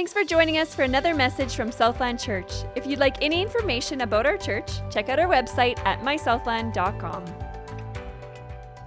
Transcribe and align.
Thanks 0.00 0.14
for 0.14 0.24
joining 0.24 0.56
us 0.56 0.74
for 0.74 0.80
another 0.80 1.14
message 1.14 1.54
from 1.54 1.70
Southland 1.70 2.18
Church. 2.18 2.50
If 2.74 2.86
you'd 2.86 3.00
like 3.00 3.22
any 3.22 3.42
information 3.42 4.00
about 4.00 4.24
our 4.24 4.38
church, 4.38 4.80
check 4.90 5.10
out 5.10 5.18
our 5.18 5.28
website 5.28 5.78
at 5.80 6.00
mysouthland.com. 6.00 7.26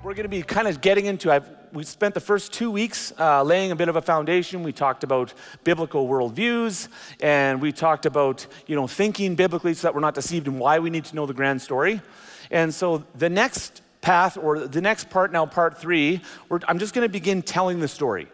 We're 0.02 0.16
going 0.16 0.24
to 0.24 0.28
be 0.28 0.42
kind 0.42 0.68
of 0.68 0.82
getting 0.82 1.06
into, 1.06 1.32
I've, 1.32 1.48
we 1.72 1.84
spent 1.84 2.16
the 2.16 2.20
first 2.20 2.52
two 2.52 2.72
weeks 2.72 3.14
uh, 3.20 3.44
laying 3.44 3.70
a 3.70 3.76
bit 3.76 3.90
of 3.90 3.96
a 3.96 4.02
foundation. 4.02 4.64
We 4.64 4.72
talked 4.72 5.04
about 5.04 5.36
biblical 5.64 6.08
worldviews, 6.08 6.88
and 7.22 7.62
we 7.62 7.72
talked 7.72 8.08
about, 8.08 8.48
you 8.66 8.76
know, 8.76 8.88
thinking 8.88 9.36
biblically 9.36 9.76
so 9.76 9.84
that 9.84 9.94
we're 9.94 10.02
not 10.02 10.16
deceived 10.16 10.48
and 10.48 10.60
why 10.60 10.80
we 10.80 10.90
need 10.90 11.06
to 11.06 11.16
know 11.16 11.28
the 11.28 11.34
grand 11.36 11.62
story. 11.62 12.02
And 12.50 12.74
so 12.74 13.04
the 13.14 13.30
next 13.30 13.84
path, 14.02 14.36
or 14.36 14.68
the 14.68 14.82
next 14.82 15.12
part 15.12 15.32
now, 15.32 15.46
part 15.46 15.78
three, 15.78 16.22
I'm 16.68 16.80
just 16.80 16.96
going 16.96 17.08
to 17.08 17.12
begin 17.12 17.44
telling 17.44 17.82
the 17.82 17.88
story. 17.88 18.30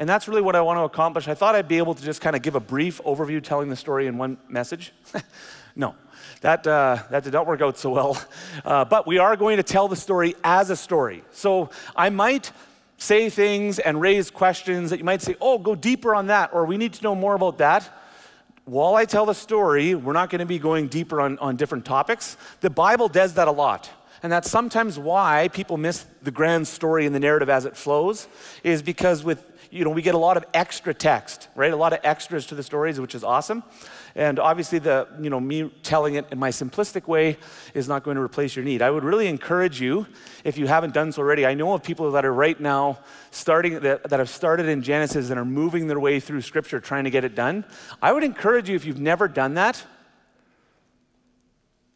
And 0.00 0.08
that's 0.08 0.26
really 0.26 0.40
what 0.40 0.56
I 0.56 0.62
want 0.62 0.78
to 0.78 0.84
accomplish. 0.84 1.28
I 1.28 1.34
thought 1.34 1.54
I'd 1.54 1.68
be 1.68 1.76
able 1.76 1.94
to 1.94 2.02
just 2.02 2.22
kind 2.22 2.34
of 2.34 2.40
give 2.40 2.54
a 2.54 2.60
brief 2.60 3.02
overview 3.04 3.42
telling 3.42 3.68
the 3.68 3.76
story 3.76 4.06
in 4.06 4.16
one 4.16 4.38
message. 4.48 4.94
no, 5.76 5.94
that, 6.40 6.66
uh, 6.66 7.02
that 7.10 7.22
did 7.22 7.34
not 7.34 7.46
work 7.46 7.60
out 7.60 7.76
so 7.76 7.90
well. 7.90 8.22
Uh, 8.64 8.86
but 8.86 9.06
we 9.06 9.18
are 9.18 9.36
going 9.36 9.58
to 9.58 9.62
tell 9.62 9.88
the 9.88 9.96
story 9.96 10.34
as 10.42 10.70
a 10.70 10.76
story. 10.76 11.22
So 11.32 11.68
I 11.94 12.08
might 12.08 12.50
say 12.96 13.28
things 13.28 13.78
and 13.78 14.00
raise 14.00 14.30
questions 14.30 14.88
that 14.88 14.98
you 14.98 15.04
might 15.04 15.20
say, 15.20 15.36
oh, 15.38 15.58
go 15.58 15.74
deeper 15.74 16.14
on 16.14 16.28
that, 16.28 16.54
or 16.54 16.64
we 16.64 16.78
need 16.78 16.94
to 16.94 17.02
know 17.02 17.14
more 17.14 17.34
about 17.34 17.58
that. 17.58 17.86
While 18.64 18.94
I 18.94 19.04
tell 19.04 19.26
the 19.26 19.34
story, 19.34 19.94
we're 19.94 20.14
not 20.14 20.30
going 20.30 20.38
to 20.38 20.46
be 20.46 20.58
going 20.58 20.88
deeper 20.88 21.20
on, 21.20 21.38
on 21.40 21.56
different 21.56 21.84
topics. 21.84 22.38
The 22.62 22.70
Bible 22.70 23.08
does 23.08 23.34
that 23.34 23.48
a 23.48 23.52
lot. 23.52 23.90
And 24.22 24.32
that's 24.32 24.50
sometimes 24.50 24.98
why 24.98 25.48
people 25.48 25.76
miss 25.76 26.06
the 26.22 26.30
grand 26.30 26.68
story 26.68 27.04
and 27.06 27.14
the 27.14 27.20
narrative 27.20 27.50
as 27.50 27.66
it 27.66 27.76
flows, 27.76 28.28
is 28.62 28.82
because 28.82 29.24
with 29.24 29.49
you 29.70 29.84
know, 29.84 29.90
we 29.90 30.02
get 30.02 30.14
a 30.14 30.18
lot 30.18 30.36
of 30.36 30.44
extra 30.52 30.92
text, 30.92 31.48
right? 31.54 31.72
A 31.72 31.76
lot 31.76 31.92
of 31.92 32.00
extras 32.02 32.46
to 32.46 32.54
the 32.54 32.62
stories, 32.62 32.98
which 32.98 33.14
is 33.14 33.22
awesome. 33.22 33.62
And 34.16 34.40
obviously, 34.40 34.80
the, 34.80 35.06
you 35.20 35.30
know, 35.30 35.38
me 35.38 35.70
telling 35.82 36.14
it 36.14 36.26
in 36.32 36.38
my 36.38 36.50
simplistic 36.50 37.06
way 37.06 37.38
is 37.72 37.86
not 37.86 38.02
going 38.02 38.16
to 38.16 38.22
replace 38.22 38.56
your 38.56 38.64
need. 38.64 38.82
I 38.82 38.90
would 38.90 39.04
really 39.04 39.28
encourage 39.28 39.80
you, 39.80 40.06
if 40.42 40.58
you 40.58 40.66
haven't 40.66 40.92
done 40.92 41.12
so 41.12 41.22
already, 41.22 41.46
I 41.46 41.54
know 41.54 41.72
of 41.72 41.84
people 41.84 42.10
that 42.12 42.24
are 42.24 42.32
right 42.32 42.58
now 42.58 42.98
starting, 43.30 43.78
that, 43.80 44.10
that 44.10 44.18
have 44.18 44.28
started 44.28 44.66
in 44.66 44.82
Genesis 44.82 45.30
and 45.30 45.38
are 45.38 45.44
moving 45.44 45.86
their 45.86 46.00
way 46.00 46.18
through 46.18 46.42
Scripture 46.42 46.80
trying 46.80 47.04
to 47.04 47.10
get 47.10 47.24
it 47.24 47.36
done. 47.36 47.64
I 48.02 48.12
would 48.12 48.24
encourage 48.24 48.68
you, 48.68 48.74
if 48.74 48.84
you've 48.84 49.00
never 49.00 49.28
done 49.28 49.54
that, 49.54 49.84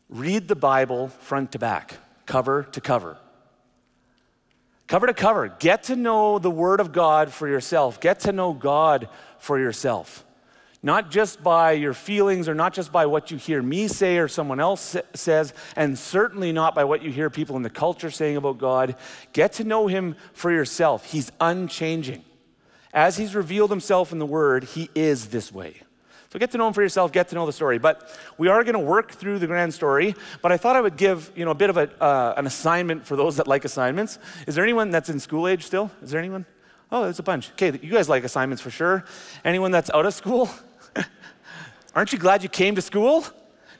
read 0.08 0.46
the 0.46 0.56
Bible 0.56 1.08
front 1.08 1.50
to 1.52 1.58
back, 1.58 1.96
cover 2.26 2.62
to 2.62 2.80
cover 2.80 3.18
cover 4.86 5.06
to 5.06 5.14
cover. 5.14 5.48
Get 5.58 5.84
to 5.84 5.96
know 5.96 6.38
the 6.38 6.50
Word 6.50 6.80
of 6.80 6.92
God 6.92 7.32
for 7.32 7.48
yourself. 7.48 8.00
Get 8.00 8.20
to 8.20 8.32
know 8.32 8.52
God 8.52 9.08
for 9.38 9.58
yourself. 9.58 10.24
Not 10.82 11.10
just 11.10 11.42
by 11.42 11.72
your 11.72 11.94
feelings 11.94 12.46
or 12.46 12.54
not 12.54 12.74
just 12.74 12.92
by 12.92 13.06
what 13.06 13.30
you 13.30 13.38
hear 13.38 13.62
me 13.62 13.88
say 13.88 14.18
or 14.18 14.28
someone 14.28 14.60
else 14.60 14.96
says, 15.14 15.54
and 15.76 15.98
certainly 15.98 16.52
not 16.52 16.74
by 16.74 16.84
what 16.84 17.02
you 17.02 17.10
hear 17.10 17.30
people 17.30 17.56
in 17.56 17.62
the 17.62 17.70
culture 17.70 18.10
saying 18.10 18.36
about 18.36 18.58
God. 18.58 18.96
Get 19.32 19.54
to 19.54 19.64
know 19.64 19.86
Him 19.86 20.14
for 20.34 20.52
yourself. 20.52 21.10
He's 21.10 21.32
unchanging. 21.40 22.22
As 22.92 23.16
He's 23.16 23.34
revealed 23.34 23.70
Himself 23.70 24.12
in 24.12 24.18
the 24.18 24.26
Word, 24.26 24.64
He 24.64 24.90
is 24.94 25.28
this 25.28 25.50
way. 25.50 25.80
So 26.34 26.40
get 26.40 26.50
to 26.50 26.58
know 26.58 26.66
him 26.66 26.72
for 26.72 26.82
yourself, 26.82 27.12
get 27.12 27.28
to 27.28 27.36
know 27.36 27.46
the 27.46 27.52
story. 27.52 27.78
But 27.78 28.10
we 28.38 28.48
are 28.48 28.64
going 28.64 28.74
to 28.74 28.80
work 28.80 29.12
through 29.12 29.38
the 29.38 29.46
grand 29.46 29.72
story. 29.72 30.16
But 30.42 30.50
I 30.50 30.56
thought 30.56 30.74
I 30.74 30.80
would 30.80 30.96
give 30.96 31.30
you 31.36 31.44
know 31.44 31.52
a 31.52 31.54
bit 31.54 31.70
of 31.70 31.76
a, 31.76 31.88
uh, 32.02 32.34
an 32.36 32.44
assignment 32.44 33.06
for 33.06 33.14
those 33.14 33.36
that 33.36 33.46
like 33.46 33.64
assignments. 33.64 34.18
Is 34.48 34.56
there 34.56 34.64
anyone 34.64 34.90
that's 34.90 35.08
in 35.08 35.20
school 35.20 35.46
age 35.46 35.64
still? 35.64 35.92
Is 36.02 36.10
there 36.10 36.18
anyone? 36.18 36.44
Oh, 36.90 37.04
there's 37.04 37.20
a 37.20 37.22
bunch. 37.22 37.52
Okay, 37.52 37.78
you 37.80 37.92
guys 37.92 38.08
like 38.08 38.24
assignments 38.24 38.60
for 38.60 38.70
sure. 38.70 39.04
Anyone 39.44 39.70
that's 39.70 39.90
out 39.90 40.06
of 40.06 40.12
school? 40.12 40.50
Aren't 41.94 42.12
you 42.12 42.18
glad 42.18 42.42
you 42.42 42.48
came 42.48 42.74
to 42.74 42.82
school? 42.82 43.24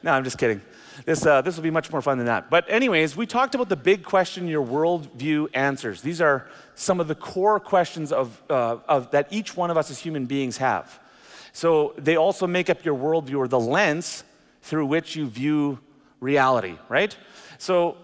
No, 0.04 0.12
I'm 0.12 0.22
just 0.22 0.38
kidding. 0.38 0.62
This, 1.06 1.26
uh, 1.26 1.42
this 1.42 1.56
will 1.56 1.64
be 1.64 1.72
much 1.72 1.90
more 1.90 2.02
fun 2.02 2.18
than 2.18 2.28
that. 2.28 2.50
But, 2.50 2.70
anyways, 2.70 3.16
we 3.16 3.26
talked 3.26 3.56
about 3.56 3.68
the 3.68 3.74
big 3.74 4.04
question 4.04 4.46
your 4.46 4.64
worldview 4.64 5.48
answers. 5.54 6.02
These 6.02 6.20
are 6.20 6.46
some 6.76 7.00
of 7.00 7.08
the 7.08 7.16
core 7.16 7.58
questions 7.58 8.12
of, 8.12 8.40
uh, 8.48 8.76
of, 8.86 9.10
that 9.10 9.26
each 9.32 9.56
one 9.56 9.72
of 9.72 9.76
us 9.76 9.90
as 9.90 9.98
human 9.98 10.26
beings 10.26 10.58
have. 10.58 11.00
So 11.54 11.94
they 11.96 12.16
also 12.16 12.48
make 12.48 12.68
up 12.68 12.84
your 12.84 12.96
worldview 12.96 13.38
or 13.38 13.48
the 13.48 13.60
lens 13.60 14.24
through 14.60 14.86
which 14.86 15.14
you 15.14 15.28
view 15.28 15.78
reality, 16.20 16.76
right? 16.88 17.16
So 17.58 17.96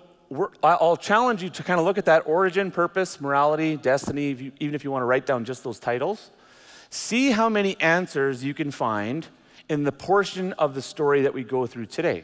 I'll 0.63 0.97
challenge 0.97 1.43
you 1.43 1.51
to 1.51 1.63
kind 1.65 1.81
of 1.81 1.85
look 1.85 1.99
at 1.99 2.05
that 2.05 2.23
origin, 2.27 2.71
purpose, 2.71 3.21
morality, 3.21 3.77
destiny, 3.77 4.31
if 4.31 4.41
you, 4.41 4.53
even 4.61 4.77
if 4.77 4.85
you 4.85 4.93
want 4.93 5.03
to 5.03 5.07
write 5.07 5.27
down 5.27 5.45
just 5.45 5.65
those 5.65 5.81
titles. 5.81 6.31
See 6.91 7.33
how 7.33 7.49
many 7.49 7.79
answers 7.81 8.45
you 8.45 8.55
can 8.55 8.71
find 8.71 9.27
in 9.69 9.83
the 9.83 9.93
portion 9.93 10.53
of 10.53 10.77
the 10.77 10.83
story 10.83 11.23
that 11.23 11.35
we 11.35 11.43
go 11.43 11.67
through 11.67 11.87
today. 11.87 12.23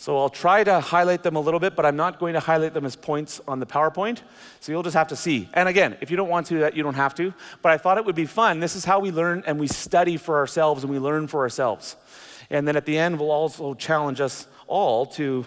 So 0.00 0.16
I'll 0.16 0.28
try 0.28 0.62
to 0.62 0.78
highlight 0.78 1.24
them 1.24 1.34
a 1.34 1.40
little 1.40 1.58
bit, 1.58 1.74
but 1.74 1.84
I'm 1.84 1.96
not 1.96 2.20
going 2.20 2.34
to 2.34 2.40
highlight 2.40 2.72
them 2.72 2.84
as 2.84 2.94
points 2.94 3.40
on 3.48 3.58
the 3.58 3.66
PowerPoint. 3.66 4.20
So 4.60 4.70
you'll 4.70 4.84
just 4.84 4.94
have 4.94 5.08
to 5.08 5.16
see. 5.16 5.48
And 5.54 5.68
again, 5.68 5.96
if 6.00 6.08
you 6.08 6.16
don't 6.16 6.28
want 6.28 6.46
to, 6.46 6.60
that 6.60 6.76
you 6.76 6.84
don't 6.84 6.94
have 6.94 7.16
to. 7.16 7.34
But 7.62 7.72
I 7.72 7.78
thought 7.78 7.98
it 7.98 8.04
would 8.04 8.14
be 8.14 8.24
fun. 8.24 8.60
This 8.60 8.76
is 8.76 8.84
how 8.84 9.00
we 9.00 9.10
learn 9.10 9.42
and 9.44 9.58
we 9.58 9.66
study 9.66 10.16
for 10.16 10.38
ourselves 10.38 10.84
and 10.84 10.92
we 10.92 11.00
learn 11.00 11.26
for 11.26 11.40
ourselves. 11.40 11.96
And 12.48 12.66
then 12.66 12.76
at 12.76 12.86
the 12.86 12.96
end, 12.96 13.18
we'll 13.18 13.32
also 13.32 13.74
challenge 13.74 14.20
us 14.20 14.46
all 14.68 15.04
to, 15.04 15.44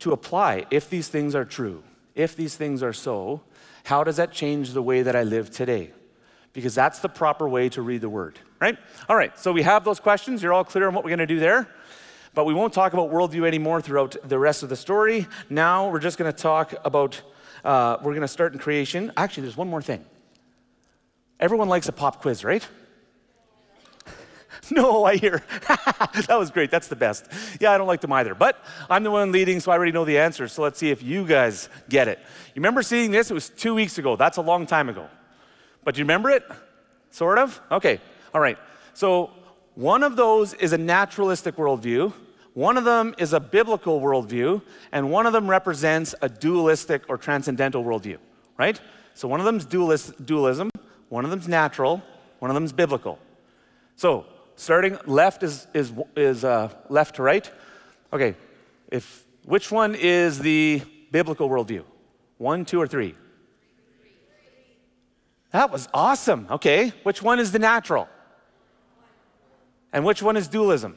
to 0.00 0.10
apply 0.10 0.66
if 0.72 0.90
these 0.90 1.06
things 1.06 1.36
are 1.36 1.44
true, 1.44 1.84
if 2.16 2.34
these 2.34 2.56
things 2.56 2.82
are 2.82 2.92
so, 2.92 3.40
how 3.84 4.02
does 4.02 4.16
that 4.16 4.32
change 4.32 4.72
the 4.72 4.82
way 4.82 5.02
that 5.02 5.14
I 5.14 5.22
live 5.22 5.48
today? 5.48 5.92
Because 6.52 6.74
that's 6.74 6.98
the 6.98 7.08
proper 7.08 7.48
way 7.48 7.68
to 7.68 7.82
read 7.82 8.00
the 8.00 8.08
word, 8.08 8.36
right? 8.60 8.76
All 9.08 9.14
right, 9.14 9.38
so 9.38 9.52
we 9.52 9.62
have 9.62 9.84
those 9.84 10.00
questions. 10.00 10.42
You're 10.42 10.52
all 10.52 10.64
clear 10.64 10.88
on 10.88 10.94
what 10.94 11.04
we're 11.04 11.10
going 11.10 11.20
to 11.20 11.26
do 11.26 11.38
there. 11.38 11.68
But 12.34 12.44
we 12.44 12.54
won't 12.54 12.72
talk 12.72 12.92
about 12.92 13.10
worldview 13.10 13.46
anymore 13.46 13.80
throughout 13.80 14.16
the 14.22 14.38
rest 14.38 14.62
of 14.62 14.68
the 14.68 14.76
story. 14.76 15.26
Now 15.48 15.88
we're 15.88 16.00
just 16.00 16.16
going 16.16 16.32
to 16.32 16.36
talk 16.36 16.74
about, 16.84 17.20
uh, 17.64 17.96
we're 18.02 18.12
going 18.12 18.20
to 18.22 18.28
start 18.28 18.52
in 18.52 18.58
creation. 18.58 19.12
Actually, 19.16 19.44
there's 19.44 19.56
one 19.56 19.68
more 19.68 19.82
thing. 19.82 20.04
Everyone 21.40 21.68
likes 21.68 21.88
a 21.88 21.92
pop 21.92 22.20
quiz, 22.20 22.44
right? 22.44 22.66
no, 24.70 25.04
I 25.04 25.16
hear. 25.16 25.42
that 26.28 26.38
was 26.38 26.50
great. 26.50 26.70
That's 26.70 26.88
the 26.88 26.96
best. 26.96 27.26
Yeah, 27.60 27.72
I 27.72 27.78
don't 27.78 27.88
like 27.88 28.00
them 28.00 28.12
either. 28.12 28.34
But 28.34 28.62
I'm 28.88 29.02
the 29.02 29.10
one 29.10 29.32
leading, 29.32 29.58
so 29.58 29.72
I 29.72 29.76
already 29.76 29.92
know 29.92 30.04
the 30.04 30.18
answer. 30.18 30.46
So 30.46 30.62
let's 30.62 30.78
see 30.78 30.90
if 30.90 31.02
you 31.02 31.24
guys 31.24 31.68
get 31.88 32.06
it. 32.06 32.18
You 32.54 32.60
remember 32.60 32.82
seeing 32.82 33.10
this? 33.10 33.30
It 33.30 33.34
was 33.34 33.48
two 33.48 33.74
weeks 33.74 33.98
ago. 33.98 34.14
That's 34.16 34.36
a 34.36 34.42
long 34.42 34.66
time 34.66 34.88
ago. 34.88 35.08
But 35.82 35.94
do 35.94 35.98
you 35.98 36.04
remember 36.04 36.30
it? 36.30 36.44
Sort 37.10 37.38
of? 37.38 37.60
Okay. 37.72 38.00
All 38.32 38.40
right. 38.40 38.58
So 38.94 39.30
one 39.80 40.02
of 40.02 40.14
those 40.14 40.52
is 40.54 40.74
a 40.74 40.78
naturalistic 40.78 41.56
worldview, 41.56 42.12
one 42.52 42.76
of 42.76 42.84
them 42.84 43.14
is 43.16 43.32
a 43.32 43.40
biblical 43.40 43.98
worldview, 43.98 44.60
and 44.92 45.10
one 45.10 45.24
of 45.24 45.32
them 45.32 45.48
represents 45.48 46.14
a 46.20 46.28
dualistic 46.28 47.02
or 47.08 47.16
transcendental 47.16 47.82
worldview, 47.82 48.18
right? 48.58 48.78
So 49.14 49.26
one 49.26 49.40
of 49.40 49.46
them's 49.46 49.64
dualist, 49.64 50.26
dualism, 50.26 50.68
one 51.08 51.24
of 51.24 51.30
them's 51.30 51.48
natural, 51.48 52.02
one 52.40 52.50
of 52.50 52.54
them's 52.54 52.74
biblical. 52.74 53.18
So 53.96 54.26
starting 54.54 54.98
left 55.06 55.42
is, 55.42 55.66
is, 55.72 55.94
is 56.14 56.44
uh, 56.44 56.68
left 56.90 57.16
to 57.16 57.22
right. 57.22 57.50
Okay, 58.12 58.34
if, 58.92 59.24
which 59.46 59.70
one 59.70 59.94
is 59.94 60.40
the 60.40 60.82
biblical 61.10 61.48
worldview? 61.48 61.84
One, 62.36 62.66
two, 62.66 62.82
or 62.82 62.86
three? 62.86 63.14
That 65.52 65.72
was 65.72 65.88
awesome. 65.94 66.48
Okay, 66.50 66.92
which 67.02 67.22
one 67.22 67.38
is 67.38 67.50
the 67.50 67.58
natural? 67.58 68.08
And 69.92 70.04
which 70.04 70.22
one 70.22 70.36
is 70.36 70.48
dualism? 70.48 70.96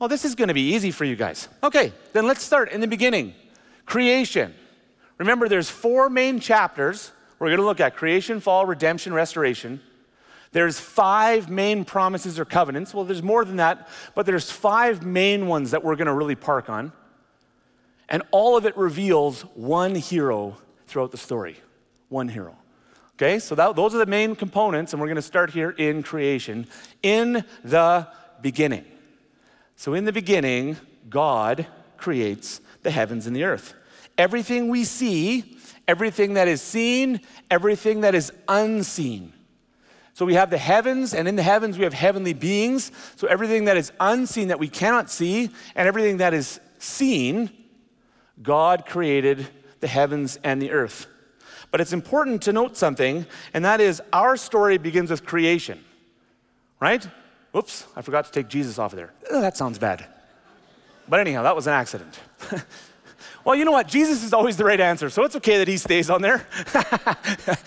Oh, 0.00 0.08
this 0.08 0.24
is 0.24 0.34
going 0.34 0.48
to 0.48 0.54
be 0.54 0.74
easy 0.74 0.90
for 0.90 1.04
you 1.04 1.16
guys. 1.16 1.48
Okay, 1.62 1.92
then 2.12 2.26
let's 2.26 2.42
start 2.42 2.70
in 2.70 2.80
the 2.80 2.88
beginning. 2.88 3.34
Creation. 3.86 4.54
Remember, 5.18 5.48
there's 5.48 5.70
four 5.70 6.10
main 6.10 6.40
chapters. 6.40 7.12
We're 7.38 7.48
going 7.48 7.60
to 7.60 7.64
look 7.64 7.80
at 7.80 7.96
creation, 7.96 8.40
fall, 8.40 8.66
redemption, 8.66 9.14
restoration. 9.14 9.80
There's 10.52 10.78
five 10.78 11.48
main 11.50 11.84
promises 11.84 12.38
or 12.38 12.44
covenants. 12.44 12.94
Well, 12.94 13.04
there's 13.04 13.22
more 13.22 13.44
than 13.44 13.56
that, 13.56 13.88
but 14.14 14.26
there's 14.26 14.50
five 14.50 15.04
main 15.04 15.46
ones 15.46 15.72
that 15.72 15.82
we're 15.82 15.96
going 15.96 16.06
to 16.06 16.12
really 16.14 16.36
park 16.36 16.68
on. 16.68 16.92
And 18.08 18.22
all 18.30 18.56
of 18.56 18.66
it 18.66 18.76
reveals 18.76 19.42
one 19.54 19.94
hero 19.94 20.56
throughout 20.86 21.10
the 21.10 21.16
story. 21.16 21.56
One 22.08 22.28
hero. 22.28 22.56
Okay, 23.16 23.38
so 23.38 23.54
that, 23.54 23.76
those 23.76 23.94
are 23.94 23.98
the 23.98 24.06
main 24.06 24.34
components, 24.34 24.92
and 24.92 25.00
we're 25.00 25.06
going 25.06 25.16
to 25.16 25.22
start 25.22 25.50
here 25.50 25.70
in 25.70 26.02
creation. 26.02 26.66
In 27.02 27.44
the 27.62 28.08
beginning. 28.42 28.84
So, 29.76 29.94
in 29.94 30.04
the 30.04 30.12
beginning, 30.12 30.76
God 31.08 31.66
creates 31.96 32.60
the 32.82 32.90
heavens 32.90 33.26
and 33.26 33.34
the 33.34 33.44
earth. 33.44 33.74
Everything 34.18 34.68
we 34.68 34.84
see, 34.84 35.56
everything 35.86 36.34
that 36.34 36.48
is 36.48 36.60
seen, 36.60 37.20
everything 37.50 38.00
that 38.00 38.16
is 38.16 38.32
unseen. 38.48 39.32
So, 40.14 40.24
we 40.24 40.34
have 40.34 40.50
the 40.50 40.58
heavens, 40.58 41.14
and 41.14 41.28
in 41.28 41.36
the 41.36 41.42
heavens, 41.42 41.78
we 41.78 41.84
have 41.84 41.94
heavenly 41.94 42.34
beings. 42.34 42.90
So, 43.14 43.28
everything 43.28 43.66
that 43.66 43.76
is 43.76 43.92
unseen 44.00 44.48
that 44.48 44.58
we 44.58 44.68
cannot 44.68 45.08
see, 45.08 45.50
and 45.76 45.86
everything 45.86 46.16
that 46.16 46.34
is 46.34 46.58
seen, 46.78 47.50
God 48.42 48.86
created 48.86 49.46
the 49.78 49.86
heavens 49.86 50.38
and 50.42 50.60
the 50.60 50.72
earth. 50.72 51.06
But 51.74 51.80
it's 51.80 51.92
important 51.92 52.42
to 52.42 52.52
note 52.52 52.76
something, 52.76 53.26
and 53.52 53.64
that 53.64 53.80
is 53.80 54.00
our 54.12 54.36
story 54.36 54.78
begins 54.78 55.10
with 55.10 55.26
creation. 55.26 55.82
right? 56.78 57.04
Oops, 57.52 57.86
I 57.96 58.02
forgot 58.02 58.26
to 58.26 58.30
take 58.30 58.46
Jesus 58.46 58.78
off 58.78 58.92
of 58.92 58.96
there. 58.96 59.12
Oh, 59.28 59.40
that 59.40 59.56
sounds 59.56 59.80
bad. 59.80 60.06
But 61.08 61.18
anyhow, 61.18 61.42
that 61.42 61.56
was 61.56 61.66
an 61.66 61.72
accident. 61.72 62.20
well, 63.44 63.56
you 63.56 63.64
know 63.64 63.72
what? 63.72 63.88
Jesus 63.88 64.22
is 64.22 64.32
always 64.32 64.56
the 64.56 64.64
right 64.64 64.78
answer, 64.78 65.10
so 65.10 65.24
it's 65.24 65.34
okay 65.34 65.58
that 65.58 65.66
he 65.66 65.76
stays 65.76 66.10
on 66.10 66.22
there. 66.22 66.46
but 66.72 67.58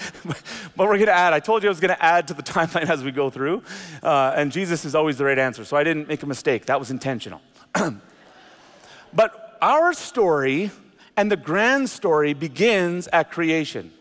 we're 0.78 0.96
going 0.96 1.08
to 1.08 1.12
add, 1.12 1.34
I 1.34 1.42
told 1.42 1.62
you 1.64 1.68
I 1.68 1.72
was 1.72 1.82
going 1.82 1.94
to 1.94 2.02
add 2.02 2.30
to 2.30 2.34
the 2.34 2.44
timeline 2.54 2.90
as 2.90 3.04
we 3.04 3.12
go 3.12 3.30
through, 3.30 3.62
uh, 4.02 4.32
and 4.38 4.54
Jesus 4.54 4.86
is 4.86 4.96
always 4.96 5.18
the 5.18 5.26
right 5.26 5.38
answer, 5.38 5.66
so 5.66 5.76
I 5.76 5.84
didn't 5.84 6.08
make 6.08 6.24
a 6.24 6.28
mistake. 6.28 6.68
That 6.68 6.80
was 6.80 6.92
intentional. 6.92 7.42
but 9.14 9.58
our 9.62 9.92
story 9.92 10.72
and 11.18 11.30
the 11.30 11.36
grand 11.36 11.90
story 11.90 12.34
begins 12.34 13.10
at 13.12 13.32
creation. 13.32 13.92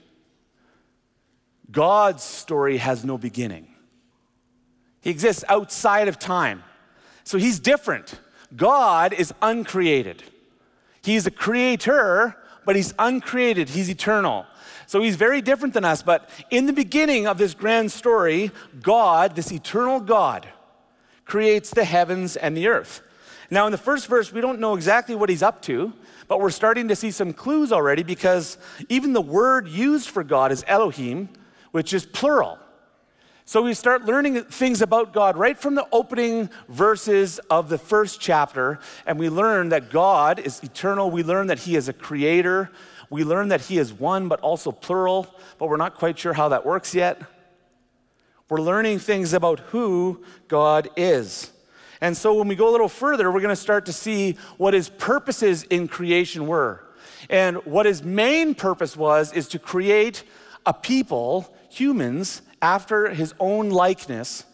God's 1.71 2.23
story 2.23 2.77
has 2.79 3.05
no 3.05 3.19
beginning. 3.19 3.69
He 5.01 5.11
exists 5.11 5.45
outside 5.49 6.09
of 6.09 6.19
time. 6.19 6.63
So 7.25 7.39
he's 7.39 7.61
different. 7.61 8.19
God 8.55 9.13
is 9.13 9.33
uncreated. 9.43 10.23
He's 11.03 11.27
a 11.27 11.31
creator, 11.31 12.37
but 12.65 12.77
he's 12.77 12.95
uncreated. 12.99 13.69
He's 13.69 13.89
eternal. 13.89 14.47
So 14.87 15.03
he's 15.03 15.17
very 15.17 15.41
different 15.41 15.75
than 15.75 15.85
us. 15.85 16.03
But 16.03 16.29
in 16.51 16.67
the 16.67 16.73
beginning 16.73 17.27
of 17.27 17.39
this 17.39 17.55
grand 17.55 17.91
story, 17.93 18.51
God, 18.83 19.35
this 19.35 19.53
eternal 19.53 20.01
God, 20.01 20.49
creates 21.25 21.71
the 21.71 21.85
heavens 21.85 22.37
and 22.37 22.57
the 22.57 22.69
earth. 22.69 23.03
Now, 23.51 23.67
in 23.67 23.73
the 23.73 23.79
first 23.79 24.07
verse, 24.07 24.33
we 24.33 24.41
don't 24.41 24.61
know 24.61 24.75
exactly 24.75 25.15
what 25.15 25.29
he's 25.29 25.43
up 25.43 25.63
to, 25.63 25.93
but 26.29 26.41
we're 26.41 26.51
starting 26.51 26.89
to 26.89 26.97
see 26.97 27.11
some 27.11 27.33
clues 27.33 27.73
already 27.73 28.03
because 28.03 28.59
even 28.89 29.13
the 29.13 29.21
word 29.21 29.69
used 29.69 30.09
for 30.09 30.25
God 30.25 30.51
is 30.51 30.65
Elohim, 30.67 31.29
which 31.77 31.93
is 31.93 32.07
plural. 32.07 32.59
So 33.45 33.61
we 33.61 33.75
start 33.75 34.07
learning 34.07 34.45
things 34.45 34.81
about 34.81 35.13
God 35.13 35.37
right 35.37 35.59
from 35.59 35.75
the 35.75 35.87
opening 35.93 36.49
verses 36.71 37.39
of 37.51 37.69
the 37.69 37.77
first 37.77 38.19
chapter, 38.19 38.79
and 39.05 39.19
we 39.19 39.29
learn 39.29 39.69
that 39.69 39.91
God 39.91 40.39
is 40.39 40.63
eternal. 40.63 41.11
We 41.11 41.23
learn 41.23 41.49
that 41.49 41.59
He 41.59 41.77
is 41.77 41.91
a 41.91 41.93
creator. 41.93 42.71
We 43.11 43.25
learn 43.25 43.49
that 43.49 43.61
He 43.61 43.77
is 43.77 43.93
one, 43.93 44.27
but 44.27 44.41
also 44.41 44.73
plural, 44.73 45.27
but 45.59 45.69
we're 45.69 45.77
not 45.77 45.97
quite 45.97 46.19
sure 46.19 46.33
how 46.33 46.49
that 46.49 46.65
works 46.65 46.95
yet. 46.95 47.21
We're 48.49 48.63
learning 48.63 49.01
things 49.01 49.35
about 49.35 49.61
who 49.61 50.25
God 50.49 50.89
is. 50.97 51.53
And 52.01 52.17
so 52.17 52.33
when 52.33 52.49
we 52.49 52.57
go 52.57 52.71
a 52.71 52.73
little 52.73 52.89
further, 52.89 53.31
we're 53.31 53.43
going 53.43 53.51
to 53.51 53.55
start 53.55 53.85
to 53.85 53.93
see 53.93 54.39
what 54.57 54.73
His 54.73 54.89
purposes 54.89 55.65
in 55.65 55.89
creation 55.89 56.47
were. 56.47 56.87
And 57.29 57.59
what 57.67 57.85
His 57.85 58.03
main 58.03 58.55
purpose 58.55 58.97
was 58.97 59.31
is 59.35 59.47
to 59.49 59.59
create 59.59 60.25
a 60.67 60.75
people, 60.75 61.55
humans, 61.79 62.43
after 62.63 63.11
his 63.11 63.35
own 63.39 63.71
likeness 63.71 64.45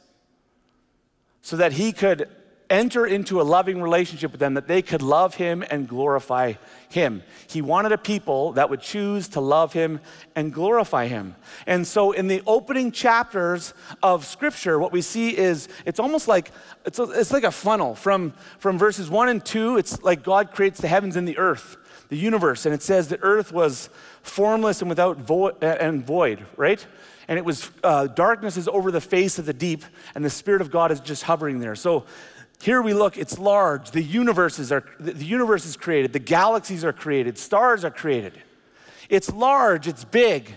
so 1.41 1.57
that 1.57 1.73
he 1.73 1.93
could 1.93 2.29
enter 2.71 3.05
into 3.05 3.41
a 3.41 3.43
loving 3.43 3.83
relationship 3.83 4.33
with 4.33 4.41
them, 4.41 4.55
that 4.55 4.67
they 4.67 4.81
could 4.81 5.03
love 5.03 5.35
him 5.35 5.63
and 5.71 5.87
glorify 5.87 6.55
him. 6.89 7.23
He 7.47 7.61
wanted 7.61 7.93
a 7.93 7.99
people 7.99 8.53
that 8.53 8.71
would 8.71 8.81
choose 8.81 9.29
to 9.29 9.41
love 9.41 9.75
him 9.75 10.01
and 10.35 10.55
glorify 10.55 11.07
him. 11.07 11.37
And 11.67 11.87
so 11.87 12.13
in 12.13 12.29
the 12.29 12.43
opening 12.47 12.91
chapters 12.91 13.75
of 14.03 14.25
scripture, 14.25 14.79
what 14.79 14.91
we 14.91 15.03
see 15.03 15.37
is 15.37 15.69
it's 15.85 16.01
almost 16.01 16.29
like 16.29 16.51
it's, 16.87 16.99
a, 16.99 17.03
it's 17.03 17.33
like 17.33 17.45
a 17.45 17.51
funnel 17.51 17.95
from, 17.95 18.33
from 18.59 18.79
verses 18.79 19.11
one 19.11 19.29
and 19.29 19.45
two, 19.45 19.77
it's 19.77 20.03
like 20.03 20.23
God 20.23 20.51
creates 20.53 20.81
the 20.81 20.89
heavens 20.89 21.17
and 21.17 21.29
the 21.29 21.37
earth, 21.37 21.77
the 22.09 22.17
universe, 22.17 22.65
and 22.65 22.75
it 22.75 22.83
says 22.83 23.09
the 23.09 23.21
earth 23.21 23.53
was 23.53 23.91
formless 24.23 24.81
and 24.81 24.89
without 24.89 25.19
and 25.63 26.07
void, 26.07 26.47
right? 26.57 26.87
And 27.29 27.39
it 27.39 27.45
was 27.45 27.71
uh, 27.83 28.07
darkness 28.07 28.57
is 28.57 28.69
over 28.69 28.91
the 28.91 29.01
face 29.01 29.39
of 29.39 29.47
the 29.47 29.53
deep, 29.53 29.85
and 30.15 30.25
the 30.25 30.31
Spirit 30.31 30.61
of 30.61 30.71
God 30.71 30.93
is 30.93 31.01
just 31.01 31.23
hovering 31.25 31.61
there. 31.61 31.75
So 31.75 32.05
here 32.61 32.81
we 32.81 32.95
look, 32.95 33.19
it's 33.19 33.39
large. 33.39 33.91
The 33.91 34.03
universes 34.03 34.71
are 34.71 34.85
the 35.01 35.25
universe 35.25 35.67
is 35.67 35.77
created, 35.77 36.13
the 36.13 36.19
galaxies 36.19 36.85
are 36.85 36.93
created, 36.93 37.39
stars 37.39 37.85
are 37.85 37.91
created. 37.91 38.41
It's 39.09 39.31
large, 39.33 39.89
it's 39.89 40.05
big. 40.05 40.57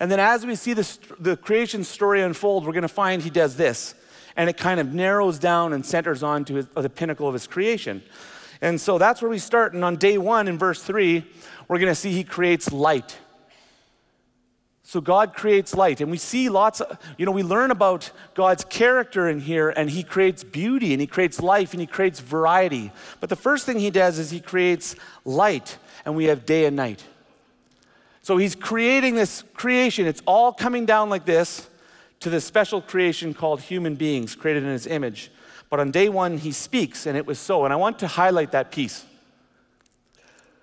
And 0.00 0.10
then 0.10 0.20
as 0.20 0.44
we 0.46 0.54
see 0.54 0.74
the, 0.74 0.98
the 1.18 1.36
creation 1.36 1.84
story 1.84 2.22
unfold, 2.22 2.66
we're 2.66 2.72
going 2.72 2.82
to 2.82 2.88
find 2.88 3.22
he 3.22 3.30
does 3.30 3.56
this. 3.56 3.94
And 4.36 4.48
it 4.48 4.56
kind 4.56 4.78
of 4.78 4.94
narrows 4.94 5.38
down 5.38 5.72
and 5.72 5.84
centers 5.84 6.22
on 6.22 6.44
to 6.44 6.54
his, 6.54 6.66
the 6.76 6.90
pinnacle 6.90 7.26
of 7.26 7.32
his 7.32 7.46
creation. 7.46 8.02
And 8.60 8.80
so 8.80 8.98
that's 8.98 9.22
where 9.22 9.30
we 9.30 9.38
start. 9.38 9.72
And 9.72 9.84
on 9.84 9.96
day 9.96 10.18
one, 10.18 10.46
in 10.46 10.58
verse 10.58 10.82
three, 10.82 11.24
we're 11.66 11.78
going 11.78 11.90
to 11.90 11.94
see 11.94 12.12
he 12.12 12.24
creates 12.24 12.70
light. 12.70 13.16
So 14.88 15.02
God 15.02 15.34
creates 15.34 15.74
light, 15.74 16.00
and 16.00 16.10
we 16.10 16.16
see 16.16 16.48
lots 16.48 16.80
of, 16.80 16.98
you 17.18 17.26
know, 17.26 17.30
we 17.30 17.42
learn 17.42 17.70
about 17.70 18.10
God's 18.32 18.64
character 18.64 19.28
in 19.28 19.38
here, 19.38 19.68
and 19.68 19.90
He 19.90 20.02
creates 20.02 20.42
beauty, 20.42 20.94
and 20.94 21.00
He 21.02 21.06
creates 21.06 21.42
life, 21.42 21.74
and 21.74 21.80
He 21.82 21.86
creates 21.86 22.20
variety. 22.20 22.90
But 23.20 23.28
the 23.28 23.36
first 23.36 23.66
thing 23.66 23.80
He 23.80 23.90
does 23.90 24.18
is 24.18 24.30
He 24.30 24.40
creates 24.40 24.96
light, 25.26 25.76
and 26.06 26.16
we 26.16 26.24
have 26.24 26.46
day 26.46 26.64
and 26.64 26.74
night. 26.74 27.04
So 28.22 28.38
He's 28.38 28.54
creating 28.54 29.14
this 29.14 29.44
creation. 29.52 30.06
It's 30.06 30.22
all 30.24 30.54
coming 30.54 30.86
down 30.86 31.10
like 31.10 31.26
this 31.26 31.68
to 32.20 32.30
this 32.30 32.46
special 32.46 32.80
creation 32.80 33.34
called 33.34 33.60
human 33.60 33.94
beings, 33.94 34.34
created 34.34 34.62
in 34.62 34.70
His 34.70 34.86
image. 34.86 35.30
But 35.68 35.80
on 35.80 35.90
day 35.90 36.08
one, 36.08 36.38
He 36.38 36.50
speaks, 36.50 37.04
and 37.04 37.14
it 37.14 37.26
was 37.26 37.38
so. 37.38 37.66
And 37.66 37.74
I 37.74 37.76
want 37.76 37.98
to 37.98 38.06
highlight 38.06 38.52
that 38.52 38.70
piece. 38.70 39.04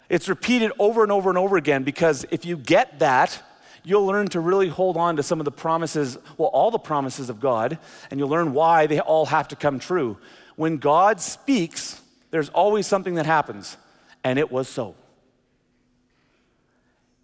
It's 0.09 0.27
repeated 0.27 0.71
over 0.79 1.03
and 1.03 1.11
over 1.11 1.29
and 1.29 1.37
over 1.37 1.57
again 1.57 1.83
because 1.83 2.25
if 2.31 2.43
you 2.43 2.57
get 2.57 2.97
that, 2.97 3.39
you'll 3.85 4.05
learn 4.05 4.27
to 4.29 4.39
really 4.39 4.67
hold 4.67 4.97
on 4.97 5.15
to 5.15 5.23
some 5.23 5.39
of 5.39 5.45
the 5.45 5.51
promises, 5.51 6.17
well, 6.37 6.49
all 6.49 6.71
the 6.71 6.79
promises 6.79 7.29
of 7.29 7.39
God, 7.39 7.77
and 8.09 8.19
you'll 8.19 8.29
learn 8.29 8.53
why 8.53 8.87
they 8.87 8.99
all 8.99 9.27
have 9.27 9.47
to 9.49 9.55
come 9.55 9.79
true. 9.79 10.17
When 10.55 10.77
God 10.77 11.21
speaks, 11.21 12.01
there's 12.31 12.49
always 12.49 12.87
something 12.87 13.15
that 13.15 13.25
happens, 13.25 13.77
and 14.23 14.39
it 14.39 14.51
was 14.51 14.67
so. 14.67 14.95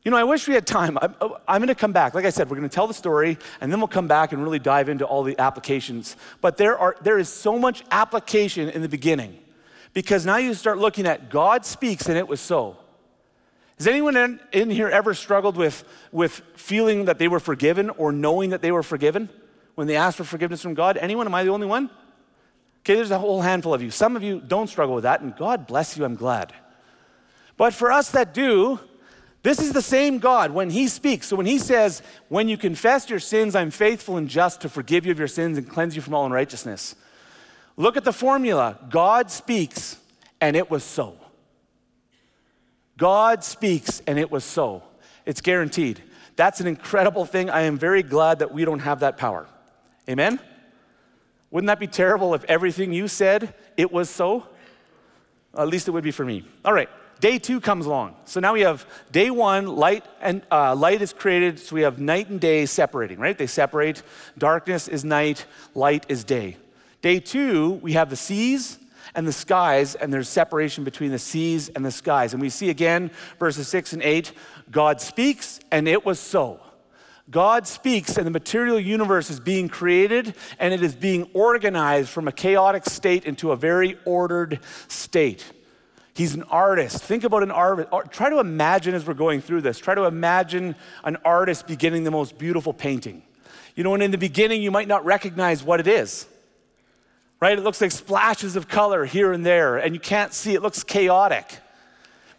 You 0.03 0.09
know, 0.09 0.17
I 0.17 0.23
wish 0.23 0.47
we 0.47 0.55
had 0.55 0.65
time. 0.65 0.97
I'm, 1.01 1.15
oh, 1.21 1.37
I'm 1.47 1.59
going 1.59 1.67
to 1.67 1.75
come 1.75 1.91
back. 1.91 2.15
Like 2.15 2.25
I 2.25 2.31
said, 2.31 2.49
we're 2.49 2.57
going 2.57 2.67
to 2.67 2.73
tell 2.73 2.87
the 2.87 2.93
story, 2.93 3.37
and 3.59 3.71
then 3.71 3.79
we'll 3.79 3.87
come 3.87 4.07
back 4.07 4.31
and 4.31 4.43
really 4.43 4.59
dive 4.59 4.89
into 4.89 5.05
all 5.05 5.23
the 5.23 5.37
applications. 5.37 6.15
But 6.41 6.57
there, 6.57 6.77
are, 6.77 6.95
there 7.01 7.19
is 7.19 7.29
so 7.29 7.59
much 7.59 7.83
application 7.91 8.69
in 8.69 8.81
the 8.81 8.89
beginning 8.89 9.37
because 9.93 10.25
now 10.25 10.37
you 10.37 10.53
start 10.53 10.79
looking 10.79 11.05
at 11.05 11.29
God 11.29 11.65
speaks, 11.65 12.07
and 12.07 12.17
it 12.17 12.27
was 12.27 12.41
so. 12.41 12.77
Has 13.81 13.87
anyone 13.87 14.15
in, 14.15 14.39
in, 14.51 14.69
here 14.69 14.89
ever 14.89 15.15
struggled 15.15 15.57
with, 15.57 15.83
with 16.11 16.43
feeling 16.55 17.05
that 17.05 17.17
they 17.17 17.27
were 17.27 17.39
forgiven 17.39 17.89
or 17.89 18.11
knowing 18.11 18.51
that 18.51 18.61
they 18.61 18.71
were 18.71 18.83
forgiven 18.83 19.27
when 19.73 19.87
they 19.87 19.95
asked 19.95 20.17
for 20.17 20.23
forgiveness 20.23 20.61
from 20.61 20.75
God? 20.75 20.97
Anyone? 20.97 21.25
Am 21.25 21.33
I 21.33 21.43
the 21.43 21.49
only 21.49 21.65
one? 21.65 21.89
Okay, 22.81 22.93
there's 22.93 23.09
a 23.09 23.17
whole 23.17 23.41
handful 23.41 23.73
of 23.73 23.81
you. 23.81 23.89
Some 23.89 24.15
of 24.15 24.21
you 24.21 24.39
don't 24.39 24.67
struggle 24.67 24.93
with 24.93 25.05
that, 25.05 25.21
and 25.21 25.35
God 25.35 25.65
bless 25.65 25.97
you, 25.97 26.05
I'm 26.05 26.13
glad. 26.13 26.53
But 27.57 27.73
for 27.73 27.91
us 27.91 28.11
that 28.11 28.35
do, 28.35 28.79
this 29.41 29.59
is 29.59 29.73
the 29.73 29.81
same 29.81 30.19
God 30.19 30.51
when 30.51 30.69
He 30.69 30.87
speaks. 30.87 31.25
So 31.25 31.35
when 31.35 31.47
He 31.47 31.57
says, 31.57 32.03
When 32.29 32.47
you 32.47 32.57
confess 32.57 33.09
your 33.09 33.17
sins, 33.19 33.55
I'm 33.55 33.71
faithful 33.71 34.15
and 34.15 34.27
just 34.29 34.61
to 34.61 34.69
forgive 34.69 35.07
you 35.07 35.11
of 35.11 35.17
your 35.17 35.27
sins 35.27 35.57
and 35.57 35.67
cleanse 35.67 35.95
you 35.95 36.03
from 36.03 36.13
all 36.13 36.27
unrighteousness. 36.27 36.93
Look 37.77 37.97
at 37.97 38.03
the 38.03 38.13
formula 38.13 38.77
God 38.91 39.31
speaks, 39.31 39.97
and 40.39 40.55
it 40.55 40.69
was 40.69 40.83
so. 40.83 41.17
God 43.01 43.43
speaks, 43.43 43.99
and 44.05 44.19
it 44.19 44.29
was 44.29 44.43
so. 44.43 44.83
It's 45.25 45.41
guaranteed. 45.41 46.03
That's 46.35 46.61
an 46.61 46.67
incredible 46.67 47.25
thing. 47.25 47.49
I 47.49 47.61
am 47.61 47.75
very 47.75 48.03
glad 48.03 48.37
that 48.39 48.53
we 48.53 48.63
don't 48.63 48.77
have 48.77 48.99
that 48.99 49.17
power. 49.17 49.47
Amen? 50.07 50.39
Wouldn't 51.49 51.65
that 51.65 51.79
be 51.79 51.87
terrible 51.87 52.35
if 52.35 52.43
everything 52.43 52.93
you 52.93 53.07
said, 53.07 53.55
it 53.75 53.91
was 53.91 54.07
so? 54.07 54.45
At 55.57 55.67
least 55.67 55.87
it 55.87 55.91
would 55.91 56.03
be 56.03 56.11
for 56.11 56.23
me. 56.23 56.45
All 56.63 56.73
right, 56.73 56.89
day 57.19 57.39
two 57.39 57.59
comes 57.59 57.87
along. 57.87 58.17
So 58.25 58.39
now 58.39 58.53
we 58.53 58.61
have 58.61 58.85
day 59.11 59.31
one, 59.31 59.65
light 59.65 60.05
and 60.21 60.43
uh, 60.51 60.75
light 60.75 61.01
is 61.01 61.11
created. 61.11 61.57
So 61.57 61.73
we 61.73 61.81
have 61.81 61.97
night 61.97 62.29
and 62.29 62.39
day 62.39 62.67
separating, 62.67 63.17
right? 63.17 63.35
They 63.35 63.47
separate. 63.47 64.03
Darkness 64.37 64.87
is 64.87 65.03
night, 65.03 65.47
light 65.73 66.05
is 66.07 66.23
day. 66.23 66.57
Day 67.01 67.19
two, 67.19 67.79
we 67.81 67.93
have 67.93 68.11
the 68.11 68.15
seas 68.15 68.77
and 69.15 69.27
the 69.27 69.33
skies, 69.33 69.95
and 69.95 70.13
there's 70.13 70.29
separation 70.29 70.83
between 70.83 71.11
the 71.11 71.19
seas 71.19 71.69
and 71.69 71.85
the 71.85 71.91
skies. 71.91 72.33
And 72.33 72.41
we 72.41 72.49
see 72.49 72.69
again, 72.69 73.11
verses 73.39 73.67
6 73.67 73.93
and 73.93 74.01
8 74.01 74.31
God 74.69 75.01
speaks, 75.01 75.59
and 75.71 75.87
it 75.87 76.05
was 76.05 76.19
so. 76.19 76.59
God 77.29 77.67
speaks, 77.67 78.17
and 78.17 78.25
the 78.25 78.31
material 78.31 78.79
universe 78.79 79.29
is 79.29 79.39
being 79.39 79.69
created, 79.69 80.35
and 80.59 80.73
it 80.73 80.83
is 80.83 80.95
being 80.95 81.29
organized 81.33 82.09
from 82.09 82.27
a 82.27 82.31
chaotic 82.31 82.85
state 82.85 83.25
into 83.25 83.51
a 83.51 83.55
very 83.55 83.97
ordered 84.05 84.59
state. 84.87 85.45
He's 86.13 86.35
an 86.35 86.43
artist. 86.43 87.01
Think 87.03 87.23
about 87.23 87.43
an 87.43 87.51
artist. 87.51 87.89
Try 88.11 88.29
to 88.29 88.39
imagine 88.39 88.93
as 88.93 89.05
we're 89.05 89.13
going 89.13 89.41
through 89.41 89.61
this, 89.61 89.79
try 89.79 89.95
to 89.95 90.05
imagine 90.05 90.75
an 91.03 91.17
artist 91.23 91.67
beginning 91.67 92.03
the 92.03 92.11
most 92.11 92.37
beautiful 92.37 92.73
painting. 92.73 93.23
You 93.75 93.85
know, 93.85 93.93
and 93.93 94.03
in 94.03 94.11
the 94.11 94.17
beginning, 94.17 94.61
you 94.61 94.71
might 94.71 94.89
not 94.89 95.05
recognize 95.05 95.63
what 95.63 95.79
it 95.79 95.87
is 95.87 96.27
right? 97.41 97.57
It 97.57 97.63
looks 97.63 97.81
like 97.81 97.91
splashes 97.91 98.55
of 98.55 98.67
color 98.67 99.03
here 99.05 99.33
and 99.33 99.45
there, 99.45 99.77
and 99.77 99.95
you 99.95 99.99
can't 99.99 100.31
see, 100.31 100.53
it 100.53 100.61
looks 100.61 100.83
chaotic. 100.83 101.57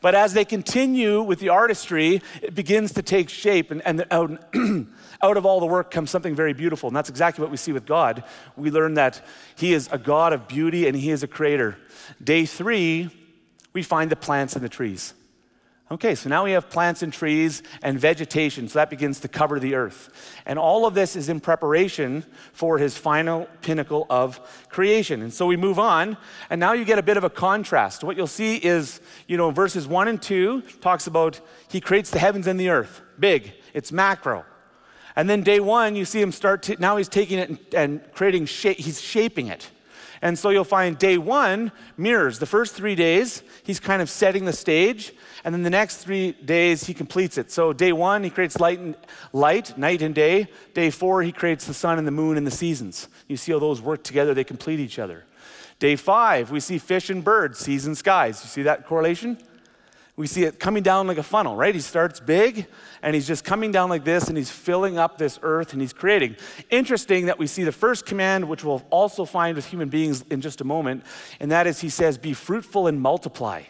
But 0.01 0.15
as 0.17 0.33
they 0.33 0.45
continue 0.45 1.23
with 1.23 1.39
the 1.39 1.51
artistry, 1.51 2.23
it 2.43 2.55
begins 2.55 2.93
to 2.95 3.03
take 3.03 3.29
shape. 3.29 3.71
And, 3.71 3.83
and 3.87 4.89
out 5.23 5.37
of 5.37 5.47
all 5.47 5.61
the 5.61 5.67
work 5.67 5.93
comes 5.93 6.11
something 6.11 6.35
very 6.35 6.53
beautiful. 6.53 6.89
And 6.89 6.97
that's 6.97 7.09
exactly 7.09 7.43
what 7.43 7.53
we 7.53 7.57
see 7.57 7.73
with 7.73 7.87
God. 7.87 8.25
We 8.57 8.73
learn 8.73 8.95
that 8.95 9.25
He 9.55 9.73
is 9.73 9.89
a 9.93 9.99
God 9.99 10.33
of 10.33 10.49
beauty 10.49 10.89
and 10.89 10.97
He 10.97 11.11
is 11.11 11.23
a 11.23 11.29
creator. 11.29 11.79
Day 12.23 12.47
three, 12.47 13.11
we 13.73 13.85
find 13.85 14.11
the 14.11 14.17
plants 14.17 14.57
and 14.57 14.65
the 14.65 14.69
trees. 14.69 15.15
Okay, 15.93 16.15
so 16.15 16.31
now 16.31 16.45
we 16.45 16.53
have 16.53 16.71
plants 16.71 17.03
and 17.03 17.13
trees 17.13 17.63
and 17.83 18.01
vegetation, 18.01 18.67
so 18.67 18.79
that 18.79 18.89
begins 18.89 19.21
to 19.21 19.29
cover 19.29 19.61
the 19.61 19.75
earth. 19.75 20.09
And 20.47 20.59
all 20.59 20.87
of 20.87 20.95
this 20.95 21.17
is 21.17 21.29
in 21.29 21.39
preparation 21.39 22.25
for 22.55 22.79
his 22.79 22.97
final 22.97 23.47
pinnacle 23.61 24.07
of 24.09 24.41
creation. 24.71 25.21
And 25.21 25.31
so 25.31 25.45
we 25.45 25.59
move 25.59 25.79
on, 25.79 26.17
and 26.49 26.59
now 26.59 26.73
you 26.73 26.87
get 26.87 26.99
a 26.99 27.03
bit 27.03 27.19
of 27.19 27.25
a 27.25 27.29
contrast. 27.31 28.03
What 28.03 28.17
you'll 28.17 28.27
see 28.27 28.57
is, 28.57 29.03
you 29.27 29.37
know, 29.37 29.51
verses 29.51 29.87
1 29.87 30.09
and 30.09 30.23
2 30.23 30.63
talks 30.81 31.07
about 31.07 31.39
he 31.69 31.79
creates 31.79 32.09
the 32.09 32.19
heavens 32.19 32.47
and 32.47 32.59
the 32.59 32.71
earth. 32.71 33.03
Big, 33.19 33.53
it's 33.75 33.93
macro. 33.93 34.47
And 35.15 35.29
then 35.29 35.43
day 35.43 35.61
one, 35.61 35.95
you 35.95 36.07
see 36.07 36.23
him 36.23 36.33
start 36.33 36.63
to, 36.63 36.81
now 36.81 36.97
he's 36.97 37.11
taking 37.11 37.39
it 37.39 37.51
and, 37.51 37.59
and 37.75 38.13
creating 38.15 38.47
shape, 38.47 38.79
he's 38.79 38.99
shaping 38.99 39.49
it. 39.49 39.69
And 40.23 40.39
so 40.39 40.51
you'll 40.51 40.65
find 40.65 40.97
day 40.97 41.19
one 41.19 41.73
mirrors. 41.97 42.39
The 42.39 42.47
first 42.47 42.75
three 42.75 42.95
days, 42.95 43.43
he's 43.65 43.81
kind 43.81 44.01
of 44.01 44.09
setting 44.09 44.45
the 44.45 44.53
stage, 44.53 45.13
and 45.45 45.53
then 45.53 45.65
the 45.65 45.71
next 45.71 45.97
three 45.97 46.33
days, 46.33 46.85
he 46.85 46.95
completes 46.95 47.37
it. 47.37 47.51
So 47.51 47.73
day 47.73 47.93
one, 47.93 48.23
he 48.23 48.31
creates 48.31 48.61
light, 48.61 48.79
and, 48.79 48.95
light, 49.33 49.77
night 49.77 50.01
and 50.01 50.15
day. 50.15 50.47
Day 50.75 50.91
four, 50.91 51.23
he 51.23 51.33
creates 51.33 51.67
the 51.67 51.75
sun 51.75 51.99
and 51.99 52.07
the 52.07 52.13
moon 52.13 52.37
and 52.37 52.47
the 52.47 52.53
seasons. 52.53 53.09
You 53.27 53.37
see 53.37 53.51
how 53.51 53.59
those 53.59 53.83
work 53.83 54.05
together, 54.05 54.33
they 54.33 54.45
complete 54.45 54.79
each 54.79 55.01
other. 55.01 55.25
Day 55.81 55.97
five, 55.97 56.53
we 56.53 56.61
see 56.61 56.79
fish 56.79 57.11
and 57.11 57.25
birds, 57.25 57.59
seas 57.59 57.87
and 57.87 57.99
skies. 57.99 58.41
You 58.45 58.49
see 58.49 58.63
that 58.63 58.87
correlation? 58.87 59.37
We 60.15 60.27
see 60.27 60.45
it 60.45 60.61
coming 60.61 60.83
down 60.83 61.07
like 61.07 61.17
a 61.17 61.23
funnel, 61.23 61.57
right? 61.57 61.75
He 61.75 61.81
starts 61.81 62.21
big 62.21 62.67
and 63.03 63.15
he's 63.15 63.27
just 63.27 63.45
coming 63.45 63.73
down 63.73 63.89
like 63.89 64.05
this 64.05 64.29
and 64.29 64.37
he's 64.37 64.51
filling 64.51 64.99
up 64.99 65.17
this 65.17 65.39
earth 65.43 65.73
and 65.73 65.81
he's 65.81 65.95
creating. 65.95 66.37
Interesting 66.71 67.27
that 67.27 67.39
we 67.39 67.47
see 67.47 67.65
the 67.65 67.73
first 67.73 68.05
command, 68.05 68.47
which 68.47 68.63
we'll 68.63 68.85
also 68.91 69.25
find 69.25 69.57
with 69.57 69.65
human 69.67 69.89
beings 69.89 70.23
in 70.31 70.43
just 70.43 70.61
a 70.61 70.65
moment, 70.65 71.05
and 71.41 71.51
that 71.51 71.67
is 71.67 71.81
he 71.81 71.89
says, 71.89 72.19
Be 72.19 72.35
fruitful 72.35 72.87
and 72.87 73.01
multiply. 73.01 73.63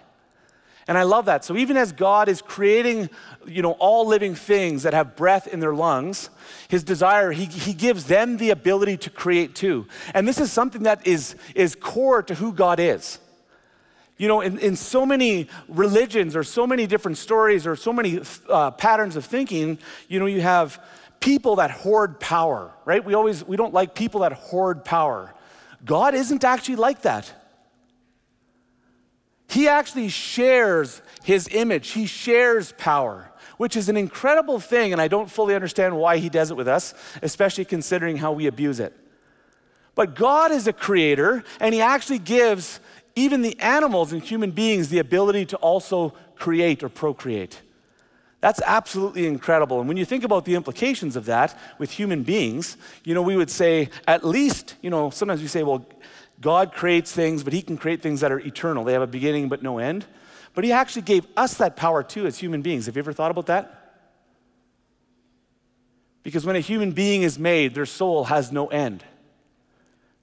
And 0.88 0.98
I 0.98 1.04
love 1.04 1.26
that. 1.26 1.44
So 1.44 1.56
even 1.56 1.76
as 1.76 1.92
God 1.92 2.28
is 2.28 2.42
creating, 2.42 3.08
you 3.46 3.62
know, 3.62 3.72
all 3.72 4.04
living 4.04 4.34
things 4.34 4.82
that 4.82 4.94
have 4.94 5.14
breath 5.14 5.46
in 5.46 5.60
their 5.60 5.74
lungs, 5.74 6.28
his 6.66 6.82
desire, 6.82 7.30
he, 7.30 7.44
he 7.44 7.72
gives 7.72 8.06
them 8.06 8.36
the 8.36 8.50
ability 8.50 8.96
to 8.98 9.10
create 9.10 9.54
too. 9.54 9.86
And 10.12 10.26
this 10.26 10.40
is 10.40 10.50
something 10.50 10.82
that 10.82 11.06
is, 11.06 11.36
is 11.54 11.76
core 11.76 12.20
to 12.24 12.34
who 12.34 12.52
God 12.52 12.80
is. 12.80 13.20
You 14.22 14.28
know, 14.28 14.40
in, 14.40 14.56
in 14.58 14.76
so 14.76 15.04
many 15.04 15.48
religions 15.66 16.36
or 16.36 16.44
so 16.44 16.64
many 16.64 16.86
different 16.86 17.18
stories 17.18 17.66
or 17.66 17.74
so 17.74 17.92
many 17.92 18.20
uh, 18.48 18.70
patterns 18.70 19.16
of 19.16 19.24
thinking, 19.24 19.78
you 20.06 20.20
know, 20.20 20.26
you 20.26 20.40
have 20.40 20.80
people 21.18 21.56
that 21.56 21.72
hoard 21.72 22.20
power, 22.20 22.72
right? 22.84 23.04
We 23.04 23.14
always, 23.14 23.44
we 23.44 23.56
don't 23.56 23.74
like 23.74 23.96
people 23.96 24.20
that 24.20 24.34
hoard 24.34 24.84
power. 24.84 25.34
God 25.84 26.14
isn't 26.14 26.44
actually 26.44 26.76
like 26.76 27.02
that. 27.02 27.32
He 29.48 29.66
actually 29.66 30.08
shares 30.08 31.02
his 31.24 31.48
image, 31.50 31.88
he 31.88 32.06
shares 32.06 32.72
power, 32.78 33.28
which 33.56 33.74
is 33.74 33.88
an 33.88 33.96
incredible 33.96 34.60
thing, 34.60 34.92
and 34.92 35.02
I 35.02 35.08
don't 35.08 35.28
fully 35.28 35.56
understand 35.56 35.96
why 35.96 36.18
he 36.18 36.28
does 36.28 36.52
it 36.52 36.56
with 36.56 36.68
us, 36.68 36.94
especially 37.22 37.64
considering 37.64 38.18
how 38.18 38.30
we 38.30 38.46
abuse 38.46 38.78
it. 38.78 38.96
But 39.96 40.14
God 40.14 40.52
is 40.52 40.68
a 40.68 40.72
creator, 40.72 41.42
and 41.58 41.74
he 41.74 41.80
actually 41.80 42.20
gives 42.20 42.78
even 43.14 43.42
the 43.42 43.58
animals 43.60 44.12
and 44.12 44.22
human 44.22 44.50
beings 44.50 44.88
the 44.88 44.98
ability 44.98 45.46
to 45.46 45.56
also 45.56 46.14
create 46.36 46.82
or 46.82 46.88
procreate. 46.88 47.60
That's 48.40 48.60
absolutely 48.66 49.26
incredible. 49.26 49.78
And 49.78 49.86
when 49.86 49.96
you 49.96 50.04
think 50.04 50.24
about 50.24 50.44
the 50.44 50.56
implications 50.56 51.14
of 51.14 51.26
that 51.26 51.56
with 51.78 51.92
human 51.92 52.24
beings, 52.24 52.76
you 53.04 53.14
know, 53.14 53.22
we 53.22 53.36
would 53.36 53.50
say 53.50 53.88
at 54.08 54.24
least, 54.24 54.74
you 54.82 54.90
know, 54.90 55.10
sometimes 55.10 55.40
we 55.40 55.46
say, 55.46 55.62
well, 55.62 55.86
God 56.40 56.72
creates 56.72 57.12
things, 57.12 57.44
but 57.44 57.52
He 57.52 57.62
can 57.62 57.76
create 57.76 58.02
things 58.02 58.20
that 58.20 58.32
are 58.32 58.40
eternal. 58.40 58.82
They 58.82 58.94
have 58.94 59.02
a 59.02 59.06
beginning 59.06 59.48
but 59.48 59.62
no 59.62 59.78
end. 59.78 60.04
But 60.54 60.64
He 60.64 60.72
actually 60.72 61.02
gave 61.02 61.24
us 61.36 61.54
that 61.58 61.76
power 61.76 62.02
too 62.02 62.26
as 62.26 62.36
human 62.36 62.62
beings. 62.62 62.86
Have 62.86 62.96
you 62.96 63.00
ever 63.00 63.12
thought 63.12 63.30
about 63.30 63.46
that? 63.46 63.78
Because 66.24 66.44
when 66.44 66.56
a 66.56 66.60
human 66.60 66.90
being 66.92 67.22
is 67.22 67.38
made, 67.38 67.74
their 67.74 67.86
soul 67.86 68.24
has 68.24 68.50
no 68.50 68.66
end. 68.66 69.04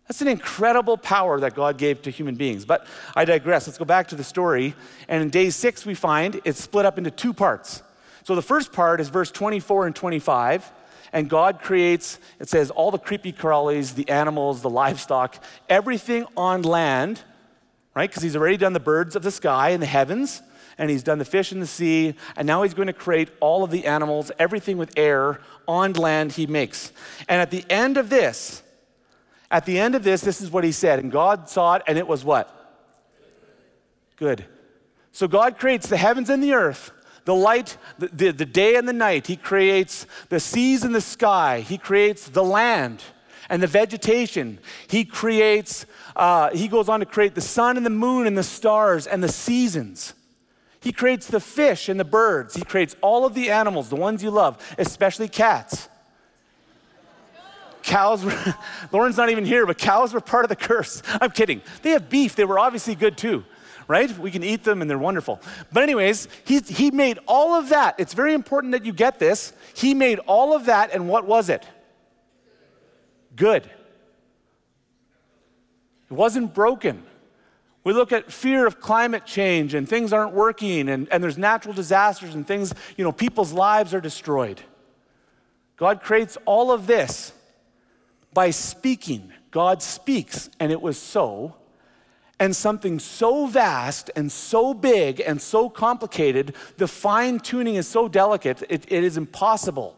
That's 0.10 0.22
an 0.22 0.28
incredible 0.28 0.98
power 0.98 1.40
that 1.40 1.54
God 1.54 1.78
gave 1.78 2.02
to 2.02 2.10
human 2.10 2.34
beings. 2.34 2.66
But 2.66 2.88
I 3.16 3.26
digress. 3.26 3.68
Let's 3.68 3.78
go 3.78 3.86
back 3.86 4.08
to 4.08 4.16
the 4.16 4.24
story. 4.24 4.74
And 5.08 5.22
in 5.22 5.30
day 5.30 5.52
six, 5.52 5.86
we 5.86 5.94
find 5.94 6.42
it's 6.46 6.60
split 6.60 6.88
up 6.88 6.98
into 6.98 7.12
two 7.12 7.32
parts. 7.32 7.84
So 8.24 8.34
the 8.34 8.42
first 8.42 8.74
part 8.74 9.00
is 9.02 9.10
verse 9.10 9.30
24 9.30 9.86
and 9.86 9.96
25. 9.96 10.72
And 11.14 11.30
God 11.30 11.62
creates, 11.62 12.18
it 12.40 12.50
says, 12.50 12.72
all 12.72 12.90
the 12.90 12.98
creepy 12.98 13.32
crawlies, 13.32 13.94
the 13.94 14.10
animals, 14.10 14.64
the 14.64 14.70
livestock, 14.70 15.44
everything 15.70 16.26
on 16.36 16.64
land, 16.64 17.22
right? 17.94 18.10
Because 18.10 18.24
He's 18.24 18.36
already 18.36 18.58
done 18.58 18.74
the 18.74 18.80
birds 18.80 19.16
of 19.16 19.22
the 19.22 19.32
sky 19.32 19.70
and 19.70 19.82
the 19.82 19.88
heavens, 19.88 20.42
and 20.80 20.90
He's 20.90 21.04
done 21.04 21.20
the 21.20 21.26
fish 21.26 21.52
in 21.52 21.60
the 21.60 21.68
sea, 21.68 22.16
and 22.36 22.48
now 22.48 22.64
He's 22.64 22.74
going 22.74 22.88
to 22.88 22.94
create 22.94 23.30
all 23.40 23.64
of 23.64 23.70
the 23.70 23.86
animals, 23.86 24.32
everything 24.40 24.78
with 24.78 24.92
air 24.98 25.40
on 25.68 25.94
land 25.94 26.32
He 26.34 26.48
makes. 26.48 26.92
And 27.28 27.42
at 27.42 27.52
the 27.52 27.64
end 27.70 27.98
of 27.98 28.10
this, 28.10 28.62
at 29.52 29.66
the 29.66 29.80
end 29.80 29.96
of 29.96 30.04
this, 30.04 30.22
this 30.22 30.42
is 30.42 30.52
what 30.52 30.64
he 30.64 30.72
said. 30.72 31.00
And 31.00 31.12
God 31.12 31.50
saw 31.50 31.76
it, 31.76 31.84
and 31.88 31.98
it 31.98 32.08
was 32.08 32.24
what? 32.24 32.56
Good. 34.16 34.46
So 35.12 35.28
God 35.28 35.58
creates 35.58 35.88
the 35.88 35.98
heavens 35.98 36.30
and 36.30 36.42
the 36.42 36.54
earth, 36.54 36.92
the 37.26 37.36
light, 37.36 37.78
the, 37.98 38.08
the, 38.08 38.32
the, 38.32 38.46
day 38.46 38.76
and 38.76 38.88
the 38.88 38.94
night. 38.94 39.28
He 39.28 39.36
creates 39.36 40.06
the 40.30 40.40
seas 40.40 40.84
and 40.84 40.94
the 40.94 41.02
sky. 41.02 41.62
He 41.62 41.78
creates 41.78 42.30
the 42.30 42.44
land 42.44 43.04
and 43.50 43.64
the 43.64 43.68
vegetation. 43.68 44.60
He 44.88 45.04
creates, 45.04 45.86
uh, 46.16 46.52
he 46.52 46.68
goes 46.68 46.88
on 46.90 47.00
to 47.00 47.06
create 47.06 47.34
the 47.36 47.42
sun 47.42 47.76
and 47.76 47.86
the 47.86 47.90
moon 47.90 48.28
and 48.28 48.38
the 48.38 48.44
stars 48.44 49.08
and 49.08 49.24
the 49.24 49.32
seasons. 49.32 50.14
He 50.82 50.94
creates 50.94 51.28
the 51.28 51.40
fish 51.40 51.90
and 51.90 52.00
the 52.00 52.06
birds. 52.06 52.56
He 52.56 52.64
creates 52.64 52.96
all 53.02 53.26
of 53.26 53.34
the 53.34 53.50
animals, 53.50 53.90
the 53.90 53.98
ones 53.98 54.24
you 54.24 54.32
love, 54.32 54.64
especially 54.78 55.28
cats. 55.28 55.89
Cows 57.84 58.24
were, 58.24 58.56
Lauren's 58.92 59.18
not 59.18 59.30
even 59.30 59.46
here, 59.46 59.66
but 59.66 59.78
cows 59.78 60.14
were 60.14 60.22
part 60.22 60.46
of 60.46 60.50
the 60.50 60.56
curse. 60.56 61.02
I'm 61.22 61.32
kidding. 61.32 61.62
They 61.82 61.92
have 61.92 62.10
beef. 62.10 62.36
They 62.36 62.46
were 62.46 62.60
obviously 62.60 62.96
good 62.96 63.18
too, 63.18 63.44
right? 63.88 64.16
We 64.18 64.32
can 64.32 64.44
eat 64.44 64.64
them 64.64 64.82
and 64.82 64.90
they're 64.90 64.98
wonderful. 64.98 65.42
But, 65.72 65.84
anyways, 65.84 66.28
he, 66.46 66.60
he 66.60 66.92
made 66.92 67.20
all 67.28 67.54
of 67.54 67.70
that. 67.70 67.96
It's 67.98 68.14
very 68.14 68.34
important 68.34 68.72
that 68.74 68.86
you 68.86 68.94
get 68.94 69.20
this. 69.20 69.54
He 69.74 69.94
made 69.94 70.20
all 70.20 70.56
of 70.56 70.66
that, 70.66 70.94
and 70.94 71.08
what 71.08 71.26
was 71.26 71.50
it? 71.50 71.66
Good. 73.36 73.70
It 76.10 76.14
wasn't 76.14 76.54
broken. 76.54 77.04
We 77.84 77.94
look 77.94 78.12
at 78.12 78.32
fear 78.32 78.68
of 78.68 78.80
climate 78.80 79.26
change 79.26 79.74
and 79.74 79.88
things 79.88 80.12
aren't 80.12 80.34
working 80.34 80.90
and, 80.90 81.08
and 81.12 81.24
there's 81.24 81.38
natural 81.38 81.74
disasters 81.74 82.36
and 82.36 82.46
things, 82.46 82.74
you 82.98 83.04
know, 83.04 83.12
people's 83.12 83.54
lives 83.54 83.94
are 83.94 84.02
destroyed. 84.02 84.62
God 85.78 86.02
creates 86.02 86.38
all 86.46 86.72
of 86.72 86.88
this 86.88 87.32
by 88.34 88.52
speaking. 88.52 89.32
God 89.52 89.82
speaks, 89.82 90.50
and 90.60 90.72
it 90.72 90.82
was 90.82 90.98
so. 90.98 91.56
And 92.40 92.56
something 92.56 93.00
so 93.00 93.48
vast 93.48 94.12
and 94.16 94.32
so 94.32 94.74
big 94.74 95.20
and 95.20 95.42
so 95.42 95.70
complicated, 95.70 96.56
the 96.78 96.88
fine 96.88 97.40
tuning 97.40 97.76
is 97.76 97.88
so 97.88 98.08
delicate, 98.08 98.64
it, 98.70 98.86
it 98.88 99.04
is 99.04 99.18
impossible 99.18 99.96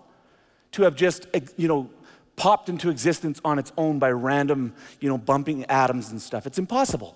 to 0.71 0.83
have 0.83 0.95
just, 0.95 1.27
eh, 1.33 1.41
you 1.57 1.67
know, 1.67 1.89
popped 2.35 2.69
into 2.69 2.89
existence 2.89 3.39
on 3.45 3.59
its 3.59 3.71
own 3.77 3.99
by 3.99 4.09
random, 4.11 4.73
you 4.99 5.09
know, 5.09 5.17
bumping 5.17 5.65
atoms 5.65 6.09
and 6.09 6.21
stuff. 6.21 6.47
It's 6.47 6.57
impossible. 6.57 7.15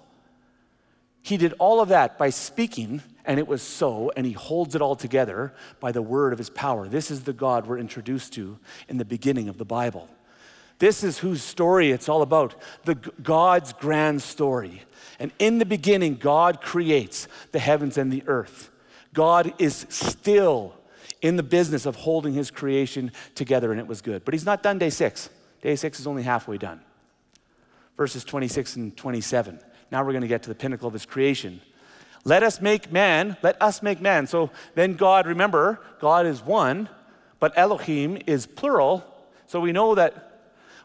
He 1.21 1.37
did 1.37 1.53
all 1.57 1.81
of 1.81 1.89
that 1.89 2.19
by 2.19 2.29
speaking, 2.29 3.01
and 3.25 3.39
it 3.39 3.47
was 3.47 3.63
so, 3.63 4.11
and 4.15 4.27
he 4.27 4.33
holds 4.33 4.75
it 4.75 4.81
all 4.83 4.95
together 4.95 5.53
by 5.79 5.91
the 5.91 6.01
word 6.01 6.33
of 6.33 6.37
his 6.37 6.51
power. 6.51 6.87
This 6.87 7.09
is 7.09 7.23
the 7.23 7.33
God 7.33 7.65
we're 7.65 7.79
introduced 7.79 8.33
to 8.33 8.59
in 8.87 8.97
the 8.97 9.05
beginning 9.05 9.49
of 9.49 9.57
the 9.57 9.65
Bible. 9.65 10.07
This 10.79 11.03
is 11.03 11.19
whose 11.19 11.41
story 11.41 11.91
it's 11.91 12.09
all 12.09 12.21
about 12.21 12.55
the 12.83 12.95
God's 12.95 13.73
grand 13.73 14.21
story. 14.21 14.83
And 15.19 15.31
in 15.39 15.57
the 15.57 15.65
beginning, 15.65 16.15
God 16.15 16.61
creates 16.61 17.27
the 17.51 17.59
heavens 17.59 17.97
and 17.97 18.11
the 18.11 18.23
earth. 18.27 18.69
God 19.13 19.53
is 19.59 19.85
still 19.89 20.75
in 21.21 21.37
the 21.37 21.43
business 21.43 21.85
of 21.85 21.95
holding 21.95 22.33
his 22.33 22.51
creation 22.51 23.11
together, 23.33 23.71
and 23.71 23.79
it 23.79 23.87
was 23.87 24.01
good. 24.01 24.25
But 24.25 24.33
he's 24.33 24.45
not 24.45 24.61
done 24.61 24.77
day 24.77 24.89
six. 24.89 25.29
Day 25.61 25.75
six 25.75 25.99
is 25.99 26.07
only 26.07 26.23
halfway 26.23 26.57
done. 26.57 26.81
Verses 27.95 28.25
26 28.25 28.75
and 28.75 28.97
27. 28.97 29.59
Now 29.91 30.03
we're 30.03 30.11
going 30.11 30.21
to 30.21 30.27
get 30.27 30.43
to 30.43 30.49
the 30.49 30.55
pinnacle 30.55 30.87
of 30.87 30.93
his 30.93 31.05
creation. 31.05 31.61
Let 32.25 32.43
us 32.43 32.59
make 32.59 32.91
man, 32.91 33.37
let 33.41 33.61
us 33.61 33.81
make 33.81 34.01
man. 34.01 34.27
So 34.27 34.49
then 34.73 34.95
God, 34.95 35.27
remember, 35.27 35.79
God 36.01 36.25
is 36.25 36.41
one, 36.41 36.89
but 37.39 37.53
Elohim 37.55 38.17
is 38.27 38.45
plural. 38.45 39.05
So 39.45 39.59
we 39.59 39.71
know 39.71 39.95
that 39.95 40.34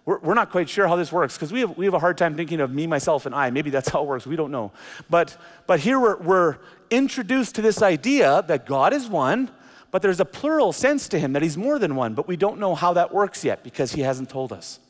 we're, 0.04 0.18
we're 0.18 0.34
not 0.34 0.50
quite 0.50 0.68
sure 0.68 0.88
how 0.88 0.96
this 0.96 1.12
works 1.12 1.34
because 1.34 1.52
we 1.52 1.60
have, 1.60 1.76
we 1.76 1.84
have 1.84 1.94
a 1.94 1.98
hard 1.98 2.18
time 2.18 2.34
thinking 2.34 2.60
of 2.60 2.72
me, 2.72 2.86
myself, 2.86 3.26
and 3.26 3.34
I. 3.34 3.50
Maybe 3.50 3.70
that's 3.70 3.88
how 3.88 4.02
it 4.02 4.06
works. 4.06 4.26
We 4.26 4.36
don't 4.36 4.50
know. 4.50 4.72
But, 5.08 5.36
but 5.66 5.80
here 5.80 6.00
we're, 6.00 6.16
we're 6.16 6.56
introduced 6.90 7.54
to 7.56 7.62
this 7.62 7.82
idea 7.82 8.44
that 8.48 8.66
God 8.66 8.92
is 8.92 9.08
one, 9.08 9.50
but 9.90 10.02
there's 10.02 10.20
a 10.20 10.24
plural 10.24 10.72
sense 10.72 11.08
to 11.08 11.18
him 11.18 11.32
that 11.34 11.42
he's 11.42 11.56
more 11.56 11.78
than 11.78 11.96
one, 11.96 12.14
but 12.14 12.28
we 12.28 12.36
don't 12.36 12.58
know 12.58 12.74
how 12.74 12.92
that 12.94 13.12
works 13.12 13.44
yet 13.44 13.62
because 13.62 13.92
he 13.92 14.02
hasn't 14.02 14.30
told 14.30 14.52
us. 14.52 14.80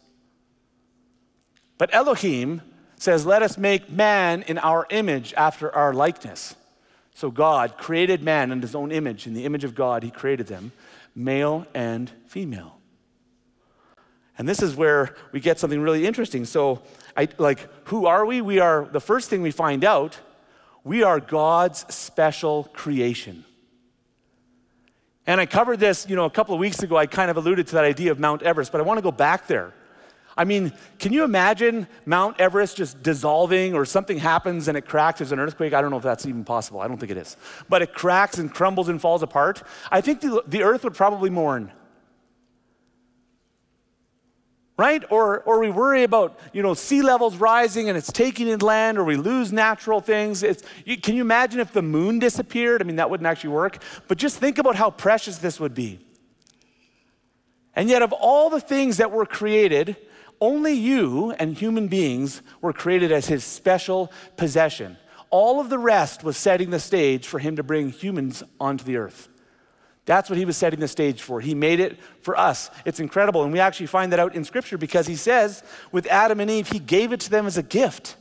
But 1.78 1.94
Elohim 1.94 2.62
says, 2.96 3.24
Let 3.24 3.42
us 3.42 3.56
make 3.56 3.90
man 3.90 4.42
in 4.42 4.58
our 4.58 4.86
image 4.90 5.32
after 5.34 5.74
our 5.74 5.94
likeness. 5.94 6.54
So 7.14 7.30
God 7.30 7.76
created 7.76 8.22
man 8.22 8.52
in 8.52 8.62
his 8.62 8.74
own 8.74 8.92
image. 8.92 9.26
In 9.26 9.34
the 9.34 9.44
image 9.44 9.64
of 9.64 9.74
God, 9.74 10.02
he 10.02 10.10
created 10.10 10.46
them, 10.46 10.72
male 11.14 11.66
and 11.74 12.10
female. 12.28 12.79
And 14.40 14.48
this 14.48 14.62
is 14.62 14.74
where 14.74 15.14
we 15.32 15.40
get 15.40 15.58
something 15.58 15.82
really 15.82 16.06
interesting. 16.06 16.46
So, 16.46 16.80
I, 17.14 17.28
like, 17.36 17.68
who 17.88 18.06
are 18.06 18.24
we? 18.24 18.40
We 18.40 18.58
are, 18.58 18.88
the 18.90 18.98
first 18.98 19.28
thing 19.28 19.42
we 19.42 19.50
find 19.50 19.84
out, 19.84 20.18
we 20.82 21.02
are 21.02 21.20
God's 21.20 21.84
special 21.94 22.64
creation. 22.72 23.44
And 25.26 25.42
I 25.42 25.44
covered 25.44 25.78
this, 25.78 26.08
you 26.08 26.16
know, 26.16 26.24
a 26.24 26.30
couple 26.30 26.54
of 26.54 26.58
weeks 26.58 26.82
ago. 26.82 26.96
I 26.96 27.04
kind 27.04 27.30
of 27.30 27.36
alluded 27.36 27.66
to 27.66 27.74
that 27.74 27.84
idea 27.84 28.12
of 28.12 28.18
Mount 28.18 28.42
Everest, 28.42 28.72
but 28.72 28.80
I 28.80 28.84
want 28.84 28.96
to 28.96 29.02
go 29.02 29.12
back 29.12 29.46
there. 29.46 29.74
I 30.38 30.44
mean, 30.44 30.72
can 30.98 31.12
you 31.12 31.22
imagine 31.22 31.86
Mount 32.06 32.40
Everest 32.40 32.78
just 32.78 33.02
dissolving 33.02 33.74
or 33.74 33.84
something 33.84 34.16
happens 34.16 34.68
and 34.68 34.78
it 34.78 34.86
cracks? 34.86 35.18
There's 35.18 35.32
an 35.32 35.38
earthquake. 35.38 35.74
I 35.74 35.82
don't 35.82 35.90
know 35.90 35.98
if 35.98 36.02
that's 36.02 36.24
even 36.24 36.46
possible. 36.46 36.80
I 36.80 36.88
don't 36.88 36.96
think 36.96 37.12
it 37.12 37.18
is. 37.18 37.36
But 37.68 37.82
it 37.82 37.92
cracks 37.92 38.38
and 38.38 38.50
crumbles 38.50 38.88
and 38.88 39.02
falls 39.02 39.22
apart. 39.22 39.62
I 39.90 40.00
think 40.00 40.22
the, 40.22 40.42
the 40.46 40.62
earth 40.62 40.82
would 40.84 40.94
probably 40.94 41.28
mourn 41.28 41.72
right? 44.80 45.04
Or, 45.10 45.40
or 45.40 45.60
we 45.60 45.68
worry 45.68 46.04
about, 46.04 46.40
you 46.54 46.62
know, 46.62 46.72
sea 46.72 47.02
levels 47.02 47.36
rising 47.36 47.90
and 47.90 47.98
it's 47.98 48.10
taking 48.10 48.48
in 48.48 48.60
land, 48.60 48.96
or 48.96 49.04
we 49.04 49.16
lose 49.16 49.52
natural 49.52 50.00
things. 50.00 50.42
It's, 50.42 50.62
you, 50.86 50.96
can 50.96 51.14
you 51.16 51.20
imagine 51.20 51.60
if 51.60 51.74
the 51.74 51.82
moon 51.82 52.18
disappeared? 52.18 52.80
I 52.80 52.86
mean, 52.86 52.96
that 52.96 53.10
wouldn't 53.10 53.26
actually 53.26 53.50
work. 53.50 53.82
But 54.08 54.16
just 54.16 54.38
think 54.38 54.56
about 54.56 54.76
how 54.76 54.90
precious 54.90 55.36
this 55.36 55.60
would 55.60 55.74
be. 55.74 56.00
And 57.76 57.90
yet, 57.90 58.00
of 58.00 58.14
all 58.14 58.48
the 58.48 58.58
things 58.58 58.96
that 58.96 59.10
were 59.12 59.26
created, 59.26 59.98
only 60.40 60.72
you 60.72 61.32
and 61.32 61.54
human 61.54 61.88
beings 61.88 62.40
were 62.62 62.72
created 62.72 63.12
as 63.12 63.26
his 63.26 63.44
special 63.44 64.10
possession. 64.38 64.96
All 65.28 65.60
of 65.60 65.68
the 65.68 65.78
rest 65.78 66.24
was 66.24 66.38
setting 66.38 66.70
the 66.70 66.80
stage 66.80 67.26
for 67.26 67.38
him 67.38 67.56
to 67.56 67.62
bring 67.62 67.90
humans 67.90 68.42
onto 68.58 68.84
the 68.84 68.96
earth. 68.96 69.28
That's 70.06 70.30
what 70.30 70.38
he 70.38 70.44
was 70.44 70.56
setting 70.56 70.80
the 70.80 70.88
stage 70.88 71.22
for. 71.22 71.40
He 71.40 71.54
made 71.54 71.78
it 71.78 71.98
for 72.22 72.38
us. 72.38 72.70
It's 72.84 73.00
incredible. 73.00 73.44
And 73.44 73.52
we 73.52 73.60
actually 73.60 73.86
find 73.86 74.12
that 74.12 74.18
out 74.18 74.34
in 74.34 74.44
Scripture 74.44 74.78
because 74.78 75.06
he 75.06 75.16
says 75.16 75.62
with 75.92 76.06
Adam 76.06 76.40
and 76.40 76.50
Eve, 76.50 76.68
he 76.68 76.78
gave 76.78 77.12
it 77.12 77.20
to 77.20 77.30
them 77.30 77.46
as 77.46 77.56
a 77.58 77.62
gift. 77.62 78.16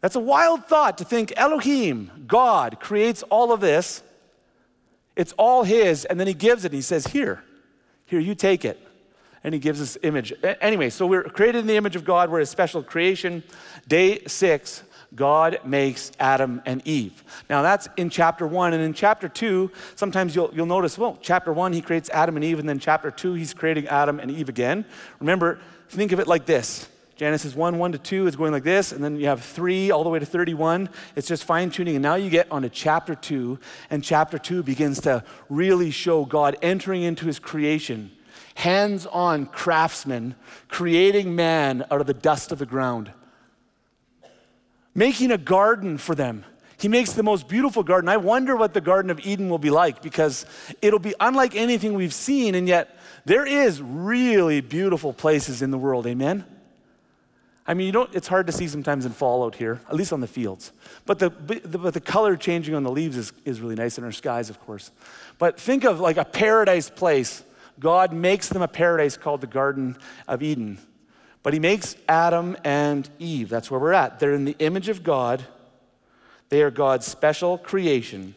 That's 0.00 0.16
a 0.16 0.20
wild 0.20 0.66
thought 0.66 0.98
to 0.98 1.04
think 1.04 1.32
Elohim, 1.36 2.10
God, 2.26 2.80
creates 2.80 3.22
all 3.24 3.52
of 3.52 3.60
this. 3.60 4.02
It's 5.16 5.32
all 5.32 5.64
his, 5.64 6.04
and 6.04 6.20
then 6.20 6.28
he 6.28 6.34
gives 6.34 6.64
it. 6.64 6.68
And 6.68 6.76
he 6.76 6.82
says, 6.82 7.08
Here, 7.08 7.42
here, 8.06 8.20
you 8.20 8.34
take 8.34 8.64
it. 8.64 8.80
And 9.42 9.54
he 9.54 9.60
gives 9.60 9.80
us 9.80 9.96
image. 10.02 10.32
Anyway, 10.60 10.90
so 10.90 11.06
we're 11.06 11.24
created 11.24 11.60
in 11.60 11.66
the 11.66 11.76
image 11.76 11.96
of 11.96 12.04
God. 12.04 12.30
We're 12.30 12.40
a 12.40 12.46
special 12.46 12.82
creation. 12.82 13.42
Day 13.86 14.24
six, 14.26 14.82
God 15.14 15.60
makes 15.64 16.12
Adam 16.20 16.60
and 16.66 16.86
Eve. 16.86 17.24
Now 17.48 17.62
that's 17.62 17.88
in 17.96 18.10
chapter 18.10 18.46
one. 18.46 18.74
And 18.74 18.82
in 18.82 18.92
chapter 18.92 19.28
two, 19.28 19.70
sometimes 19.94 20.34
you'll, 20.34 20.50
you'll 20.54 20.66
notice, 20.66 20.98
well, 20.98 21.18
chapter 21.22 21.52
one, 21.52 21.72
he 21.72 21.80
creates 21.80 22.10
Adam 22.10 22.36
and 22.36 22.44
Eve. 22.44 22.58
And 22.58 22.68
then 22.68 22.78
chapter 22.78 23.10
two, 23.10 23.34
he's 23.34 23.54
creating 23.54 23.88
Adam 23.88 24.20
and 24.20 24.30
Eve 24.30 24.48
again. 24.48 24.84
Remember, 25.20 25.58
think 25.88 26.12
of 26.12 26.20
it 26.20 26.26
like 26.26 26.44
this 26.44 26.88
Genesis 27.16 27.56
1, 27.56 27.78
1 27.78 27.92
to 27.92 27.98
2 27.98 28.26
is 28.28 28.36
going 28.36 28.52
like 28.52 28.62
this, 28.62 28.92
and 28.92 29.02
then 29.02 29.16
you 29.16 29.26
have 29.26 29.42
3 29.42 29.90
all 29.90 30.04
the 30.04 30.08
way 30.08 30.20
to 30.20 30.26
31. 30.26 30.88
It's 31.16 31.26
just 31.26 31.42
fine 31.42 31.68
tuning. 31.68 31.96
And 31.96 32.02
now 32.02 32.14
you 32.14 32.30
get 32.30 32.50
onto 32.52 32.68
chapter 32.68 33.16
2, 33.16 33.58
and 33.90 34.04
chapter 34.04 34.38
2 34.38 34.62
begins 34.62 35.00
to 35.00 35.24
really 35.48 35.90
show 35.90 36.24
God 36.24 36.56
entering 36.62 37.02
into 37.02 37.26
his 37.26 37.40
creation, 37.40 38.12
hands 38.54 39.04
on 39.06 39.46
craftsman, 39.46 40.36
creating 40.68 41.34
man 41.34 41.84
out 41.90 42.00
of 42.00 42.06
the 42.06 42.14
dust 42.14 42.52
of 42.52 42.60
the 42.60 42.66
ground 42.66 43.10
making 44.94 45.30
a 45.30 45.38
garden 45.38 45.98
for 45.98 46.14
them. 46.14 46.44
He 46.78 46.86
makes 46.86 47.12
the 47.12 47.24
most 47.24 47.48
beautiful 47.48 47.82
garden. 47.82 48.08
I 48.08 48.18
wonder 48.18 48.56
what 48.56 48.72
the 48.72 48.80
Garden 48.80 49.10
of 49.10 49.18
Eden 49.26 49.48
will 49.48 49.58
be 49.58 49.70
like 49.70 50.00
because 50.00 50.46
it'll 50.80 51.00
be 51.00 51.14
unlike 51.18 51.56
anything 51.56 51.94
we've 51.94 52.14
seen, 52.14 52.54
and 52.54 52.68
yet 52.68 52.96
there 53.24 53.44
is 53.44 53.82
really 53.82 54.60
beautiful 54.60 55.12
places 55.12 55.60
in 55.60 55.72
the 55.72 55.78
world. 55.78 56.06
Amen? 56.06 56.44
I 57.66 57.74
mean, 57.74 57.86
you 57.86 57.92
don't, 57.92 58.14
it's 58.14 58.28
hard 58.28 58.46
to 58.46 58.52
see 58.52 58.66
sometimes 58.68 59.04
in 59.04 59.12
fall 59.12 59.44
out 59.44 59.56
here, 59.56 59.80
at 59.88 59.94
least 59.94 60.12
on 60.12 60.20
the 60.20 60.26
fields. 60.26 60.72
But 61.04 61.18
the, 61.18 61.28
but 61.28 61.92
the 61.92 62.00
color 62.00 62.36
changing 62.36 62.74
on 62.74 62.82
the 62.84 62.90
leaves 62.90 63.16
is, 63.16 63.32
is 63.44 63.60
really 63.60 63.74
nice, 63.74 63.98
in 63.98 64.04
our 64.04 64.12
skies, 64.12 64.48
of 64.48 64.58
course. 64.60 64.90
But 65.36 65.60
think 65.60 65.84
of 65.84 66.00
like 66.00 66.16
a 66.16 66.24
paradise 66.24 66.88
place. 66.88 67.42
God 67.78 68.12
makes 68.12 68.48
them 68.48 68.62
a 68.62 68.68
paradise 68.68 69.16
called 69.16 69.40
the 69.42 69.46
Garden 69.48 69.98
of 70.26 70.42
Eden. 70.42 70.78
But 71.42 71.52
he 71.52 71.60
makes 71.60 71.96
Adam 72.08 72.56
and 72.64 73.08
Eve. 73.18 73.48
That's 73.48 73.70
where 73.70 73.80
we're 73.80 73.92
at. 73.92 74.18
They're 74.18 74.34
in 74.34 74.44
the 74.44 74.56
image 74.58 74.88
of 74.88 75.02
God, 75.02 75.44
they 76.48 76.62
are 76.62 76.70
God's 76.70 77.06
special 77.06 77.58
creation. 77.58 78.34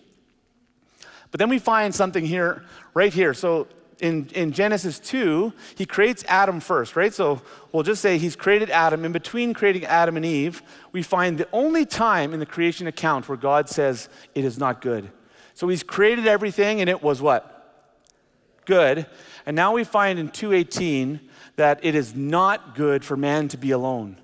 But 1.31 1.39
then 1.39 1.49
we 1.49 1.59
find 1.59 1.95
something 1.95 2.25
here, 2.25 2.65
right 2.93 3.13
here. 3.13 3.33
So 3.33 3.67
in, 4.01 4.27
in 4.33 4.51
Genesis 4.51 4.99
2, 4.99 5.53
he 5.75 5.85
creates 5.85 6.25
Adam 6.27 6.59
first, 6.59 6.95
right? 6.95 7.13
So 7.13 7.41
we'll 7.71 7.83
just 7.83 8.01
say 8.01 8.17
he's 8.17 8.35
created 8.35 8.69
Adam. 8.69 9.05
In 9.05 9.11
between 9.11 9.53
creating 9.53 9.85
Adam 9.85 10.17
and 10.17 10.25
Eve, 10.25 10.61
we 10.91 11.03
find 11.03 11.37
the 11.37 11.47
only 11.53 11.85
time 11.85 12.33
in 12.33 12.39
the 12.39 12.45
creation 12.45 12.87
account 12.87 13.29
where 13.29 13.37
God 13.37 13.69
says 13.69 14.09
it 14.35 14.43
is 14.43 14.57
not 14.57 14.81
good. 14.81 15.09
So 15.53 15.67
he's 15.67 15.83
created 15.83 16.27
everything 16.27 16.81
and 16.81 16.89
it 16.89 17.01
was 17.01 17.21
what? 17.21 17.47
Good. 18.65 19.05
And 19.45 19.55
now 19.55 19.73
we 19.73 19.83
find 19.83 20.19
in 20.19 20.29
218 20.29 21.19
that 21.61 21.79
it 21.85 21.93
is 21.93 22.15
not 22.15 22.73
good 22.73 23.05
for 23.05 23.15
man 23.15 23.47
to 23.47 23.55
be 23.55 23.69
alone. 23.69 24.17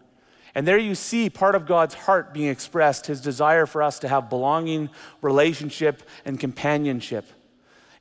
And 0.56 0.68
there 0.68 0.80
you 0.80 0.96
see 0.96 1.30
part 1.30 1.54
of 1.54 1.68
God's 1.68 1.94
heart 1.94 2.34
being 2.34 2.50
expressed, 2.50 3.06
his 3.06 3.22
desire 3.22 3.68
for 3.68 3.84
us 3.84 4.00
to 4.00 4.08
have 4.08 4.28
belonging, 4.28 4.90
relationship, 5.22 6.02
and 6.26 6.40
companionship. 6.40 7.26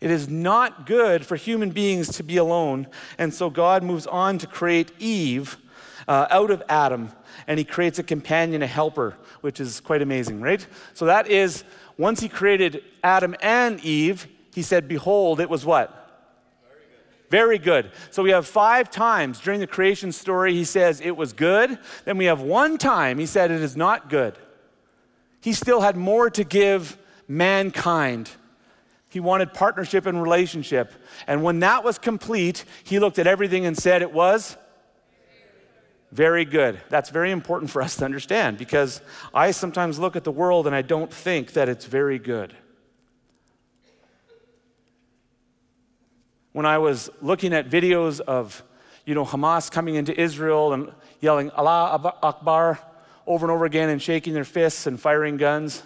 It 0.01 0.11
is 0.11 0.27
not 0.27 0.87
good 0.87 1.27
for 1.27 1.37
human 1.37 1.69
beings 1.69 2.17
to 2.17 2.23
be 2.23 2.39
alone. 2.39 2.87
And 3.19 3.35
so 3.35 3.51
God 3.51 3.83
moves 3.83 4.07
on 4.07 4.39
to 4.39 4.47
create 4.47 4.91
Eve 4.99 5.59
uh, 6.09 6.29
out 6.31 6.51
of 6.51 6.63
Adam, 6.67 7.11
and 7.47 7.59
he 7.59 7.65
creates 7.67 7.99
a 7.99 8.03
companion, 8.03 8.63
a 8.63 8.67
helper, 8.67 9.19
which 9.43 9.61
is 9.61 9.81
quite 9.81 10.01
amazing, 10.01 10.41
right? 10.41 10.67
So 10.95 11.05
that 11.05 11.27
is, 11.27 11.63
once 11.99 12.21
he 12.21 12.31
created 12.31 12.83
Adam 13.05 13.37
and 13.43 13.85
Eve, 13.85 14.29
he 14.55 14.63
said, 14.63 14.89
Behold, 14.89 15.41
it 15.41 15.51
was 15.51 15.67
what? 15.67 16.06
Very 17.31 17.59
good. 17.59 17.91
So 18.11 18.23
we 18.23 18.31
have 18.31 18.47
five 18.47 18.91
times 18.91 19.41
during 19.41 19.61
the 19.61 19.67
creation 19.67 20.13
story, 20.13 20.55
he 20.55 20.65
says 20.65 21.01
it 21.01 21.17
was 21.17 21.33
good. 21.33 21.79
Then 22.05 22.19
we 22.19 22.27
have 22.27 22.41
one 22.41 22.79
time 22.79 23.19
he 23.19 23.27
said 23.27 23.51
it 23.51 23.63
is 23.63 23.77
not 23.77 24.09
good. 24.09 24.39
He 25.41 25.53
still 25.53 25.81
had 25.81 25.97
more 25.97 26.31
to 26.31 26.45
give 26.45 26.97
mankind. 27.29 28.31
He 29.09 29.21
wanted 29.21 29.55
partnership 29.55 30.07
and 30.07 30.23
relationship. 30.23 30.93
And 31.27 31.43
when 31.43 31.61
that 31.61 31.85
was 31.85 31.99
complete, 31.99 32.65
he 32.85 32.99
looked 32.99 33.19
at 33.19 33.27
everything 33.27 33.67
and 33.67 33.77
said 33.77 34.03
it 34.03 34.13
was 34.13 34.57
very 36.13 36.45
good. 36.45 36.81
That's 36.89 37.11
very 37.11 37.31
important 37.31 37.71
for 37.71 37.83
us 37.83 37.97
to 37.97 38.05
understand 38.05 38.59
because 38.59 39.01
I 39.35 39.51
sometimes 39.51 39.99
look 39.99 40.17
at 40.17 40.25
the 40.25 40.33
world 40.33 40.67
and 40.67 40.75
I 40.75 40.83
don't 40.83 41.13
think 41.13 41.53
that 41.53 41.69
it's 41.69 41.85
very 41.85 42.19
good. 42.19 42.55
When 46.57 46.65
I 46.65 46.79
was 46.79 47.11
looking 47.21 47.53
at 47.53 47.69
videos 47.69 48.19
of, 48.19 48.63
you 49.05 49.15
know, 49.15 49.27
Hamas 49.27 49.71
coming 49.71 49.97
into 49.97 50.19
Israel 50.19 50.73
and 50.73 50.91
yelling 51.21 51.51
Allah 51.51 52.15
Akbar 52.23 52.79
over 53.27 53.45
and 53.45 53.53
over 53.53 53.67
again 53.67 53.91
and 53.91 54.01
shaking 54.01 54.33
their 54.33 54.43
fists 54.43 54.87
and 54.87 54.99
firing 54.99 55.37
guns, 55.37 55.83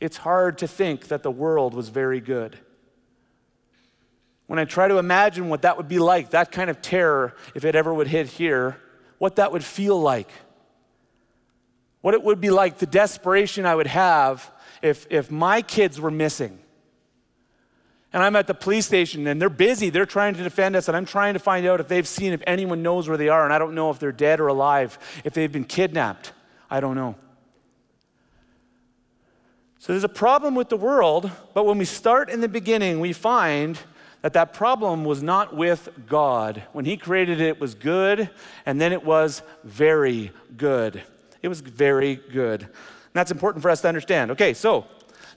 it's 0.00 0.18
hard 0.18 0.58
to 0.58 0.68
think 0.68 1.08
that 1.08 1.22
the 1.22 1.30
world 1.30 1.72
was 1.72 1.88
very 1.88 2.20
good. 2.20 2.58
When 4.46 4.58
I 4.58 4.66
try 4.66 4.88
to 4.88 4.98
imagine 4.98 5.48
what 5.48 5.62
that 5.62 5.78
would 5.78 5.88
be 5.88 5.98
like, 5.98 6.32
that 6.32 6.52
kind 6.52 6.68
of 6.68 6.82
terror, 6.82 7.34
if 7.54 7.64
it 7.64 7.74
ever 7.74 7.94
would 7.94 8.08
hit 8.08 8.26
here, 8.26 8.76
what 9.16 9.36
that 9.36 9.52
would 9.52 9.64
feel 9.64 9.98
like, 9.98 10.28
what 12.02 12.12
it 12.12 12.22
would 12.22 12.42
be 12.42 12.50
like, 12.50 12.76
the 12.76 12.84
desperation 12.84 13.64
I 13.64 13.74
would 13.74 13.86
have 13.86 14.50
if, 14.82 15.06
if 15.08 15.30
my 15.30 15.62
kids 15.62 15.98
were 15.98 16.10
missing 16.10 16.58
and 18.14 18.22
I'm 18.22 18.36
at 18.36 18.46
the 18.46 18.54
police 18.54 18.86
station 18.86 19.26
and 19.26 19.42
they're 19.42 19.50
busy. 19.50 19.90
They're 19.90 20.06
trying 20.06 20.34
to 20.34 20.42
defend 20.44 20.76
us, 20.76 20.86
and 20.86 20.96
I'm 20.96 21.04
trying 21.04 21.34
to 21.34 21.40
find 21.40 21.66
out 21.66 21.80
if 21.80 21.88
they've 21.88 22.06
seen, 22.06 22.32
if 22.32 22.42
anyone 22.46 22.80
knows 22.80 23.08
where 23.08 23.18
they 23.18 23.28
are. 23.28 23.44
And 23.44 23.52
I 23.52 23.58
don't 23.58 23.74
know 23.74 23.90
if 23.90 23.98
they're 23.98 24.12
dead 24.12 24.38
or 24.38 24.46
alive, 24.46 24.98
if 25.24 25.34
they've 25.34 25.50
been 25.50 25.64
kidnapped. 25.64 26.32
I 26.70 26.78
don't 26.78 26.94
know. 26.94 27.16
So 29.80 29.92
there's 29.92 30.04
a 30.04 30.08
problem 30.08 30.54
with 30.54 30.68
the 30.68 30.76
world, 30.76 31.28
but 31.54 31.66
when 31.66 31.76
we 31.76 31.84
start 31.84 32.30
in 32.30 32.40
the 32.40 32.48
beginning, 32.48 33.00
we 33.00 33.12
find 33.12 33.78
that 34.22 34.32
that 34.34 34.54
problem 34.54 35.04
was 35.04 35.20
not 35.20 35.54
with 35.54 35.88
God. 36.06 36.62
When 36.72 36.84
He 36.84 36.96
created 36.96 37.40
it, 37.40 37.48
it 37.48 37.60
was 37.60 37.74
good, 37.74 38.30
and 38.64 38.80
then 38.80 38.92
it 38.92 39.04
was 39.04 39.42
very 39.64 40.30
good. 40.56 41.02
It 41.42 41.48
was 41.48 41.60
very 41.60 42.14
good. 42.14 42.62
And 42.62 42.70
that's 43.12 43.32
important 43.32 43.60
for 43.60 43.70
us 43.70 43.80
to 43.82 43.88
understand. 43.88 44.30
Okay, 44.30 44.54
so 44.54 44.86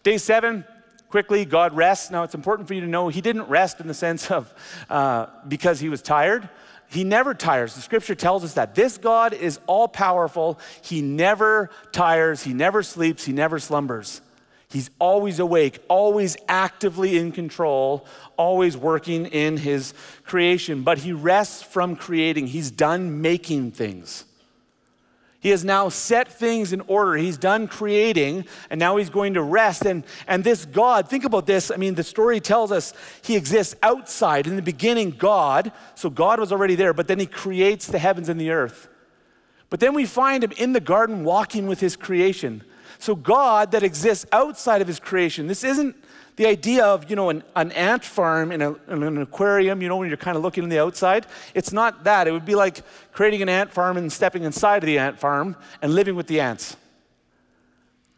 day 0.04 0.20
seven, 0.20 0.64
quickly, 1.18 1.46
God 1.46 1.76
rests. 1.76 2.12
Now, 2.12 2.22
it's 2.22 2.36
important 2.36 2.68
for 2.68 2.76
you 2.76 2.82
to 2.82 2.88
know 2.88 3.08
He 3.08 3.22
didn't 3.22 3.50
rest 3.50 3.80
in 3.80 3.88
the 3.88 3.96
sense 3.96 4.30
of 4.30 4.54
uh, 4.88 5.26
because 5.48 5.80
He 5.80 5.90
was 5.90 6.04
tired. 6.04 6.48
He 6.92 7.04
never 7.04 7.34
tires. 7.34 7.74
The 7.74 7.82
scripture 7.82 8.14
tells 8.14 8.44
us 8.44 8.54
that. 8.54 8.76
This 8.76 9.00
God 9.00 9.34
is 9.34 9.60
all 9.66 9.88
powerful. 9.88 10.60
He 10.84 11.02
never 11.02 11.72
tires. 11.92 12.44
He 12.44 12.54
never 12.54 12.84
sleeps. 12.84 13.26
He 13.26 13.34
never 13.34 13.58
slumbers. 13.58 14.22
He's 14.70 14.92
always 15.00 15.40
awake, 15.40 15.80
always 15.88 16.38
actively 16.48 17.18
in 17.18 17.32
control, 17.32 18.06
always 18.38 18.78
working 18.78 19.26
in 19.26 19.58
his 19.58 19.96
creation. 20.24 20.84
But 20.84 21.00
he 21.00 21.14
rests 21.14 21.64
from 21.64 21.96
creating. 21.96 22.46
He's 22.46 22.70
done 22.70 23.24
making 23.24 23.72
things. 23.72 24.24
He 25.40 25.50
has 25.50 25.64
now 25.64 25.90
set 25.90 26.32
things 26.32 26.74
in 26.74 26.82
order. 26.82 27.16
He's 27.16 27.38
done 27.38 27.68
creating, 27.68 28.46
and 28.70 28.80
now 28.80 28.98
he's 28.98 29.10
going 29.10 29.36
to 29.36 29.42
rest. 29.42 29.86
And, 29.86 30.04
and 30.28 30.44
this 30.44 30.66
God, 30.66 31.10
think 31.10 31.26
about 31.26 31.46
this. 31.46 31.70
I 31.70 31.78
mean, 31.78 31.94
the 31.94 32.04
story 32.04 32.40
tells 32.40 32.72
us 32.72 32.94
he 33.22 33.36
exists 33.36 33.76
outside. 33.84 34.48
In 34.48 34.56
the 34.56 34.64
beginning, 34.64 35.12
God, 35.12 35.72
so 35.94 36.10
God 36.10 36.40
was 36.40 36.52
already 36.52 36.76
there, 36.76 36.94
but 36.94 37.08
then 37.08 37.20
he 37.20 37.28
creates 37.28 37.86
the 37.86 38.00
heavens 38.00 38.30
and 38.30 38.42
the 38.42 38.50
earth. 38.50 38.90
But 39.70 39.80
then 39.80 39.94
we 39.94 40.06
find 40.06 40.44
him 40.44 40.54
in 40.58 40.74
the 40.74 40.80
garden 40.80 41.24
walking 41.24 41.68
with 41.68 41.80
his 41.80 41.96
creation. 41.96 42.64
So, 43.00 43.16
God 43.16 43.72
that 43.72 43.84
exists 43.84 44.26
outside 44.32 44.82
of 44.82 44.88
his 44.88 45.00
creation, 45.00 45.46
this 45.46 45.64
isn't 45.64 45.96
the 46.38 46.46
idea 46.46 46.86
of, 46.86 47.10
you 47.10 47.16
know, 47.16 47.30
an, 47.30 47.44
an 47.56 47.72
ant 47.72 48.04
farm 48.04 48.52
in, 48.52 48.62
a, 48.62 48.74
in, 48.88 49.02
an 49.02 49.18
aquarium, 49.18 49.82
you 49.82 49.90
know, 49.90 49.98
when 49.98 50.08
you're 50.08 50.18
kind 50.18 50.38
of 50.38 50.44
looking 50.44 50.64
on 50.64 50.70
the 50.70 50.80
outside. 50.80 51.26
It's 51.56 51.74
not 51.74 52.04
that. 52.04 52.28
It 52.28 52.32
would 52.32 52.46
be 52.46 52.54
like 52.54 52.82
creating 53.12 53.42
an 53.42 53.50
ant 53.50 53.74
farm 53.74 53.98
and 53.98 54.14
stepping 54.14 54.44
inside 54.44 54.84
of 54.84 54.88
the 54.88 55.00
ant 55.00 55.20
farm 55.20 55.56
and 55.82 55.94
living 55.96 56.16
with 56.16 56.28
the 56.28 56.40
ants. 56.40 56.78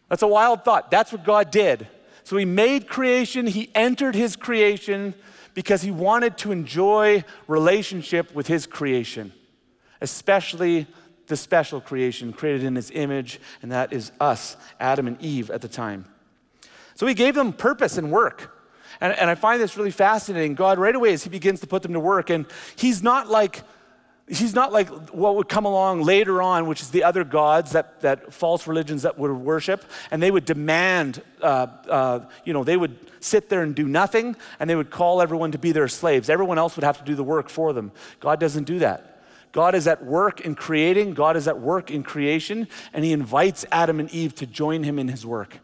That's 0.09 0.21
a 0.21 0.27
wild 0.27 0.65
thought. 0.65 0.91
That's 0.91 1.13
what 1.13 1.23
God 1.23 1.49
did. 1.49 1.87
So 2.25 2.35
he 2.35 2.43
made 2.43 2.89
creation, 2.89 3.47
he 3.47 3.71
entered 3.73 4.15
his 4.15 4.35
creation 4.35 5.13
because 5.53 5.81
he 5.81 5.89
wanted 5.89 6.37
to 6.39 6.51
enjoy 6.51 7.23
relationship 7.47 8.35
with 8.35 8.47
his 8.47 8.67
creation, 8.67 9.31
especially 10.01 10.87
the 11.27 11.37
special 11.37 11.79
creation 11.79 12.33
created 12.33 12.63
in 12.63 12.75
his 12.75 12.91
image, 12.91 13.39
and 13.61 13.71
that 13.71 13.93
is 13.93 14.11
us, 14.19 14.57
Adam 14.79 15.07
and 15.07 15.21
Eve 15.21 15.49
at 15.49 15.61
the 15.61 15.67
time. 15.69 16.05
So 16.99 17.07
he 17.07 17.13
gave 17.13 17.33
them 17.33 17.53
purpose 17.53 17.97
and 17.97 18.11
work. 18.11 18.53
And, 18.99 19.13
and 19.13 19.29
I 19.29 19.35
find 19.35 19.61
this 19.61 19.77
really 19.77 19.89
fascinating. 19.89 20.53
God, 20.53 20.77
right 20.77 20.93
away, 20.93 21.13
as 21.13 21.23
he 21.23 21.29
begins 21.29 21.61
to 21.61 21.67
put 21.67 21.81
them 21.81 21.93
to 21.93 21.99
work, 21.99 22.29
and 22.29 22.45
he's 22.75 23.01
not 23.01 23.29
like, 23.29 23.63
he's 24.27 24.53
not 24.53 24.73
like 24.73 24.89
what 25.13 25.37
would 25.37 25.47
come 25.47 25.63
along 25.63 26.01
later 26.01 26.41
on, 26.41 26.67
which 26.67 26.81
is 26.81 26.91
the 26.91 27.05
other 27.05 27.23
gods 27.23 27.71
that, 27.71 28.01
that 28.01 28.33
false 28.33 28.67
religions 28.67 29.03
that 29.03 29.17
would 29.17 29.31
worship, 29.31 29.85
and 30.11 30.21
they 30.21 30.29
would 30.29 30.43
demand, 30.43 31.21
uh, 31.41 31.67
uh, 31.87 32.19
you 32.43 32.51
know, 32.51 32.65
they 32.65 32.75
would 32.75 32.97
sit 33.21 33.47
there 33.47 33.61
and 33.61 33.75
do 33.75 33.87
nothing, 33.87 34.35
and 34.59 34.69
they 34.69 34.75
would 34.75 34.91
call 34.91 35.21
everyone 35.21 35.53
to 35.53 35.57
be 35.57 35.71
their 35.71 35.87
slaves. 35.87 36.29
Everyone 36.29 36.57
else 36.57 36.75
would 36.75 36.83
have 36.83 36.97
to 36.97 37.05
do 37.05 37.15
the 37.15 37.23
work 37.23 37.47
for 37.47 37.71
them. 37.71 37.93
God 38.19 38.41
doesn't 38.41 38.65
do 38.65 38.79
that. 38.79 39.21
God 39.53 39.73
is 39.73 39.87
at 39.87 40.03
work 40.03 40.41
in 40.41 40.53
creating, 40.53 41.13
God 41.13 41.37
is 41.37 41.47
at 41.47 41.61
work 41.61 41.91
in 41.91 42.03
creation, 42.03 42.67
and 42.91 43.05
He 43.05 43.13
invites 43.13 43.65
Adam 43.71 44.01
and 44.01 44.11
Eve 44.11 44.35
to 44.35 44.45
join 44.45 44.83
Him 44.83 44.99
in 44.99 45.07
His 45.07 45.25
work. 45.25 45.59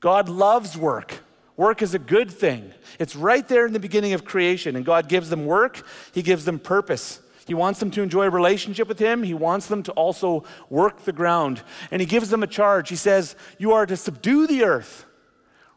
God 0.00 0.28
loves 0.28 0.76
work. 0.76 1.20
Work 1.56 1.82
is 1.82 1.94
a 1.94 1.98
good 1.98 2.30
thing. 2.30 2.72
It's 2.98 3.16
right 3.16 3.46
there 3.46 3.66
in 3.66 3.72
the 3.72 3.80
beginning 3.80 4.12
of 4.12 4.24
creation, 4.24 4.76
and 4.76 4.84
God 4.84 5.08
gives 5.08 5.28
them 5.28 5.44
work, 5.44 5.84
He 6.12 6.22
gives 6.22 6.44
them 6.44 6.58
purpose. 6.58 7.20
He 7.46 7.54
wants 7.54 7.80
them 7.80 7.90
to 7.92 8.02
enjoy 8.02 8.26
a 8.26 8.30
relationship 8.30 8.88
with 8.88 8.98
Him. 8.98 9.22
He 9.22 9.32
wants 9.32 9.68
them 9.68 9.82
to 9.84 9.92
also 9.92 10.44
work 10.68 11.04
the 11.04 11.12
ground. 11.12 11.62
And 11.90 12.00
He 12.00 12.06
gives 12.06 12.28
them 12.28 12.42
a 12.42 12.46
charge. 12.46 12.90
He 12.90 12.96
says, 12.96 13.36
You 13.58 13.72
are 13.72 13.86
to 13.86 13.96
subdue 13.96 14.46
the 14.46 14.64
earth, 14.64 15.06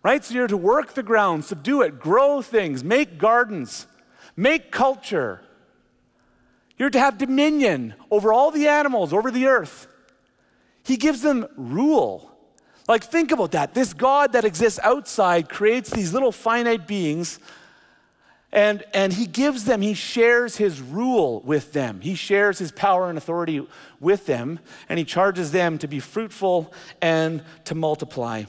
right? 0.03 0.23
So 0.23 0.33
you're 0.33 0.47
to 0.47 0.57
work 0.57 0.93
the 0.93 1.03
ground, 1.03 1.45
subdue 1.45 1.81
it, 1.81 1.97
grow 1.97 2.41
things, 2.41 2.83
make 2.83 3.17
gardens, 3.17 3.87
make 4.35 4.69
culture, 4.69 5.41
you're 6.81 6.89
to 6.89 6.99
have 6.99 7.19
dominion 7.19 7.93
over 8.09 8.33
all 8.33 8.49
the 8.49 8.67
animals, 8.67 9.13
over 9.13 9.29
the 9.29 9.45
earth. 9.45 9.85
He 10.83 10.97
gives 10.97 11.21
them 11.21 11.45
rule. 11.55 12.30
Like, 12.91 13.05
think 13.05 13.31
about 13.31 13.51
that. 13.51 13.73
This 13.73 13.93
God 13.93 14.33
that 14.33 14.43
exists 14.43 14.77
outside 14.83 15.47
creates 15.47 15.89
these 15.89 16.11
little 16.11 16.33
finite 16.33 16.87
beings, 16.87 17.39
and, 18.51 18.83
and 18.93 19.13
He 19.13 19.27
gives 19.27 19.63
them, 19.63 19.81
He 19.81 19.93
shares 19.93 20.57
His 20.57 20.81
rule 20.81 21.39
with 21.45 21.71
them. 21.71 22.01
He 22.01 22.15
shares 22.15 22.59
His 22.59 22.69
power 22.73 23.07
and 23.07 23.17
authority 23.17 23.65
with 24.01 24.25
them, 24.25 24.59
and 24.89 24.99
He 24.99 25.05
charges 25.05 25.53
them 25.53 25.77
to 25.77 25.87
be 25.87 26.01
fruitful 26.01 26.73
and 27.01 27.45
to 27.63 27.75
multiply. 27.75 28.43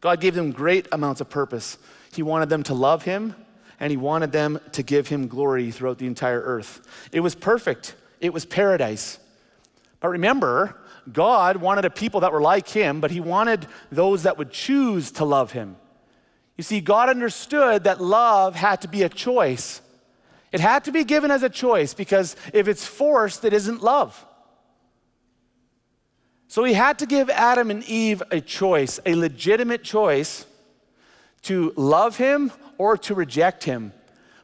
God 0.00 0.18
gave 0.18 0.34
them 0.34 0.50
great 0.50 0.88
amounts 0.90 1.20
of 1.20 1.28
purpose. 1.28 1.76
He 2.14 2.22
wanted 2.22 2.48
them 2.48 2.62
to 2.62 2.72
love 2.72 3.02
Him, 3.02 3.34
and 3.78 3.90
he 3.90 3.98
wanted 3.98 4.32
them 4.32 4.58
to 4.72 4.82
give 4.82 5.08
him 5.08 5.28
glory 5.28 5.70
throughout 5.70 5.98
the 5.98 6.06
entire 6.06 6.40
earth. 6.40 6.80
It 7.12 7.20
was 7.20 7.34
perfect, 7.34 7.94
it 8.20 8.32
was 8.32 8.46
paradise. 8.46 9.18
But 10.00 10.08
remember, 10.08 10.81
God 11.10 11.56
wanted 11.56 11.84
a 11.84 11.90
people 11.90 12.20
that 12.20 12.32
were 12.32 12.40
like 12.40 12.68
him, 12.68 13.00
but 13.00 13.10
he 13.10 13.20
wanted 13.20 13.66
those 13.90 14.24
that 14.24 14.38
would 14.38 14.50
choose 14.50 15.10
to 15.12 15.24
love 15.24 15.52
him. 15.52 15.76
You 16.56 16.64
see, 16.64 16.80
God 16.80 17.08
understood 17.08 17.84
that 17.84 18.00
love 18.00 18.54
had 18.54 18.82
to 18.82 18.88
be 18.88 19.02
a 19.02 19.08
choice. 19.08 19.80
It 20.52 20.60
had 20.60 20.84
to 20.84 20.92
be 20.92 21.04
given 21.04 21.30
as 21.30 21.42
a 21.42 21.48
choice 21.48 21.94
because 21.94 22.36
if 22.52 22.68
it's 22.68 22.86
forced, 22.86 23.44
it 23.44 23.52
isn't 23.52 23.82
love. 23.82 24.26
So 26.46 26.64
he 26.64 26.74
had 26.74 26.98
to 26.98 27.06
give 27.06 27.30
Adam 27.30 27.70
and 27.70 27.82
Eve 27.84 28.22
a 28.30 28.40
choice, 28.40 29.00
a 29.06 29.14
legitimate 29.14 29.82
choice 29.82 30.44
to 31.42 31.72
love 31.76 32.18
him 32.18 32.52
or 32.76 32.98
to 32.98 33.14
reject 33.14 33.64
him. 33.64 33.92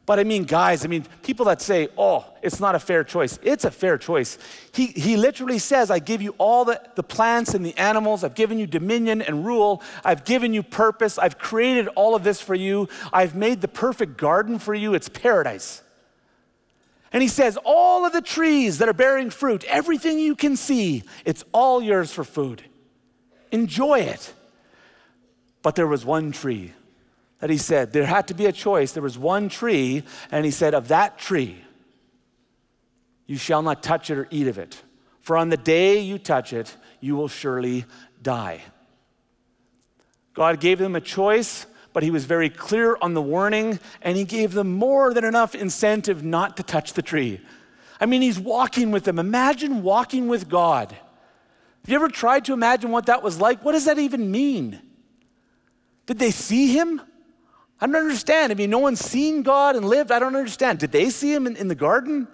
But 0.09 0.17
I 0.17 0.23
mean, 0.23 0.45
guys, 0.45 0.83
I 0.83 0.87
mean, 0.87 1.05
people 1.21 1.45
that 1.45 1.61
say, 1.61 1.89
oh, 1.95 2.25
it's 2.41 2.59
not 2.59 2.73
a 2.73 2.79
fair 2.79 3.03
choice. 3.03 3.37
It's 3.43 3.63
a 3.63 3.69
fair 3.69 3.95
choice. 3.95 4.39
He, 4.73 4.87
he 4.87 5.17
literally 5.17 5.59
says, 5.59 5.91
I 5.91 5.99
give 5.99 6.19
you 6.19 6.33
all 6.39 6.65
the, 6.65 6.81
the 6.95 7.03
plants 7.03 7.53
and 7.53 7.63
the 7.63 7.77
animals. 7.77 8.23
I've 8.23 8.33
given 8.33 8.57
you 8.57 8.65
dominion 8.65 9.21
and 9.21 9.45
rule. 9.45 9.83
I've 10.03 10.25
given 10.25 10.51
you 10.51 10.63
purpose. 10.63 11.19
I've 11.19 11.37
created 11.37 11.89
all 11.89 12.15
of 12.15 12.23
this 12.23 12.41
for 12.41 12.55
you. 12.55 12.89
I've 13.13 13.35
made 13.35 13.61
the 13.61 13.67
perfect 13.67 14.17
garden 14.17 14.57
for 14.57 14.73
you. 14.73 14.95
It's 14.95 15.09
paradise. 15.09 15.83
And 17.13 17.21
he 17.21 17.29
says, 17.29 17.59
all 17.63 18.03
of 18.03 18.11
the 18.11 18.23
trees 18.23 18.79
that 18.79 18.89
are 18.89 18.93
bearing 18.93 19.29
fruit, 19.29 19.63
everything 19.65 20.17
you 20.17 20.35
can 20.35 20.55
see, 20.55 21.03
it's 21.23 21.43
all 21.51 21.83
yours 21.83 22.11
for 22.11 22.23
food. 22.23 22.63
Enjoy 23.51 23.99
it. 23.99 24.33
But 25.61 25.75
there 25.75 25.85
was 25.85 26.03
one 26.03 26.31
tree 26.31 26.73
that 27.39 27.49
he 27.49 27.57
said 27.57 27.91
there 27.91 28.05
had 28.05 28.27
to 28.27 28.33
be 28.33 28.45
a 28.45 28.51
choice. 28.51 28.91
There 28.91 29.03
was 29.03 29.17
one 29.17 29.49
tree, 29.49 30.03
and 30.31 30.45
he 30.45 30.51
said, 30.51 30.73
Of 30.73 30.89
that 30.89 31.17
tree, 31.17 31.57
you 33.25 33.37
shall 33.37 33.61
not 33.61 33.83
touch 33.83 34.09
it 34.09 34.17
or 34.17 34.27
eat 34.31 34.47
of 34.47 34.57
it. 34.57 34.81
For 35.21 35.37
on 35.37 35.49
the 35.49 35.57
day 35.57 35.99
you 35.99 36.17
touch 36.17 36.53
it, 36.53 36.75
you 36.99 37.15
will 37.15 37.27
surely 37.27 37.85
die. 38.21 38.61
God 40.33 40.59
gave 40.59 40.79
them 40.79 40.95
a 40.95 41.01
choice, 41.01 41.65
but 41.93 42.03
he 42.03 42.11
was 42.11 42.25
very 42.25 42.49
clear 42.49 42.97
on 43.01 43.13
the 43.13 43.21
warning, 43.21 43.79
and 44.01 44.17
he 44.17 44.23
gave 44.23 44.53
them 44.53 44.71
more 44.73 45.13
than 45.13 45.23
enough 45.23 45.55
incentive 45.55 46.23
not 46.23 46.57
to 46.57 46.63
touch 46.63 46.93
the 46.93 47.01
tree. 47.01 47.41
I 47.99 48.05
mean, 48.05 48.21
he's 48.21 48.39
walking 48.39 48.91
with 48.91 49.03
them. 49.03 49.19
Imagine 49.19 49.83
walking 49.83 50.27
with 50.27 50.47
God. 50.47 50.91
Have 50.91 51.89
you 51.89 51.95
ever 51.95 52.07
tried 52.09 52.45
to 52.45 52.53
imagine 52.53 52.91
what 52.91 53.07
that 53.07 53.23
was 53.23 53.39
like? 53.39 53.63
What 53.63 53.73
does 53.73 53.85
that 53.85 53.99
even 53.99 54.31
mean? 54.31 54.79
Did 56.05 56.19
they 56.19 56.31
see 56.31 56.67
him? 56.67 57.01
I 57.81 57.85
don't 57.85 57.95
understand. 57.95 58.51
I 58.51 58.55
mean, 58.55 58.69
no 58.69 58.79
one's 58.79 58.99
seen 58.99 59.41
God 59.41 59.75
and 59.75 59.85
lived. 59.85 60.11
I 60.11 60.19
don't 60.19 60.35
understand. 60.35 60.79
Did 60.79 60.91
they 60.91 61.09
see 61.09 61.33
him 61.33 61.47
in, 61.47 61.55
in 61.55 61.67
the 61.69 61.75
garden? 61.75 62.27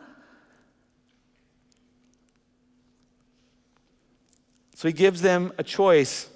So 4.75 4.87
he 4.87 4.93
gives 4.93 5.21
them 5.21 5.53
a 5.57 5.63
choice 5.63 6.29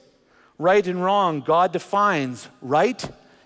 right 0.57 0.85
and 0.85 1.03
wrong. 1.03 1.41
God 1.41 1.71
defines 1.71 2.47
right. 2.61 3.03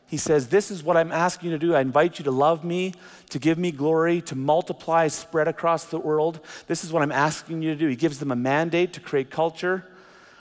He 0.07 0.17
says, 0.17 0.47
This 0.49 0.69
is 0.69 0.83
what 0.83 0.97
I'm 0.97 1.11
asking 1.11 1.51
you 1.51 1.57
to 1.57 1.65
do. 1.65 1.73
I 1.73 1.81
invite 1.81 2.19
you 2.19 2.25
to 2.25 2.31
love 2.31 2.63
me, 2.63 2.93
to 3.29 3.39
give 3.39 3.57
me 3.57 3.71
glory, 3.71 4.21
to 4.21 4.35
multiply, 4.35 5.07
spread 5.07 5.47
across 5.47 5.85
the 5.85 5.97
world. 5.97 6.39
This 6.67 6.83
is 6.83 6.91
what 6.91 7.01
I'm 7.01 7.11
asking 7.11 7.61
you 7.61 7.71
to 7.71 7.75
do. 7.75 7.87
He 7.87 7.95
gives 7.95 8.19
them 8.19 8.31
a 8.31 8.35
mandate 8.35 8.93
to 8.93 8.99
create 8.99 9.31
culture. 9.31 9.85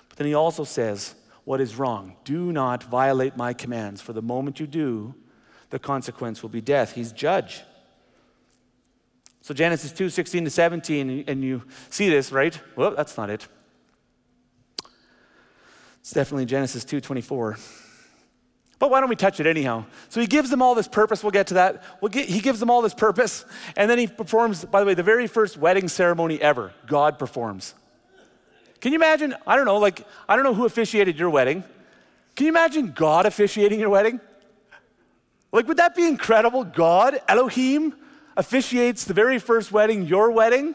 But 0.08 0.18
then 0.18 0.26
he 0.26 0.34
also 0.34 0.64
says, 0.64 1.14
what 1.44 1.60
is 1.60 1.76
wrong. 1.76 2.16
Do 2.24 2.52
not 2.52 2.84
violate 2.84 3.36
my 3.36 3.52
commands, 3.52 4.00
for 4.00 4.12
the 4.12 4.22
moment 4.22 4.60
you 4.60 4.66
do, 4.66 5.14
the 5.70 5.78
consequence 5.78 6.42
will 6.42 6.50
be 6.50 6.60
death. 6.60 6.92
He's 6.92 7.12
judge. 7.12 7.62
So 9.40 9.52
Genesis 9.52 9.90
2, 9.92 10.08
16 10.08 10.44
to 10.44 10.50
17, 10.50 11.24
and 11.26 11.42
you 11.42 11.62
see 11.90 12.08
this, 12.08 12.30
right? 12.30 12.58
Well, 12.76 12.94
that's 12.94 13.16
not 13.16 13.28
it. 13.28 13.48
It's 16.00 16.12
definitely 16.12 16.46
Genesis 16.46 16.84
2, 16.84 17.00
24. 17.00 17.56
But 18.78 18.90
why 18.90 19.00
don't 19.00 19.08
we 19.08 19.16
touch 19.16 19.38
it 19.38 19.46
anyhow? 19.46 19.84
So 20.08 20.20
he 20.20 20.26
gives 20.26 20.50
them 20.50 20.60
all 20.60 20.74
this 20.74 20.88
purpose. 20.88 21.22
We'll 21.22 21.30
get 21.30 21.48
to 21.48 21.54
that. 21.54 21.84
We'll 22.00 22.08
get, 22.08 22.28
he 22.28 22.40
gives 22.40 22.58
them 22.58 22.70
all 22.70 22.82
this 22.82 22.94
purpose. 22.94 23.44
And 23.76 23.88
then 23.88 23.98
he 23.98 24.08
performs, 24.08 24.64
by 24.64 24.80
the 24.80 24.86
way, 24.86 24.94
the 24.94 25.04
very 25.04 25.28
first 25.28 25.56
wedding 25.56 25.88
ceremony 25.88 26.42
ever. 26.42 26.72
God 26.86 27.18
performs. 27.18 27.74
Can 28.82 28.92
you 28.92 28.98
imagine? 28.98 29.34
I 29.46 29.54
don't 29.54 29.64
know, 29.64 29.78
like, 29.78 30.04
I 30.28 30.34
don't 30.34 30.44
know 30.44 30.54
who 30.54 30.66
officiated 30.66 31.18
your 31.18 31.30
wedding, 31.30 31.64
Can 32.36 32.46
you 32.46 32.52
imagine 32.52 32.92
God 32.92 33.24
officiating 33.26 33.78
your 33.80 33.90
wedding? 33.90 34.20
Like, 35.52 35.68
would 35.68 35.76
that 35.76 35.94
be 35.94 36.06
incredible? 36.06 36.64
God, 36.64 37.20
Elohim, 37.28 37.94
officiates 38.36 39.04
the 39.04 39.14
very 39.14 39.38
first 39.38 39.70
wedding, 39.70 40.06
your 40.06 40.30
wedding? 40.30 40.74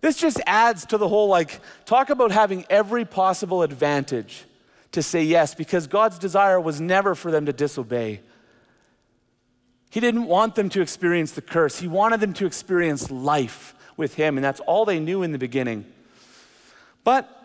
This 0.00 0.16
just 0.16 0.40
adds 0.46 0.86
to 0.86 0.98
the 0.98 1.08
whole, 1.08 1.28
like, 1.28 1.60
talk 1.84 2.10
about 2.10 2.32
having 2.32 2.64
every 2.70 3.04
possible 3.04 3.62
advantage 3.62 4.44
to 4.92 5.02
say 5.02 5.22
yes, 5.22 5.54
because 5.54 5.86
God's 5.86 6.18
desire 6.18 6.58
was 6.58 6.80
never 6.80 7.14
for 7.14 7.30
them 7.30 7.46
to 7.46 7.52
disobey. 7.52 8.20
He 9.90 10.00
didn't 10.00 10.24
want 10.24 10.54
them 10.54 10.70
to 10.70 10.80
experience 10.80 11.32
the 11.32 11.42
curse, 11.42 11.78
He 11.78 11.86
wanted 11.86 12.20
them 12.20 12.32
to 12.34 12.46
experience 12.46 13.10
life 13.10 13.74
with 13.96 14.14
Him, 14.14 14.38
and 14.38 14.44
that's 14.44 14.60
all 14.60 14.84
they 14.84 14.98
knew 14.98 15.22
in 15.22 15.32
the 15.32 15.38
beginning. 15.38 15.84
But 17.04 17.38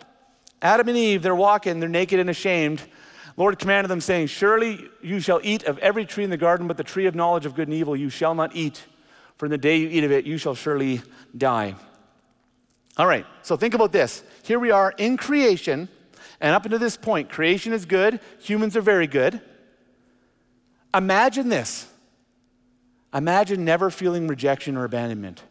Adam 0.61 0.87
and 0.87 0.97
Eve, 0.97 1.21
they're 1.21 1.35
walking, 1.35 1.79
they're 1.79 1.89
naked 1.89 2.19
and 2.19 2.29
ashamed. 2.29 2.81
Lord 3.35 3.57
commanded 3.59 3.89
them, 3.89 4.01
saying, 4.01 4.27
Surely 4.27 4.87
you 5.01 5.19
shall 5.19 5.39
eat 5.43 5.63
of 5.63 5.77
every 5.79 6.05
tree 6.05 6.23
in 6.23 6.29
the 6.29 6.37
garden, 6.37 6.67
but 6.67 6.77
the 6.77 6.83
tree 6.83 7.05
of 7.05 7.15
knowledge 7.15 7.45
of 7.45 7.55
good 7.55 7.67
and 7.67 7.75
evil 7.75 7.95
you 7.95 8.09
shall 8.09 8.35
not 8.35 8.55
eat, 8.55 8.83
for 9.37 9.45
in 9.45 9.51
the 9.51 9.57
day 9.57 9.77
you 9.77 9.89
eat 9.89 10.03
of 10.03 10.11
it, 10.11 10.25
you 10.25 10.37
shall 10.37 10.55
surely 10.55 11.01
die. 11.35 11.75
All 12.97 13.07
right, 13.07 13.25
so 13.41 13.57
think 13.57 13.73
about 13.73 13.91
this. 13.91 14.23
Here 14.43 14.59
we 14.59 14.69
are 14.69 14.93
in 14.97 15.17
creation, 15.17 15.89
and 16.39 16.55
up 16.55 16.65
until 16.65 16.79
this 16.79 16.95
point, 16.95 17.29
creation 17.29 17.73
is 17.73 17.85
good, 17.85 18.19
humans 18.39 18.77
are 18.77 18.81
very 18.81 19.07
good. 19.07 19.41
Imagine 20.93 21.49
this. 21.49 21.87
Imagine 23.13 23.65
never 23.65 23.89
feeling 23.89 24.27
rejection 24.27 24.77
or 24.77 24.83
abandonment. 24.83 25.41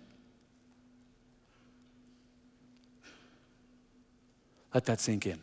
Let 4.75 4.87
that 4.87 5.01
sink 5.01 5.27
in. 5.27 5.41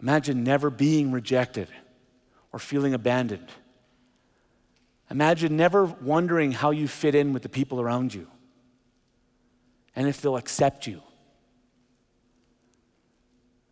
Imagine 0.00 0.44
never 0.44 0.70
being 0.70 1.12
rejected 1.12 1.68
or 2.52 2.58
feeling 2.58 2.94
abandoned. 2.94 3.48
Imagine 5.10 5.56
never 5.56 5.84
wondering 5.84 6.52
how 6.52 6.70
you 6.70 6.88
fit 6.88 7.14
in 7.14 7.32
with 7.32 7.42
the 7.42 7.48
people 7.48 7.80
around 7.80 8.14
you 8.14 8.28
and 9.96 10.08
if 10.08 10.20
they'll 10.20 10.36
accept 10.36 10.86
you. 10.86 11.02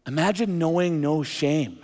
Imagine 0.06 0.58
knowing 0.58 1.00
no 1.00 1.22
shame. 1.22 1.78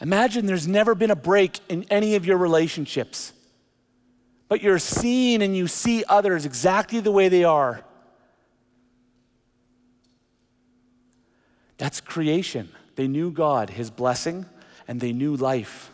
Imagine 0.00 0.46
there's 0.46 0.68
never 0.68 0.94
been 0.94 1.10
a 1.10 1.16
break 1.16 1.60
in 1.68 1.84
any 1.90 2.14
of 2.14 2.24
your 2.24 2.38
relationships, 2.38 3.32
but 4.48 4.62
you're 4.62 4.78
seen 4.78 5.42
and 5.42 5.56
you 5.56 5.66
see 5.66 6.04
others 6.08 6.46
exactly 6.46 7.00
the 7.00 7.12
way 7.12 7.28
they 7.28 7.44
are. 7.44 7.84
That's 11.76 12.00
creation. 12.00 12.70
They 12.96 13.06
knew 13.06 13.30
God, 13.30 13.70
His 13.70 13.90
blessing, 13.90 14.46
and 14.88 15.00
they 15.00 15.12
knew 15.12 15.36
life. 15.36 15.92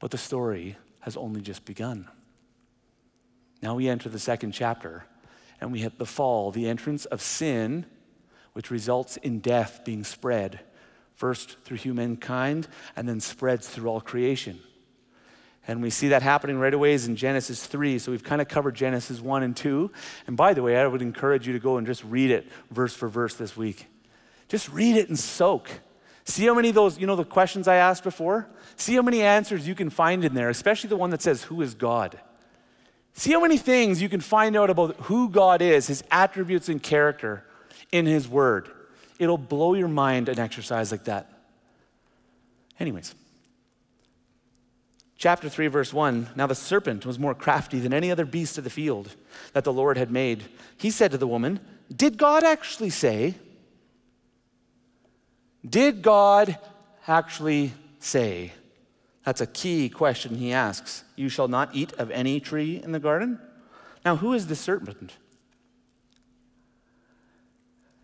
But 0.00 0.10
the 0.10 0.18
story 0.18 0.76
has 1.00 1.16
only 1.16 1.40
just 1.40 1.64
begun. 1.64 2.08
Now 3.62 3.74
we 3.74 3.88
enter 3.88 4.08
the 4.08 4.18
second 4.18 4.52
chapter, 4.52 5.04
and 5.60 5.72
we 5.72 5.80
hit 5.80 5.98
the 5.98 6.06
fall, 6.06 6.50
the 6.50 6.68
entrance 6.68 7.06
of 7.06 7.22
sin, 7.22 7.86
which 8.52 8.70
results 8.70 9.16
in 9.18 9.38
death 9.38 9.82
being 9.84 10.04
spread, 10.04 10.60
first 11.14 11.56
through 11.64 11.78
humankind, 11.78 12.68
and 12.94 13.08
then 13.08 13.20
spreads 13.20 13.68
through 13.68 13.88
all 13.88 14.00
creation. 14.00 14.60
And 15.68 15.82
we 15.82 15.90
see 15.90 16.08
that 16.08 16.22
happening 16.22 16.58
right 16.58 16.72
away 16.72 16.94
is 16.94 17.06
in 17.06 17.14
Genesis 17.14 17.64
3. 17.66 17.98
So 17.98 18.10
we've 18.10 18.24
kind 18.24 18.40
of 18.40 18.48
covered 18.48 18.74
Genesis 18.74 19.20
1 19.20 19.42
and 19.42 19.54
2. 19.54 19.90
And 20.26 20.34
by 20.34 20.54
the 20.54 20.62
way, 20.62 20.78
I 20.78 20.86
would 20.86 21.02
encourage 21.02 21.46
you 21.46 21.52
to 21.52 21.58
go 21.58 21.76
and 21.76 21.86
just 21.86 22.02
read 22.04 22.30
it 22.30 22.50
verse 22.70 22.94
for 22.94 23.06
verse 23.06 23.34
this 23.34 23.54
week. 23.54 23.86
Just 24.48 24.70
read 24.70 24.96
it 24.96 25.10
and 25.10 25.18
soak. 25.18 25.68
See 26.24 26.46
how 26.46 26.54
many 26.54 26.70
of 26.70 26.74
those, 26.74 26.98
you 26.98 27.06
know, 27.06 27.16
the 27.16 27.24
questions 27.24 27.68
I 27.68 27.76
asked 27.76 28.02
before? 28.02 28.48
See 28.76 28.94
how 28.94 29.02
many 29.02 29.20
answers 29.20 29.68
you 29.68 29.74
can 29.74 29.90
find 29.90 30.24
in 30.24 30.32
there, 30.32 30.48
especially 30.48 30.88
the 30.88 30.96
one 30.96 31.10
that 31.10 31.20
says, 31.20 31.44
Who 31.44 31.60
is 31.60 31.74
God? 31.74 32.18
See 33.12 33.32
how 33.32 33.40
many 33.40 33.58
things 33.58 34.00
you 34.00 34.08
can 34.08 34.20
find 34.20 34.56
out 34.56 34.70
about 34.70 34.96
who 35.00 35.28
God 35.28 35.60
is, 35.60 35.86
his 35.86 36.02
attributes 36.10 36.68
and 36.70 36.82
character 36.82 37.44
in 37.92 38.06
his 38.06 38.26
word. 38.26 38.70
It'll 39.18 39.36
blow 39.36 39.74
your 39.74 39.88
mind 39.88 40.28
an 40.28 40.38
exercise 40.38 40.92
like 40.92 41.04
that. 41.04 41.30
Anyways, 42.78 43.14
chapter 45.18 45.50
3, 45.50 45.66
verse 45.66 45.92
1 45.92 46.30
Now 46.34 46.46
the 46.46 46.54
serpent 46.54 47.04
was 47.04 47.18
more 47.18 47.34
crafty 47.34 47.78
than 47.78 47.92
any 47.92 48.10
other 48.10 48.24
beast 48.24 48.56
of 48.56 48.64
the 48.64 48.70
field 48.70 49.14
that 49.52 49.64
the 49.64 49.72
Lord 49.72 49.98
had 49.98 50.10
made. 50.10 50.44
He 50.78 50.90
said 50.90 51.10
to 51.10 51.18
the 51.18 51.26
woman, 51.26 51.60
Did 51.94 52.16
God 52.16 52.44
actually 52.44 52.90
say, 52.90 53.34
did 55.68 56.02
God 56.02 56.58
actually 57.06 57.72
say? 57.98 58.52
That's 59.24 59.40
a 59.40 59.46
key 59.46 59.88
question 59.88 60.36
he 60.36 60.52
asks. 60.52 61.04
You 61.16 61.28
shall 61.28 61.48
not 61.48 61.74
eat 61.74 61.92
of 61.94 62.10
any 62.10 62.40
tree 62.40 62.80
in 62.82 62.92
the 62.92 63.00
garden? 63.00 63.38
Now, 64.04 64.16
who 64.16 64.32
is 64.32 64.46
the 64.46 64.56
serpent? 64.56 65.12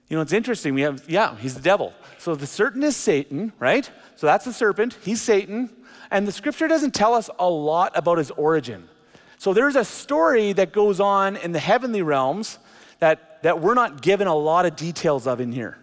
You 0.08 0.16
know, 0.16 0.22
it's 0.22 0.32
interesting. 0.32 0.74
We 0.74 0.82
have, 0.82 1.08
yeah, 1.08 1.36
he's 1.36 1.54
the 1.54 1.62
devil. 1.62 1.94
So 2.18 2.34
the 2.34 2.46
serpent 2.46 2.84
is 2.84 2.96
Satan, 2.96 3.52
right? 3.58 3.90
So 4.16 4.26
that's 4.26 4.44
the 4.44 4.52
serpent. 4.52 4.98
He's 5.02 5.22
Satan. 5.22 5.70
And 6.14 6.28
the 6.28 6.32
scripture 6.32 6.68
doesn't 6.68 6.94
tell 6.94 7.12
us 7.12 7.28
a 7.40 7.50
lot 7.50 7.90
about 7.96 8.18
his 8.18 8.30
origin. 8.30 8.88
So 9.36 9.52
there's 9.52 9.74
a 9.74 9.84
story 9.84 10.52
that 10.52 10.72
goes 10.72 11.00
on 11.00 11.36
in 11.36 11.50
the 11.50 11.58
heavenly 11.58 12.02
realms 12.02 12.60
that, 13.00 13.42
that 13.42 13.60
we're 13.60 13.74
not 13.74 14.00
given 14.00 14.28
a 14.28 14.34
lot 14.34 14.64
of 14.64 14.76
details 14.76 15.26
of 15.26 15.40
in 15.40 15.50
here. 15.50 15.76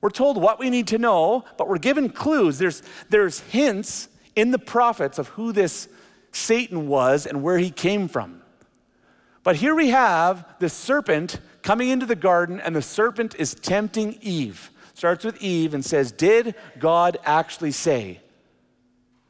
We're 0.00 0.10
told 0.10 0.40
what 0.40 0.60
we 0.60 0.70
need 0.70 0.86
to 0.88 0.98
know, 0.98 1.44
but 1.58 1.68
we're 1.68 1.78
given 1.78 2.08
clues. 2.08 2.58
There's, 2.58 2.84
there's 3.08 3.40
hints 3.40 4.06
in 4.36 4.52
the 4.52 4.60
prophets 4.60 5.18
of 5.18 5.26
who 5.26 5.50
this 5.50 5.88
Satan 6.30 6.86
was 6.86 7.26
and 7.26 7.42
where 7.42 7.58
he 7.58 7.72
came 7.72 8.06
from. 8.06 8.42
But 9.42 9.56
here 9.56 9.74
we 9.74 9.88
have 9.88 10.46
the 10.60 10.68
serpent 10.68 11.40
coming 11.62 11.88
into 11.88 12.06
the 12.06 12.14
garden, 12.14 12.60
and 12.60 12.76
the 12.76 12.82
serpent 12.82 13.34
is 13.40 13.54
tempting 13.54 14.18
Eve. 14.20 14.70
Starts 14.94 15.24
with 15.24 15.42
Eve 15.42 15.74
and 15.74 15.84
says, 15.84 16.12
Did 16.12 16.54
God 16.78 17.18
actually 17.24 17.72
say? 17.72 18.20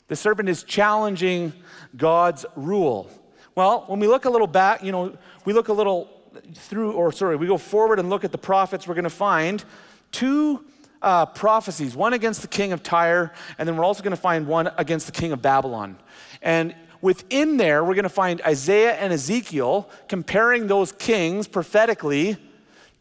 The 0.08 0.16
serpent 0.16 0.48
is 0.48 0.62
challenging 0.62 1.52
God's 1.96 2.44
rule. 2.56 3.10
Well, 3.54 3.84
when 3.86 4.00
we 4.00 4.06
look 4.06 4.24
a 4.24 4.30
little 4.30 4.46
back, 4.46 4.82
you 4.82 4.92
know, 4.92 5.16
we 5.44 5.52
look 5.52 5.68
a 5.68 5.72
little 5.72 6.08
through, 6.54 6.92
or 6.92 7.12
sorry, 7.12 7.36
we 7.36 7.46
go 7.46 7.58
forward 7.58 7.98
and 7.98 8.08
look 8.10 8.24
at 8.24 8.32
the 8.32 8.38
prophets, 8.38 8.86
we're 8.86 8.94
going 8.94 9.04
to 9.04 9.10
find 9.10 9.64
two 10.10 10.64
uh, 11.02 11.26
prophecies 11.26 11.96
one 11.96 12.12
against 12.12 12.42
the 12.42 12.48
king 12.48 12.72
of 12.72 12.82
Tyre, 12.82 13.32
and 13.58 13.68
then 13.68 13.76
we're 13.76 13.84
also 13.84 14.02
going 14.02 14.12
to 14.12 14.20
find 14.20 14.46
one 14.46 14.70
against 14.78 15.06
the 15.06 15.12
king 15.12 15.32
of 15.32 15.42
Babylon. 15.42 15.98
And 16.40 16.74
within 17.00 17.56
there, 17.56 17.84
we're 17.84 17.94
going 17.94 18.04
to 18.04 18.08
find 18.08 18.40
Isaiah 18.42 18.94
and 18.94 19.12
Ezekiel 19.12 19.90
comparing 20.08 20.68
those 20.68 20.92
kings 20.92 21.48
prophetically 21.48 22.36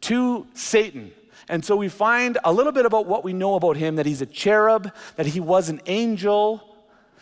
to 0.02 0.48
Satan. 0.54 1.12
And 1.48 1.64
so 1.64 1.76
we 1.76 1.90
find 1.90 2.38
a 2.44 2.52
little 2.52 2.72
bit 2.72 2.86
about 2.86 3.06
what 3.06 3.24
we 3.24 3.34
know 3.34 3.56
about 3.56 3.78
him 3.78 3.98
that 3.98 4.06
he's 4.06 4.22
a 4.22 4.26
cherub, 4.26 4.92
that 5.16 5.28
he 5.28 5.40
was 5.40 5.70
an 5.70 5.82
angel, 5.86 6.71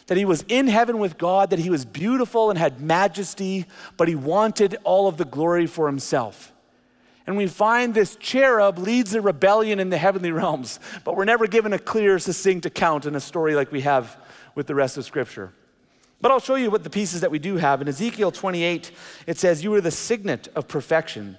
that 0.09 0.17
he 0.17 0.25
was 0.25 0.43
in 0.47 0.67
heaven 0.67 0.97
with 0.97 1.19
God, 1.19 1.51
that 1.51 1.59
he 1.59 1.69
was 1.69 1.85
beautiful 1.85 2.49
and 2.49 2.57
had 2.57 2.81
majesty, 2.81 3.67
but 3.95 4.07
he 4.07 4.15
wanted 4.15 4.75
all 4.83 5.07
of 5.07 5.17
the 5.17 5.23
glory 5.23 5.67
for 5.67 5.85
himself. 5.85 6.51
And 7.27 7.37
we 7.37 7.45
find 7.45 7.93
this 7.93 8.15
cherub 8.15 8.79
leads 8.79 9.13
a 9.13 9.21
rebellion 9.21 9.79
in 9.79 9.91
the 9.91 9.99
heavenly 9.99 10.31
realms, 10.33 10.79
but 11.03 11.15
we're 11.15 11.25
never 11.25 11.45
given 11.45 11.73
a 11.73 11.79
clear, 11.79 12.17
succinct 12.17 12.65
account 12.65 13.05
in 13.05 13.13
a 13.13 13.19
story 13.19 13.53
like 13.53 13.71
we 13.71 13.81
have 13.81 14.17
with 14.55 14.65
the 14.65 14.73
rest 14.73 14.97
of 14.97 15.05
Scripture. 15.05 15.53
But 16.19 16.31
I'll 16.31 16.39
show 16.39 16.55
you 16.55 16.71
what 16.71 16.83
the 16.83 16.89
pieces 16.89 17.21
that 17.21 17.29
we 17.29 17.37
do 17.37 17.57
have. 17.57 17.79
In 17.79 17.87
Ezekiel 17.87 18.31
28, 18.31 18.89
it 19.27 19.37
says, 19.37 19.63
You 19.63 19.75
are 19.75 19.81
the 19.81 19.91
signet 19.91 20.47
of 20.55 20.67
perfection, 20.67 21.37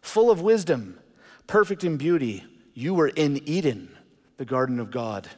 full 0.00 0.30
of 0.30 0.40
wisdom, 0.40 1.00
perfect 1.48 1.82
in 1.82 1.96
beauty. 1.96 2.44
You 2.74 2.94
were 2.94 3.08
in 3.08 3.42
Eden, 3.48 3.88
the 4.36 4.44
garden 4.44 4.78
of 4.78 4.92
God. 4.92 5.28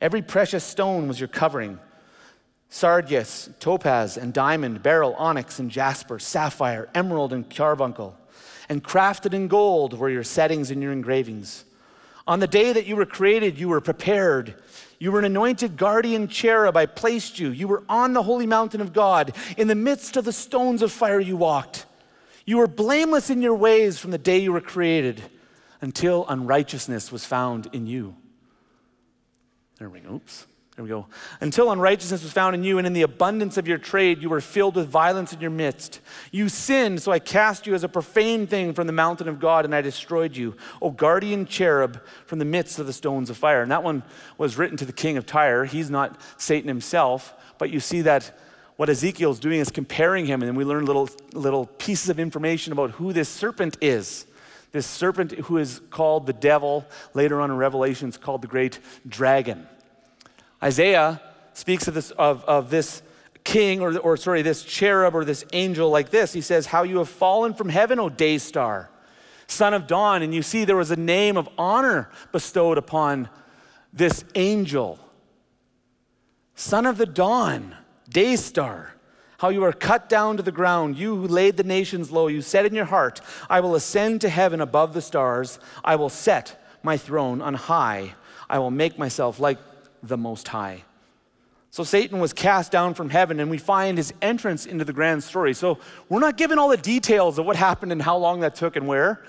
Every 0.00 0.22
precious 0.22 0.64
stone 0.64 1.08
was 1.08 1.20
your 1.20 1.28
covering 1.28 1.78
sardius, 2.68 3.48
topaz, 3.60 4.16
and 4.16 4.34
diamond, 4.34 4.82
beryl, 4.82 5.14
onyx, 5.14 5.58
and 5.58 5.70
jasper, 5.70 6.18
sapphire, 6.18 6.88
emerald, 6.94 7.32
and 7.32 7.48
carbuncle. 7.48 8.18
And 8.68 8.82
crafted 8.82 9.32
in 9.32 9.48
gold 9.48 9.98
were 9.98 10.10
your 10.10 10.24
settings 10.24 10.70
and 10.70 10.82
your 10.82 10.92
engravings. 10.92 11.64
On 12.26 12.40
the 12.40 12.48
day 12.48 12.72
that 12.72 12.86
you 12.86 12.96
were 12.96 13.06
created, 13.06 13.58
you 13.58 13.68
were 13.68 13.80
prepared. 13.80 14.60
You 14.98 15.12
were 15.12 15.20
an 15.20 15.24
anointed 15.24 15.76
guardian 15.76 16.26
cherub. 16.26 16.76
I 16.76 16.86
placed 16.86 17.38
you. 17.38 17.50
You 17.50 17.68
were 17.68 17.84
on 17.88 18.12
the 18.12 18.22
holy 18.24 18.46
mountain 18.46 18.80
of 18.80 18.92
God. 18.92 19.34
In 19.56 19.68
the 19.68 19.76
midst 19.76 20.16
of 20.16 20.24
the 20.24 20.32
stones 20.32 20.82
of 20.82 20.90
fire, 20.90 21.20
you 21.20 21.36
walked. 21.36 21.86
You 22.44 22.58
were 22.58 22.66
blameless 22.66 23.30
in 23.30 23.42
your 23.42 23.54
ways 23.54 23.98
from 23.98 24.10
the 24.10 24.18
day 24.18 24.38
you 24.38 24.52
were 24.52 24.60
created 24.60 25.22
until 25.80 26.26
unrighteousness 26.28 27.12
was 27.12 27.24
found 27.24 27.68
in 27.72 27.86
you. 27.86 28.16
There 29.78 29.88
we 29.88 30.00
go. 30.00 30.14
Oops. 30.14 30.46
There 30.76 30.82
we 30.82 30.90
go. 30.90 31.06
Until 31.40 31.72
unrighteousness 31.72 32.22
was 32.22 32.32
found 32.32 32.54
in 32.54 32.62
you, 32.62 32.76
and 32.76 32.86
in 32.86 32.92
the 32.92 33.00
abundance 33.00 33.56
of 33.56 33.66
your 33.66 33.78
trade, 33.78 34.20
you 34.20 34.28
were 34.28 34.42
filled 34.42 34.76
with 34.76 34.88
violence 34.88 35.32
in 35.32 35.40
your 35.40 35.50
midst. 35.50 36.00
You 36.30 36.50
sinned, 36.50 37.00
so 37.00 37.12
I 37.12 37.18
cast 37.18 37.66
you 37.66 37.74
as 37.74 37.82
a 37.82 37.88
profane 37.88 38.46
thing 38.46 38.74
from 38.74 38.86
the 38.86 38.92
mountain 38.92 39.26
of 39.26 39.40
God, 39.40 39.64
and 39.64 39.74
I 39.74 39.80
destroyed 39.80 40.36
you, 40.36 40.54
O 40.82 40.90
guardian 40.90 41.46
cherub, 41.46 42.02
from 42.26 42.38
the 42.40 42.44
midst 42.44 42.78
of 42.78 42.86
the 42.86 42.92
stones 42.92 43.30
of 43.30 43.38
fire. 43.38 43.62
And 43.62 43.70
that 43.70 43.82
one 43.82 44.02
was 44.36 44.58
written 44.58 44.76
to 44.76 44.84
the 44.84 44.92
king 44.92 45.16
of 45.16 45.24
Tyre. 45.24 45.64
He's 45.64 45.88
not 45.88 46.20
Satan 46.36 46.68
himself, 46.68 47.32
but 47.56 47.70
you 47.70 47.80
see 47.80 48.02
that 48.02 48.38
what 48.76 48.90
Ezekiel's 48.90 49.40
doing 49.40 49.60
is 49.60 49.70
comparing 49.70 50.26
him, 50.26 50.42
and 50.42 50.48
then 50.48 50.56
we 50.56 50.64
learn 50.64 50.84
little, 50.84 51.08
little 51.32 51.64
pieces 51.64 52.10
of 52.10 52.20
information 52.20 52.74
about 52.74 52.90
who 52.90 53.14
this 53.14 53.30
serpent 53.30 53.78
is. 53.80 54.26
This 54.76 54.86
serpent 54.86 55.32
who 55.32 55.56
is 55.56 55.80
called 55.88 56.26
the 56.26 56.34
devil, 56.34 56.84
later 57.14 57.40
on 57.40 57.50
in 57.50 57.56
Revelation, 57.56 58.10
is 58.10 58.18
called 58.18 58.42
the 58.42 58.46
great 58.46 58.78
dragon. 59.08 59.66
Isaiah 60.62 61.22
speaks 61.54 61.88
of 61.88 61.94
this, 61.94 62.10
of, 62.10 62.44
of 62.44 62.68
this 62.68 63.00
king, 63.42 63.80
or, 63.80 63.96
or 63.96 64.18
sorry, 64.18 64.42
this 64.42 64.62
cherub 64.62 65.14
or 65.14 65.24
this 65.24 65.46
angel 65.54 65.88
like 65.88 66.10
this. 66.10 66.34
He 66.34 66.42
says, 66.42 66.66
How 66.66 66.82
you 66.82 66.98
have 66.98 67.08
fallen 67.08 67.54
from 67.54 67.70
heaven, 67.70 67.98
O 67.98 68.10
day 68.10 68.36
star, 68.36 68.90
son 69.46 69.72
of 69.72 69.86
dawn. 69.86 70.20
And 70.20 70.34
you 70.34 70.42
see, 70.42 70.66
there 70.66 70.76
was 70.76 70.90
a 70.90 70.96
name 70.96 71.38
of 71.38 71.48
honor 71.56 72.10
bestowed 72.30 72.76
upon 72.76 73.30
this 73.94 74.26
angel, 74.34 74.98
son 76.54 76.84
of 76.84 76.98
the 76.98 77.06
dawn, 77.06 77.74
day 78.10 78.36
star. 78.36 78.92
How 79.38 79.50
you 79.50 79.62
are 79.64 79.72
cut 79.72 80.08
down 80.08 80.36
to 80.38 80.42
the 80.42 80.52
ground, 80.52 80.96
you 80.96 81.16
who 81.16 81.26
laid 81.26 81.56
the 81.56 81.64
nations 81.64 82.10
low. 82.10 82.26
You 82.26 82.40
said 82.40 82.64
in 82.64 82.74
your 82.74 82.86
heart, 82.86 83.20
I 83.50 83.60
will 83.60 83.74
ascend 83.74 84.22
to 84.22 84.28
heaven 84.28 84.60
above 84.60 84.94
the 84.94 85.02
stars. 85.02 85.58
I 85.84 85.96
will 85.96 86.08
set 86.08 86.62
my 86.82 86.96
throne 86.96 87.42
on 87.42 87.54
high. 87.54 88.14
I 88.48 88.58
will 88.58 88.70
make 88.70 88.98
myself 88.98 89.38
like 89.38 89.58
the 90.02 90.16
Most 90.16 90.48
High. 90.48 90.84
So 91.70 91.84
Satan 91.84 92.20
was 92.20 92.32
cast 92.32 92.72
down 92.72 92.94
from 92.94 93.10
heaven, 93.10 93.38
and 93.38 93.50
we 93.50 93.58
find 93.58 93.98
his 93.98 94.14
entrance 94.22 94.64
into 94.64 94.84
the 94.84 94.94
grand 94.94 95.22
story. 95.22 95.52
So 95.52 95.78
we're 96.08 96.20
not 96.20 96.38
given 96.38 96.58
all 96.58 96.70
the 96.70 96.78
details 96.78 97.38
of 97.38 97.44
what 97.44 97.56
happened 97.56 97.92
and 97.92 98.00
how 98.00 98.16
long 98.16 98.40
that 98.40 98.54
took 98.54 98.76
and 98.76 98.86
where, 98.86 99.22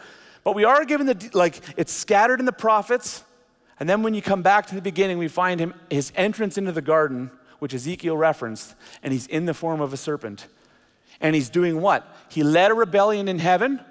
but 0.45 0.55
we 0.55 0.63
are 0.63 0.85
given 0.85 1.07
the, 1.07 1.29
like, 1.33 1.59
it's 1.75 1.91
scattered 1.91 2.39
in 2.39 2.45
the 2.45 2.53
prophets. 2.53 3.25
And 3.81 3.89
then 3.89 4.01
when 4.01 4.13
you 4.13 4.21
come 4.21 4.43
back 4.43 4.67
to 4.67 4.75
the 4.75 4.81
beginning, 4.81 5.17
we 5.17 5.27
find 5.27 5.59
him, 5.59 5.73
his 5.89 6.13
entrance 6.15 6.57
into 6.57 6.71
the 6.71 6.81
garden, 6.81 7.31
which 7.59 7.73
Ezekiel 7.73 8.17
referenced, 8.17 8.75
and 9.03 9.13
he's 9.13 9.27
in 9.27 9.45
the 9.45 9.53
form 9.53 9.81
of 9.81 9.93
a 9.93 9.97
serpent. 9.97 10.47
And 11.19 11.35
he's 11.35 11.49
doing 11.49 11.81
what? 11.81 12.15
He 12.29 12.43
led 12.43 12.71
a 12.71 12.75
rebellion 12.75 13.27
in 13.27 13.39
heaven. 13.39 13.81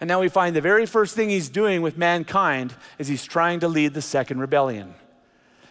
And 0.00 0.08
now 0.08 0.20
we 0.20 0.28
find 0.28 0.54
the 0.54 0.60
very 0.60 0.86
first 0.86 1.14
thing 1.14 1.30
he's 1.30 1.48
doing 1.48 1.80
with 1.80 1.96
mankind 1.96 2.74
is 2.98 3.08
he's 3.08 3.24
trying 3.24 3.60
to 3.60 3.68
lead 3.68 3.94
the 3.94 4.02
second 4.02 4.40
rebellion. 4.40 4.94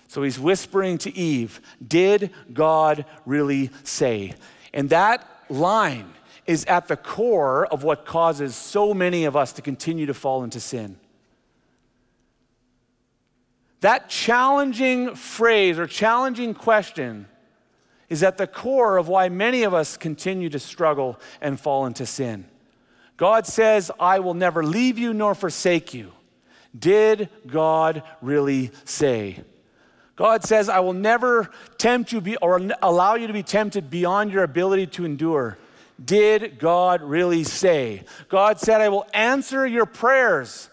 So 0.08 0.24
he's 0.24 0.40
whispering 0.40 0.98
to 1.00 1.16
Eve, 1.16 1.62
Did 1.86 2.32
God 2.54 3.06
really 3.26 3.72
say? 3.84 4.34
And 4.74 4.90
that 4.90 5.28
line 5.50 6.14
is 6.46 6.66
at 6.66 6.88
the 6.88 6.98
core 6.98 7.66
of 7.66 7.84
what 7.84 8.06
causes 8.06 8.56
so 8.56 8.94
many 8.94 9.26
of 9.26 9.36
us 9.36 9.54
to 9.54 9.62
continue 9.62 10.06
to 10.06 10.14
fall 10.14 10.44
into 10.44 10.60
sin. 10.60 10.98
That 13.86 14.10
challenging 14.10 15.14
phrase 15.14 15.78
or 15.78 15.86
challenging 15.86 16.56
question 16.56 17.28
is 18.10 18.24
at 18.24 18.36
the 18.36 18.48
core 18.48 18.98
of 18.98 19.08
why 19.08 19.30
many 19.30 19.62
of 19.62 19.76
us 19.76 19.96
continue 19.96 20.50
to 20.50 20.58
struggle 20.58 21.20
and 21.40 21.60
fall 21.60 21.86
into 21.86 22.08
sin. 22.08 22.46
God 23.16 23.46
says, 23.46 23.92
I 24.00 24.18
will 24.22 24.34
never 24.34 24.64
leave 24.64 24.98
you 24.98 25.14
nor 25.14 25.36
forsake 25.36 25.94
you. 25.94 26.12
Did 26.76 27.30
God 27.46 28.02
really 28.24 28.72
say? 28.86 29.44
God 30.16 30.44
says, 30.44 30.68
I 30.68 30.80
will 30.80 30.94
never 30.94 31.52
tempt 31.78 32.12
you 32.12 32.22
be, 32.22 32.38
or 32.38 32.60
allow 32.82 33.14
you 33.14 33.28
to 33.28 33.34
be 33.34 33.44
tempted 33.44 33.92
beyond 33.92 34.32
your 34.32 34.42
ability 34.42 34.88
to 34.88 35.06
endure. 35.06 35.60
Did 36.04 36.58
God 36.58 37.04
really 37.04 37.44
say? 37.44 38.02
God 38.30 38.60
said, 38.60 38.82
I 38.82 38.90
will 38.90 39.06
answer 39.14 39.68
your 39.68 39.86
prayers. 39.86 40.72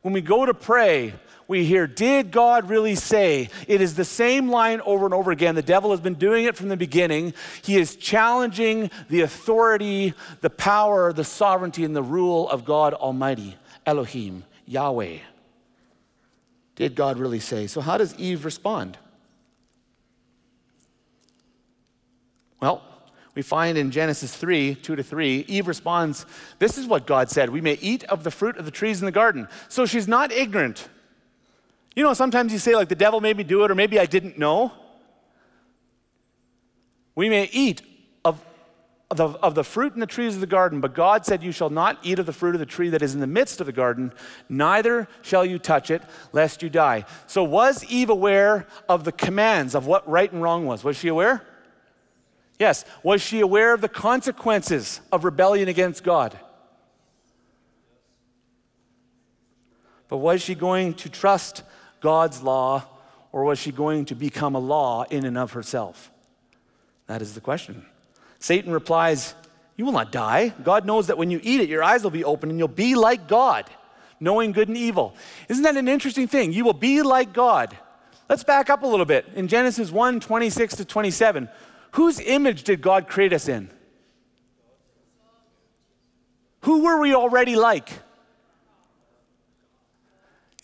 When 0.00 0.14
we 0.14 0.22
go 0.22 0.46
to 0.46 0.54
pray, 0.54 1.12
we 1.46 1.64
hear, 1.64 1.86
Did 1.86 2.30
God 2.30 2.68
really 2.68 2.94
say? 2.94 3.50
It 3.68 3.80
is 3.80 3.94
the 3.94 4.04
same 4.04 4.48
line 4.48 4.80
over 4.82 5.04
and 5.04 5.14
over 5.14 5.30
again. 5.30 5.54
The 5.54 5.62
devil 5.62 5.90
has 5.90 6.00
been 6.00 6.14
doing 6.14 6.44
it 6.44 6.56
from 6.56 6.68
the 6.68 6.76
beginning. 6.76 7.34
He 7.62 7.76
is 7.76 7.96
challenging 7.96 8.90
the 9.08 9.22
authority, 9.22 10.14
the 10.40 10.50
power, 10.50 11.12
the 11.12 11.24
sovereignty, 11.24 11.84
and 11.84 11.94
the 11.94 12.02
rule 12.02 12.48
of 12.48 12.64
God 12.64 12.94
Almighty, 12.94 13.56
Elohim, 13.86 14.44
Yahweh. 14.66 15.18
Did 16.76 16.94
God 16.94 17.18
really 17.18 17.40
say? 17.40 17.66
So, 17.66 17.80
how 17.80 17.98
does 17.98 18.14
Eve 18.16 18.44
respond? 18.44 18.98
Well, 22.60 22.82
we 23.34 23.42
find 23.42 23.76
in 23.76 23.90
Genesis 23.90 24.34
3 24.34 24.76
2 24.76 24.96
to 24.96 25.02
3, 25.02 25.44
Eve 25.48 25.68
responds, 25.68 26.24
This 26.58 26.78
is 26.78 26.86
what 26.86 27.06
God 27.06 27.30
said. 27.30 27.50
We 27.50 27.60
may 27.60 27.74
eat 27.74 28.04
of 28.04 28.24
the 28.24 28.30
fruit 28.30 28.56
of 28.56 28.64
the 28.64 28.70
trees 28.70 29.00
in 29.00 29.06
the 29.06 29.12
garden. 29.12 29.48
So 29.68 29.86
she's 29.86 30.08
not 30.08 30.32
ignorant. 30.32 30.88
You 31.94 32.02
know, 32.02 32.12
sometimes 32.12 32.52
you 32.52 32.58
say, 32.58 32.74
like, 32.74 32.88
the 32.88 32.94
devil 32.94 33.20
made 33.20 33.36
me 33.36 33.44
do 33.44 33.64
it, 33.64 33.70
or 33.70 33.74
maybe 33.74 34.00
I 34.00 34.06
didn't 34.06 34.38
know. 34.38 34.72
We 37.14 37.28
may 37.28 37.48
eat 37.52 37.82
of 38.24 38.44
the, 39.16 39.28
of 39.28 39.54
the 39.54 39.62
fruit 39.62 39.94
in 39.94 40.00
the 40.00 40.06
trees 40.06 40.34
of 40.34 40.40
the 40.40 40.46
garden, 40.46 40.80
but 40.80 40.94
God 40.94 41.24
said, 41.24 41.42
You 41.42 41.52
shall 41.52 41.70
not 41.70 41.98
eat 42.02 42.18
of 42.18 42.26
the 42.26 42.32
fruit 42.32 42.54
of 42.54 42.58
the 42.58 42.66
tree 42.66 42.88
that 42.90 43.02
is 43.02 43.14
in 43.14 43.20
the 43.20 43.26
midst 43.26 43.60
of 43.60 43.66
the 43.66 43.72
garden, 43.72 44.12
neither 44.48 45.06
shall 45.22 45.44
you 45.44 45.58
touch 45.58 45.90
it, 45.90 46.02
lest 46.32 46.62
you 46.62 46.70
die. 46.70 47.04
So, 47.26 47.44
was 47.44 47.84
Eve 47.84 48.10
aware 48.10 48.66
of 48.88 49.04
the 49.04 49.12
commands 49.12 49.74
of 49.74 49.86
what 49.86 50.08
right 50.08 50.30
and 50.32 50.42
wrong 50.42 50.66
was? 50.66 50.82
Was 50.82 50.96
she 50.96 51.08
aware? 51.08 51.42
Yes. 52.58 52.84
Was 53.02 53.20
she 53.20 53.40
aware 53.40 53.74
of 53.74 53.80
the 53.80 53.88
consequences 53.88 55.00
of 55.12 55.24
rebellion 55.24 55.68
against 55.68 56.02
God? 56.02 56.38
But 60.08 60.18
was 60.18 60.42
she 60.42 60.54
going 60.54 60.94
to 60.94 61.08
trust 61.08 61.62
God's 62.04 62.42
law, 62.42 62.84
or 63.32 63.44
was 63.44 63.58
she 63.58 63.72
going 63.72 64.04
to 64.04 64.14
become 64.14 64.54
a 64.54 64.58
law 64.58 65.04
in 65.04 65.24
and 65.24 65.38
of 65.38 65.52
herself? 65.52 66.10
That 67.06 67.22
is 67.22 67.32
the 67.32 67.40
question. 67.40 67.86
Satan 68.38 68.70
replies, 68.72 69.34
You 69.78 69.86
will 69.86 69.92
not 69.92 70.12
die. 70.12 70.52
God 70.62 70.84
knows 70.84 71.06
that 71.06 71.16
when 71.16 71.30
you 71.30 71.40
eat 71.42 71.62
it, 71.62 71.68
your 71.70 71.82
eyes 71.82 72.02
will 72.02 72.10
be 72.10 72.22
open 72.22 72.50
and 72.50 72.58
you'll 72.58 72.68
be 72.68 72.94
like 72.94 73.26
God, 73.26 73.70
knowing 74.20 74.52
good 74.52 74.68
and 74.68 74.76
evil. 74.76 75.16
Isn't 75.48 75.62
that 75.62 75.78
an 75.78 75.88
interesting 75.88 76.28
thing? 76.28 76.52
You 76.52 76.62
will 76.66 76.74
be 76.74 77.00
like 77.00 77.32
God. 77.32 77.74
Let's 78.28 78.44
back 78.44 78.68
up 78.68 78.82
a 78.82 78.86
little 78.86 79.06
bit. 79.06 79.24
In 79.34 79.48
Genesis 79.48 79.90
1 79.90 80.20
26 80.20 80.76
to 80.76 80.84
27, 80.84 81.48
whose 81.92 82.20
image 82.20 82.64
did 82.64 82.82
God 82.82 83.08
create 83.08 83.32
us 83.32 83.48
in? 83.48 83.70
Who 86.64 86.84
were 86.84 87.00
we 87.00 87.14
already 87.14 87.56
like? 87.56 87.88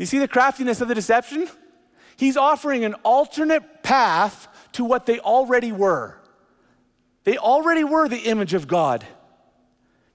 You 0.01 0.07
see 0.07 0.19
the 0.19 0.29
craftiness 0.29 0.81
of 0.81 0.89
the 0.89 0.95
deception? 0.95 1.47
He's 2.17 2.39
offering 2.39 2.87
an 2.87 2.95
alternate 3.05 3.83
path 3.83 4.49
to 4.73 4.83
what 4.83 5.05
they 5.05 5.19
already 5.19 5.73
were. 5.73 6.19
They 7.25 7.37
already 7.37 7.85
were 7.85 8.09
the 8.09 8.21
image 8.21 8.55
of 8.55 8.67
God. 8.67 9.07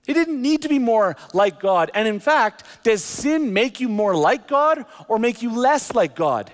They 0.07 0.13
didn't 0.13 0.41
need 0.41 0.63
to 0.63 0.69
be 0.69 0.79
more 0.79 1.15
like 1.35 1.59
God. 1.59 1.91
And 1.93 2.07
in 2.07 2.19
fact, 2.19 2.63
does 2.81 3.03
sin 3.03 3.53
make 3.53 3.79
you 3.79 3.87
more 3.87 4.15
like 4.15 4.47
God 4.47 4.87
or 5.07 5.19
make 5.19 5.43
you 5.43 5.55
less 5.55 5.93
like 5.93 6.15
God? 6.15 6.49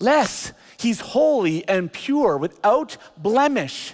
Less. 0.00 0.54
He's 0.78 1.00
holy 1.00 1.68
and 1.68 1.92
pure, 1.92 2.38
without 2.38 2.96
blemish. 3.18 3.92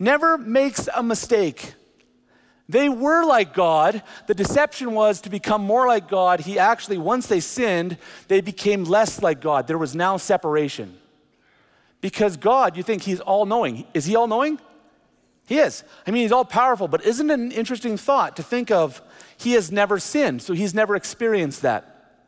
Never 0.00 0.36
makes 0.36 0.88
a 0.92 1.02
mistake. 1.04 1.74
They 2.70 2.88
were 2.88 3.24
like 3.24 3.52
God. 3.52 4.00
The 4.28 4.34
deception 4.34 4.92
was 4.92 5.20
to 5.22 5.30
become 5.30 5.60
more 5.60 5.88
like 5.88 6.08
God. 6.08 6.38
He 6.38 6.56
actually, 6.56 6.98
once 6.98 7.26
they 7.26 7.40
sinned, 7.40 7.98
they 8.28 8.40
became 8.40 8.84
less 8.84 9.20
like 9.22 9.40
God. 9.40 9.66
There 9.66 9.76
was 9.76 9.96
now 9.96 10.18
separation. 10.18 10.96
Because 12.00 12.36
God, 12.36 12.76
you 12.76 12.84
think 12.84 13.02
He's 13.02 13.18
all 13.18 13.44
knowing. 13.44 13.86
Is 13.92 14.04
He 14.04 14.14
all 14.14 14.28
knowing? 14.28 14.60
He 15.48 15.58
is. 15.58 15.82
I 16.06 16.12
mean, 16.12 16.22
He's 16.22 16.30
all 16.30 16.44
powerful, 16.44 16.86
but 16.86 17.04
isn't 17.04 17.28
it 17.28 17.40
an 17.40 17.50
interesting 17.50 17.96
thought 17.96 18.36
to 18.36 18.42
think 18.44 18.70
of 18.70 19.02
He 19.36 19.54
has 19.54 19.72
never 19.72 19.98
sinned, 19.98 20.40
so 20.40 20.54
He's 20.54 20.72
never 20.72 20.94
experienced 20.94 21.62
that? 21.62 22.20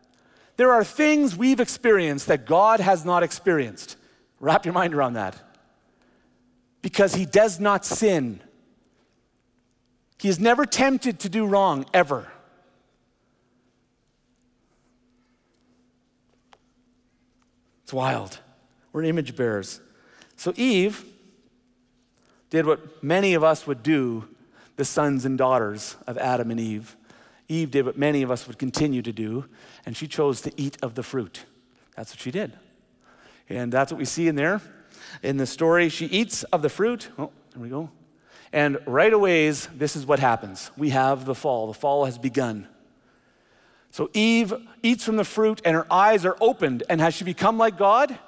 There 0.57 0.73
are 0.73 0.83
things 0.83 1.37
we've 1.37 1.61
experienced 1.61 2.27
that 2.27 2.47
God 2.47 2.81
has 2.81 3.05
not 3.05 3.23
experienced. 3.23 3.97
Wrap 4.41 4.65
your 4.65 4.75
mind 4.75 4.93
around 4.93 5.13
that. 5.13 5.41
Because 6.83 7.15
He 7.15 7.27
does 7.27 7.61
not 7.61 7.85
sin. 7.85 8.41
He 10.23 10.29
is 10.29 10.39
never 10.39 10.65
tempted 10.65 11.19
to 11.19 11.29
do 11.29 11.45
wrong, 11.45 11.85
ever. 11.93 12.31
It's 17.83 17.93
wild. 17.93 18.39
We're 18.93 19.03
image 19.03 19.35
bearers. 19.35 19.81
So 20.37 20.53
Eve 20.55 21.05
did 22.51 22.67
what 22.67 23.03
many 23.03 23.35
of 23.35 23.43
us 23.43 23.67
would 23.67 23.83
do, 23.83 24.29
the 24.77 24.85
sons 24.85 25.25
and 25.25 25.37
daughters 25.37 25.97
of 26.07 26.17
Adam 26.19 26.53
and 26.53 26.61
Eve. 26.61 26.97
Eve 27.49 27.73
did 27.73 27.85
what 27.85 27.99
many 27.99 28.23
of 28.23 28.31
us 28.31 28.47
would 28.47 28.61
continue 28.61 29.03
to 29.03 29.13
do, 29.13 29.47
and 29.85 29.97
she 29.97 30.07
chose 30.07 30.41
to 30.43 30.53
eat 30.57 30.79
of 30.83 30.95
the 30.95 31.03
fruit. 31.03 31.47
That's 31.97 32.13
what 32.13 32.21
she 32.21 32.31
did. 32.31 32.53
And 33.49 33.73
that's 33.73 33.91
what 33.91 33.99
we 33.99 34.05
see 34.05 34.29
in 34.29 34.37
there. 34.37 34.61
In 35.21 35.37
the 35.37 35.47
story, 35.47 35.89
she 35.89 36.07
eats 36.07 36.45
of 36.45 36.63
the 36.63 36.69
fruit. 36.69 37.11
Oh, 37.19 37.33
there 37.53 37.61
we 37.61 37.69
go. 37.69 37.91
And 38.53 38.79
right 38.87 39.13
away, 39.13 39.51
this 39.51 39.97
is 39.97 40.05
what 40.05 40.19
happens. 40.19 40.71
We 40.77 40.91
have 40.91 41.25
the 41.25 41.35
fall. 41.35 41.67
The 41.67 41.75
fall 41.75 42.05
has 42.05 42.19
begun. 42.19 42.69
So 43.91 44.11
Eve 44.15 44.55
eats 44.83 45.05
from 45.05 45.17
the 45.17 45.25
fruit 45.25 45.61
and 45.65 45.75
her 45.75 45.87
eyes 45.91 46.25
are 46.25 46.37
opened. 46.41 46.83
And 46.89 47.01
has 47.01 47.15
she 47.15 47.25
become 47.25 47.59
like 47.59 47.79
God? 47.79 48.19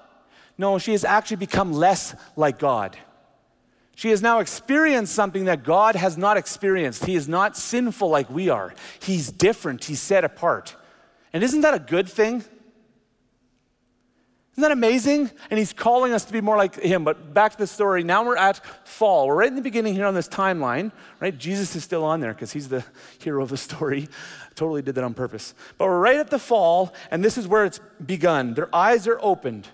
No, 0.56 0.78
she 0.78 0.92
has 0.92 1.04
actually 1.04 1.38
become 1.38 1.72
less 1.72 2.14
like 2.36 2.58
God. 2.58 2.96
She 3.96 4.10
has 4.10 4.22
now 4.22 4.40
experienced 4.40 5.14
something 5.14 5.44
that 5.44 5.62
God 5.62 5.94
has 5.94 6.18
not 6.18 6.36
experienced. 6.36 7.04
He 7.04 7.14
is 7.14 7.28
not 7.28 7.56
sinful 7.56 8.08
like 8.08 8.28
we 8.28 8.48
are, 8.48 8.74
He's 9.00 9.30
different, 9.30 9.84
He's 9.84 10.00
set 10.00 10.24
apart. 10.24 10.74
And 11.32 11.42
isn't 11.42 11.62
that 11.62 11.74
a 11.74 11.78
good 11.78 12.08
thing? 12.08 12.44
Isn't 14.54 14.62
that 14.62 14.70
amazing? 14.70 15.32
And 15.50 15.58
he's 15.58 15.72
calling 15.72 16.12
us 16.12 16.24
to 16.26 16.32
be 16.32 16.40
more 16.40 16.56
like 16.56 16.76
him. 16.76 17.02
But 17.02 17.34
back 17.34 17.52
to 17.52 17.58
the 17.58 17.66
story. 17.66 18.04
Now 18.04 18.24
we're 18.24 18.36
at 18.36 18.64
fall. 18.86 19.26
We're 19.26 19.34
right 19.34 19.48
in 19.48 19.56
the 19.56 19.62
beginning 19.62 19.94
here 19.94 20.06
on 20.06 20.14
this 20.14 20.28
timeline, 20.28 20.92
right? 21.18 21.36
Jesus 21.36 21.74
is 21.74 21.82
still 21.82 22.04
on 22.04 22.20
there 22.20 22.32
because 22.32 22.52
he's 22.52 22.68
the 22.68 22.84
hero 23.18 23.42
of 23.42 23.48
the 23.48 23.56
story. 23.56 24.08
Totally 24.54 24.80
did 24.80 24.94
that 24.94 25.02
on 25.02 25.12
purpose. 25.12 25.54
But 25.76 25.86
we're 25.86 25.98
right 25.98 26.18
at 26.18 26.30
the 26.30 26.38
fall, 26.38 26.94
and 27.10 27.24
this 27.24 27.36
is 27.36 27.48
where 27.48 27.64
it's 27.64 27.80
begun. 28.06 28.54
Their 28.54 28.72
eyes 28.72 29.08
are 29.08 29.18
opened. 29.20 29.66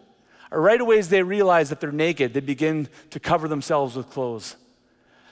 Right 0.51 0.81
away, 0.81 0.99
as 0.99 1.11
they 1.11 1.23
realize 1.23 1.69
that 1.69 1.81
they're 1.81 1.93
naked, 1.93 2.33
they 2.33 2.41
begin 2.41 2.89
to 3.11 3.21
cover 3.21 3.49
themselves 3.49 3.97
with 3.97 4.09
clothes. 4.09 4.57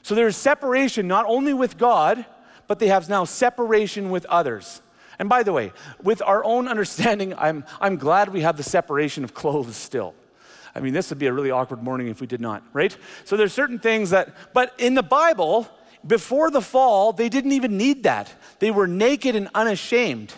So 0.02 0.14
there's 0.14 0.36
separation 0.36 1.08
not 1.08 1.24
only 1.26 1.54
with 1.54 1.78
God, 1.78 2.26
but 2.66 2.78
they 2.80 2.88
have 2.88 3.08
now 3.08 3.24
separation 3.24 4.10
with 4.10 4.26
others. 4.26 4.82
And 5.18 5.28
by 5.28 5.42
the 5.42 5.52
way, 5.52 5.72
with 6.02 6.22
our 6.22 6.44
own 6.44 6.68
understanding, 6.68 7.34
I'm, 7.36 7.64
I'm 7.80 7.96
glad 7.96 8.28
we 8.28 8.42
have 8.42 8.56
the 8.56 8.62
separation 8.62 9.24
of 9.24 9.34
clothes 9.34 9.76
still. 9.76 10.14
I 10.74 10.80
mean, 10.80 10.92
this 10.92 11.10
would 11.10 11.18
be 11.18 11.26
a 11.26 11.32
really 11.32 11.50
awkward 11.50 11.82
morning 11.82 12.08
if 12.08 12.20
we 12.20 12.26
did 12.26 12.40
not, 12.40 12.62
right? 12.72 12.96
So 13.24 13.36
there's 13.36 13.52
certain 13.52 13.78
things 13.78 14.10
that, 14.10 14.34
but 14.54 14.72
in 14.78 14.94
the 14.94 15.02
Bible, 15.02 15.66
before 16.06 16.50
the 16.50 16.60
fall, 16.60 17.12
they 17.12 17.28
didn't 17.28 17.52
even 17.52 17.76
need 17.76 18.04
that. 18.04 18.32
They 18.60 18.70
were 18.70 18.86
naked 18.86 19.34
and 19.34 19.48
unashamed. 19.54 20.32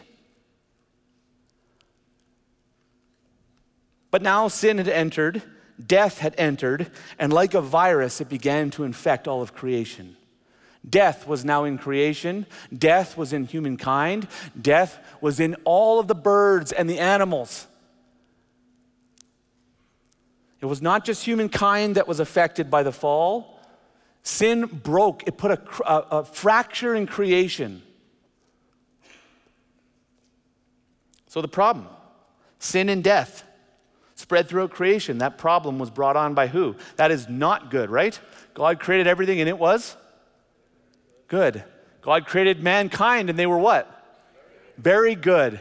But 4.11 4.22
now 4.22 4.49
sin 4.49 4.78
had 4.78 4.89
entered, 4.89 5.43
death 5.85 6.18
had 6.18 6.35
entered, 6.39 6.91
and 7.18 7.33
like 7.33 7.55
a 7.55 7.61
virus, 7.61 8.20
it 8.20 8.28
began 8.28 8.70
to 8.70 8.85
infect 8.85 9.28
all 9.28 9.43
of 9.43 9.55
creation. 9.55 10.16
Death 10.89 11.26
was 11.26 11.45
now 11.45 11.64
in 11.64 11.76
creation. 11.76 12.47
Death 12.76 13.16
was 13.16 13.33
in 13.33 13.45
humankind. 13.45 14.26
Death 14.61 14.99
was 15.20 15.39
in 15.39 15.55
all 15.64 15.99
of 15.99 16.09
the 16.09 16.14
birds 16.14 16.72
and 16.72 16.89
the 16.89 16.99
animals. 16.99 17.66
It 20.61 20.66
was 20.66 20.81
not 20.81 21.05
just 21.05 21.24
humankind 21.24 21.97
that 21.97 22.09
was 22.09 22.20
affected 22.20 22.70
by 22.70 22.83
the 22.83 22.93
fall. 22.93 23.59
Sin 24.22 24.66
broke, 24.66 25.26
it 25.26 25.39
put 25.39 25.51
a, 25.51 25.91
a, 25.91 26.18
a 26.18 26.24
fracture 26.24 26.95
in 26.95 27.07
creation. 27.07 27.83
So, 31.26 31.41
the 31.41 31.49
problem 31.49 31.89
sin 32.59 32.89
and 32.91 33.03
death 33.03 33.45
spread 34.16 34.49
throughout 34.49 34.70
creation. 34.70 35.18
That 35.18 35.39
problem 35.39 35.78
was 35.78 35.91
brought 35.91 36.16
on 36.16 36.35
by 36.35 36.47
who? 36.47 36.76
That 36.97 37.11
is 37.11 37.28
not 37.28 37.70
good, 37.70 37.89
right? 37.89 38.18
God 38.53 38.81
created 38.81 39.07
everything 39.07 39.41
and 39.41 39.49
it 39.49 39.59
was 39.59 39.97
Good. 41.31 41.62
God 42.03 42.26
created 42.26 42.61
mankind 42.61 43.31
and 43.31 43.39
they 43.39 43.47
were 43.47 43.57
what? 43.59 43.89
Very 44.76 45.14
good. 45.14 45.61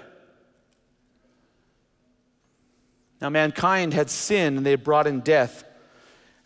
Now, 3.22 3.30
mankind 3.30 3.94
had 3.94 4.10
sinned 4.10 4.58
and 4.58 4.66
they 4.66 4.72
had 4.72 4.84
brought 4.84 5.06
in 5.06 5.20
death. 5.20 5.64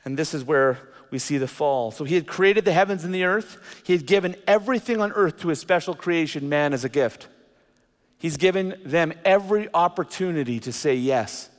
And 0.04 0.20
this 0.20 0.34
is 0.34 0.44
where 0.44 0.78
we 1.10 1.20
see 1.20 1.38
the 1.38 1.48
fall. 1.48 1.92
So, 1.92 2.04
he 2.04 2.16
had 2.16 2.28
created 2.28 2.66
the 2.66 2.74
heavens 2.74 3.06
and 3.06 3.16
the 3.16 3.24
earth. 3.24 3.82
He 3.86 3.94
had 3.94 4.06
given 4.06 4.36
everything 4.46 5.00
on 5.00 5.14
earth 5.14 5.40
to 5.40 5.48
his 5.48 5.60
special 5.60 5.96
creation, 5.96 6.50
man, 6.50 6.74
as 6.74 6.84
a 6.84 6.90
gift. 6.90 7.28
He's 8.18 8.36
given 8.36 8.76
them 8.84 9.14
every 9.24 9.70
opportunity 9.74 10.60
to 10.62 10.74
say 10.74 10.96
yes. 10.96 11.50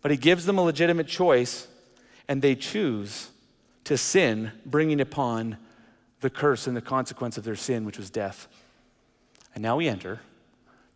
But 0.00 0.12
he 0.12 0.16
gives 0.16 0.46
them 0.46 0.58
a 0.58 0.62
legitimate 0.62 1.08
choice, 1.08 1.66
and 2.28 2.40
they 2.40 2.54
choose 2.54 3.30
to 3.84 3.96
sin, 3.96 4.52
bringing 4.64 5.00
upon 5.00 5.56
the 6.24 6.30
curse 6.30 6.66
and 6.66 6.74
the 6.74 6.80
consequence 6.80 7.36
of 7.36 7.44
their 7.44 7.54
sin, 7.54 7.84
which 7.84 7.98
was 7.98 8.08
death. 8.08 8.48
And 9.54 9.62
now 9.62 9.76
we 9.76 9.88
enter 9.88 10.20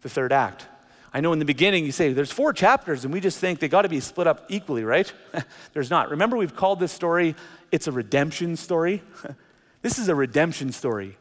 the 0.00 0.08
third 0.08 0.32
act. 0.32 0.66
I 1.12 1.20
know 1.20 1.34
in 1.34 1.38
the 1.38 1.44
beginning 1.44 1.84
you 1.84 1.92
say 1.92 2.14
there's 2.14 2.32
four 2.32 2.54
chapters 2.54 3.04
and 3.04 3.12
we 3.12 3.20
just 3.20 3.38
think 3.38 3.60
they 3.60 3.68
got 3.68 3.82
to 3.82 3.90
be 3.90 4.00
split 4.00 4.26
up 4.26 4.46
equally, 4.48 4.84
right? 4.84 5.12
there's 5.74 5.90
not. 5.90 6.08
Remember, 6.08 6.38
we've 6.38 6.56
called 6.56 6.80
this 6.80 6.92
story, 6.92 7.36
it's 7.70 7.86
a 7.86 7.92
redemption 7.92 8.56
story. 8.56 9.02
this 9.82 9.98
is 9.98 10.08
a 10.08 10.14
redemption 10.14 10.72
story. 10.72 11.18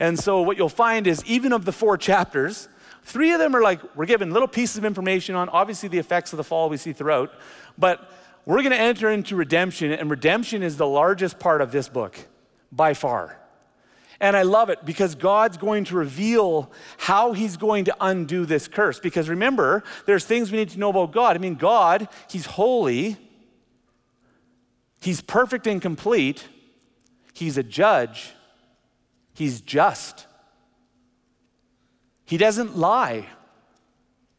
And 0.00 0.18
so 0.18 0.42
what 0.42 0.56
you'll 0.56 0.68
find 0.68 1.06
is 1.06 1.24
even 1.24 1.52
of 1.52 1.64
the 1.64 1.72
four 1.72 1.96
chapters, 1.96 2.68
three 3.04 3.32
of 3.32 3.38
them 3.38 3.54
are 3.54 3.62
like 3.62 3.80
we're 3.94 4.06
given 4.06 4.32
little 4.32 4.48
pieces 4.48 4.76
of 4.76 4.84
information 4.84 5.36
on 5.36 5.48
obviously 5.50 5.88
the 5.88 5.98
effects 5.98 6.32
of 6.32 6.36
the 6.36 6.44
fall 6.44 6.68
we 6.68 6.78
see 6.78 6.92
throughout, 6.92 7.32
but 7.78 8.10
we're 8.44 8.62
going 8.62 8.72
to 8.72 8.76
enter 8.76 9.08
into 9.08 9.36
redemption, 9.36 9.92
and 9.92 10.10
redemption 10.10 10.64
is 10.64 10.76
the 10.78 10.86
largest 10.86 11.38
part 11.38 11.60
of 11.60 11.70
this 11.70 11.88
book 11.88 12.18
by 12.74 12.94
far. 12.94 13.38
And 14.20 14.36
I 14.36 14.42
love 14.42 14.70
it 14.70 14.84
because 14.84 15.14
God's 15.14 15.56
going 15.56 15.84
to 15.84 15.96
reveal 15.96 16.70
how 16.98 17.32
He's 17.32 17.56
going 17.56 17.84
to 17.86 17.96
undo 18.00 18.46
this 18.46 18.68
curse. 18.68 18.98
Because 19.00 19.28
remember, 19.28 19.82
there's 20.06 20.24
things 20.24 20.50
we 20.50 20.58
need 20.58 20.70
to 20.70 20.78
know 20.78 20.90
about 20.90 21.12
God. 21.12 21.36
I 21.36 21.40
mean, 21.40 21.56
God, 21.56 22.08
He's 22.30 22.46
holy, 22.46 23.16
He's 25.00 25.20
perfect 25.20 25.66
and 25.66 25.82
complete, 25.82 26.48
He's 27.34 27.58
a 27.58 27.62
judge, 27.62 28.32
He's 29.34 29.60
just. 29.60 30.26
He 32.24 32.38
doesn't 32.38 32.76
lie. 32.76 33.26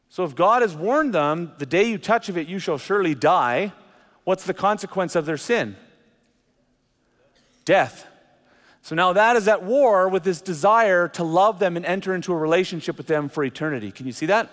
So 0.10 0.24
if 0.24 0.34
God 0.34 0.62
has 0.62 0.74
warned 0.74 1.14
them, 1.14 1.52
the 1.60 1.66
day 1.66 1.84
you 1.84 1.98
touch 1.98 2.30
of 2.30 2.38
it, 2.38 2.48
you 2.48 2.58
shall 2.58 2.78
surely 2.78 3.14
die, 3.14 3.74
what's 4.24 4.46
the 4.46 4.54
consequence 4.54 5.16
of 5.16 5.26
their 5.26 5.38
sin? 5.38 5.76
Death. 7.66 8.08
So 8.86 8.94
now 8.94 9.14
that 9.14 9.36
is 9.36 9.48
at 9.48 9.64
war 9.64 10.08
with 10.10 10.24
this 10.24 10.42
desire 10.42 11.08
to 11.08 11.24
love 11.24 11.58
them 11.58 11.76
and 11.76 11.84
enter 11.88 12.14
into 12.14 12.32
a 12.32 12.38
relationship 12.38 13.00
with 13.00 13.08
them 13.08 13.30
for 13.30 13.44
eternity. 13.44 13.90
Can 13.92 14.06
you 14.06 14.12
see 14.12 14.28
that? 14.28 14.48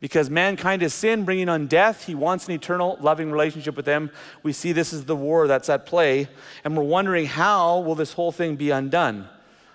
Because 0.00 0.28
mankind 0.28 0.82
is 0.82 0.92
sin, 0.92 1.24
bringing 1.24 1.48
on 1.48 1.66
death. 1.66 2.04
He 2.04 2.14
wants 2.14 2.46
an 2.46 2.52
eternal, 2.52 2.98
loving 3.00 3.32
relationship 3.32 3.74
with 3.74 3.86
them. 3.86 4.10
We 4.42 4.52
see 4.52 4.72
this 4.72 4.92
is 4.92 5.06
the 5.06 5.16
war 5.16 5.46
that's 5.46 5.70
at 5.70 5.86
play, 5.86 6.28
and 6.62 6.76
we're 6.76 6.82
wondering 6.82 7.24
how 7.24 7.78
will 7.78 7.94
this 7.94 8.12
whole 8.12 8.32
thing 8.32 8.56
be 8.56 8.68
undone? 8.68 9.26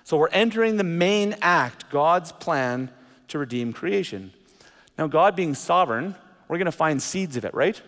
So 0.04 0.18
we're 0.18 0.28
entering 0.28 0.78
the 0.78 0.84
main 0.84 1.36
act, 1.42 1.90
God's 1.90 2.32
plan 2.32 2.92
to 3.30 3.40
redeem 3.40 3.74
creation. 3.74 4.34
Now, 5.00 5.08
God 5.08 5.36
being 5.36 5.56
sovereign, 5.56 6.14
we're 6.48 6.60
going 6.60 6.66
to 6.66 6.72
find 6.72 7.02
seeds 7.02 7.38
of 7.38 7.44
it, 7.44 7.56
right? 7.56 7.82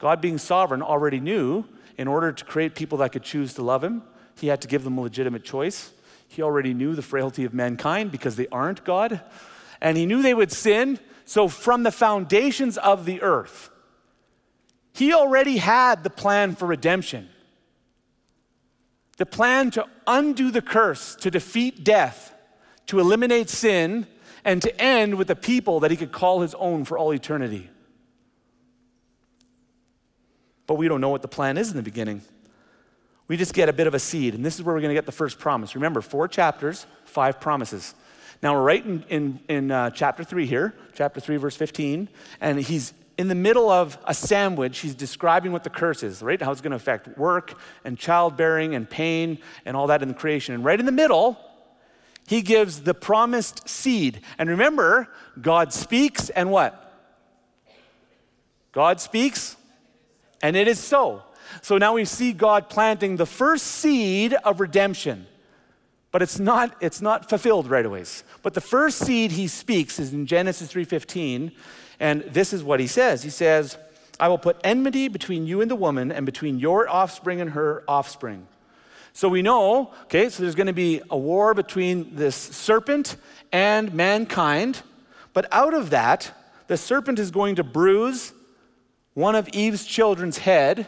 God 0.00 0.20
being 0.20 0.38
sovereign 0.38 0.82
already 0.82 1.20
knew 1.20 1.64
in 1.96 2.08
order 2.08 2.32
to 2.32 2.44
create 2.44 2.74
people 2.74 2.98
that 2.98 3.12
could 3.12 3.22
choose 3.22 3.54
to 3.54 3.62
love 3.62 3.84
Him, 3.84 4.02
he 4.40 4.48
had 4.48 4.60
to 4.62 4.68
give 4.68 4.84
them 4.84 4.98
a 4.98 5.00
legitimate 5.00 5.44
choice. 5.44 5.92
He 6.28 6.42
already 6.42 6.74
knew 6.74 6.94
the 6.94 7.02
frailty 7.02 7.44
of 7.44 7.54
mankind 7.54 8.12
because 8.12 8.36
they 8.36 8.46
aren't 8.48 8.84
God. 8.84 9.20
And 9.80 9.96
he 9.96 10.06
knew 10.06 10.22
they 10.22 10.34
would 10.34 10.52
sin. 10.52 10.98
So, 11.24 11.48
from 11.48 11.82
the 11.82 11.92
foundations 11.92 12.78
of 12.78 13.04
the 13.04 13.22
earth, 13.22 13.70
he 14.92 15.12
already 15.12 15.58
had 15.58 16.04
the 16.04 16.10
plan 16.10 16.54
for 16.54 16.66
redemption. 16.66 17.28
The 19.16 19.26
plan 19.26 19.70
to 19.72 19.86
undo 20.06 20.50
the 20.50 20.62
curse, 20.62 21.16
to 21.16 21.30
defeat 21.30 21.84
death, 21.84 22.32
to 22.86 23.00
eliminate 23.00 23.50
sin, 23.50 24.06
and 24.44 24.62
to 24.62 24.80
end 24.80 25.16
with 25.16 25.30
a 25.30 25.36
people 25.36 25.80
that 25.80 25.90
he 25.90 25.96
could 25.96 26.12
call 26.12 26.40
his 26.40 26.54
own 26.54 26.84
for 26.84 26.96
all 26.96 27.12
eternity. 27.12 27.68
But 30.66 30.74
we 30.74 30.88
don't 30.88 31.00
know 31.00 31.08
what 31.08 31.22
the 31.22 31.28
plan 31.28 31.58
is 31.58 31.70
in 31.70 31.76
the 31.76 31.82
beginning 31.82 32.22
we 33.28 33.36
just 33.36 33.54
get 33.54 33.68
a 33.68 33.72
bit 33.72 33.86
of 33.86 33.94
a 33.94 33.98
seed. 33.98 34.34
And 34.34 34.44
this 34.44 34.56
is 34.56 34.62
where 34.62 34.74
we're 34.74 34.80
going 34.80 34.90
to 34.90 34.94
get 34.94 35.06
the 35.06 35.12
first 35.12 35.38
promise. 35.38 35.74
Remember, 35.74 36.00
four 36.00 36.26
chapters, 36.26 36.86
five 37.04 37.40
promises. 37.40 37.94
Now 38.42 38.54
we're 38.54 38.62
right 38.62 38.84
in, 38.84 39.04
in, 39.08 39.40
in 39.48 39.70
uh, 39.70 39.90
chapter 39.90 40.24
3 40.24 40.46
here, 40.46 40.74
chapter 40.94 41.20
3, 41.20 41.36
verse 41.36 41.56
15. 41.56 42.08
And 42.40 42.58
he's 42.58 42.94
in 43.18 43.28
the 43.28 43.34
middle 43.34 43.68
of 43.68 43.98
a 44.06 44.14
sandwich. 44.14 44.78
He's 44.78 44.94
describing 44.94 45.52
what 45.52 45.64
the 45.64 45.70
curse 45.70 46.02
is, 46.02 46.22
right? 46.22 46.40
How 46.40 46.52
it's 46.52 46.60
going 46.60 46.70
to 46.70 46.76
affect 46.76 47.18
work 47.18 47.58
and 47.84 47.98
childbearing 47.98 48.74
and 48.74 48.88
pain 48.88 49.38
and 49.66 49.76
all 49.76 49.88
that 49.88 50.02
in 50.02 50.08
the 50.08 50.14
creation. 50.14 50.54
And 50.54 50.64
right 50.64 50.78
in 50.78 50.86
the 50.86 50.92
middle, 50.92 51.36
he 52.26 52.40
gives 52.40 52.82
the 52.82 52.94
promised 52.94 53.68
seed. 53.68 54.20
And 54.38 54.48
remember, 54.48 55.08
God 55.40 55.72
speaks 55.72 56.30
and 56.30 56.50
what? 56.50 56.84
God 58.72 59.00
speaks 59.00 59.56
and 60.40 60.56
it 60.56 60.68
is 60.68 60.78
so. 60.78 61.24
So 61.62 61.78
now 61.78 61.94
we 61.94 62.04
see 62.04 62.32
God 62.32 62.68
planting 62.68 63.16
the 63.16 63.26
first 63.26 63.66
seed 63.66 64.34
of 64.34 64.60
redemption. 64.60 65.26
But 66.10 66.22
it's 66.22 66.38
not, 66.38 66.74
it's 66.80 67.02
not 67.02 67.28
fulfilled 67.28 67.68
right 67.68 67.84
away. 67.84 68.04
But 68.42 68.54
the 68.54 68.60
first 68.60 68.98
seed 68.98 69.32
he 69.32 69.46
speaks 69.46 69.98
is 69.98 70.12
in 70.12 70.26
Genesis 70.26 70.72
3:15, 70.72 71.52
And 72.00 72.22
this 72.22 72.52
is 72.52 72.62
what 72.62 72.80
he 72.80 72.86
says 72.86 73.22
He 73.22 73.30
says, 73.30 73.76
I 74.20 74.28
will 74.28 74.38
put 74.38 74.56
enmity 74.64 75.08
between 75.08 75.46
you 75.46 75.60
and 75.60 75.70
the 75.70 75.76
woman, 75.76 76.10
and 76.10 76.26
between 76.26 76.58
your 76.58 76.88
offspring 76.88 77.40
and 77.40 77.50
her 77.50 77.84
offspring. 77.86 78.48
So 79.12 79.28
we 79.28 79.42
know, 79.42 79.92
okay, 80.04 80.28
so 80.28 80.42
there's 80.42 80.54
going 80.54 80.68
to 80.68 80.72
be 80.72 81.00
a 81.10 81.16
war 81.16 81.54
between 81.54 82.14
this 82.14 82.36
serpent 82.36 83.16
and 83.52 83.92
mankind. 83.92 84.82
But 85.32 85.46
out 85.52 85.74
of 85.74 85.90
that, 85.90 86.32
the 86.68 86.76
serpent 86.76 87.18
is 87.18 87.30
going 87.30 87.56
to 87.56 87.64
bruise 87.64 88.32
one 89.14 89.34
of 89.34 89.48
Eve's 89.48 89.84
children's 89.84 90.38
head. 90.38 90.86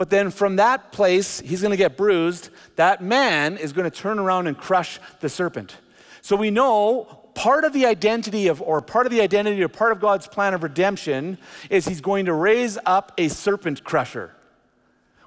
But 0.00 0.08
then 0.08 0.30
from 0.30 0.56
that 0.56 0.92
place, 0.92 1.40
he's 1.40 1.60
going 1.60 1.72
to 1.72 1.76
get 1.76 1.98
bruised. 1.98 2.48
That 2.76 3.02
man 3.02 3.58
is 3.58 3.74
going 3.74 3.84
to 3.84 3.94
turn 3.94 4.18
around 4.18 4.46
and 4.46 4.56
crush 4.56 4.98
the 5.20 5.28
serpent. 5.28 5.76
So 6.22 6.36
we 6.36 6.50
know 6.50 7.04
part 7.34 7.64
of 7.64 7.74
the 7.74 7.84
identity 7.84 8.46
of, 8.46 8.62
or 8.62 8.80
part 8.80 9.04
of 9.04 9.12
the 9.12 9.20
identity 9.20 9.62
or 9.62 9.68
part 9.68 9.92
of 9.92 10.00
God's 10.00 10.26
plan 10.26 10.54
of 10.54 10.62
redemption 10.62 11.36
is 11.68 11.86
he's 11.86 12.00
going 12.00 12.24
to 12.24 12.32
raise 12.32 12.78
up 12.86 13.12
a 13.18 13.28
serpent 13.28 13.84
crusher. 13.84 14.34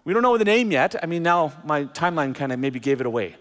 We 0.05 0.13
don't 0.13 0.23
know 0.23 0.39
the 0.39 0.43
name 0.43 0.71
yet. 0.71 0.95
I 1.03 1.05
mean, 1.05 1.21
now 1.21 1.53
my 1.63 1.83
timeline 1.83 2.33
kind 2.33 2.51
of 2.51 2.57
maybe 2.57 2.79
gave 2.79 2.99
it 2.99 3.05
away. 3.05 3.35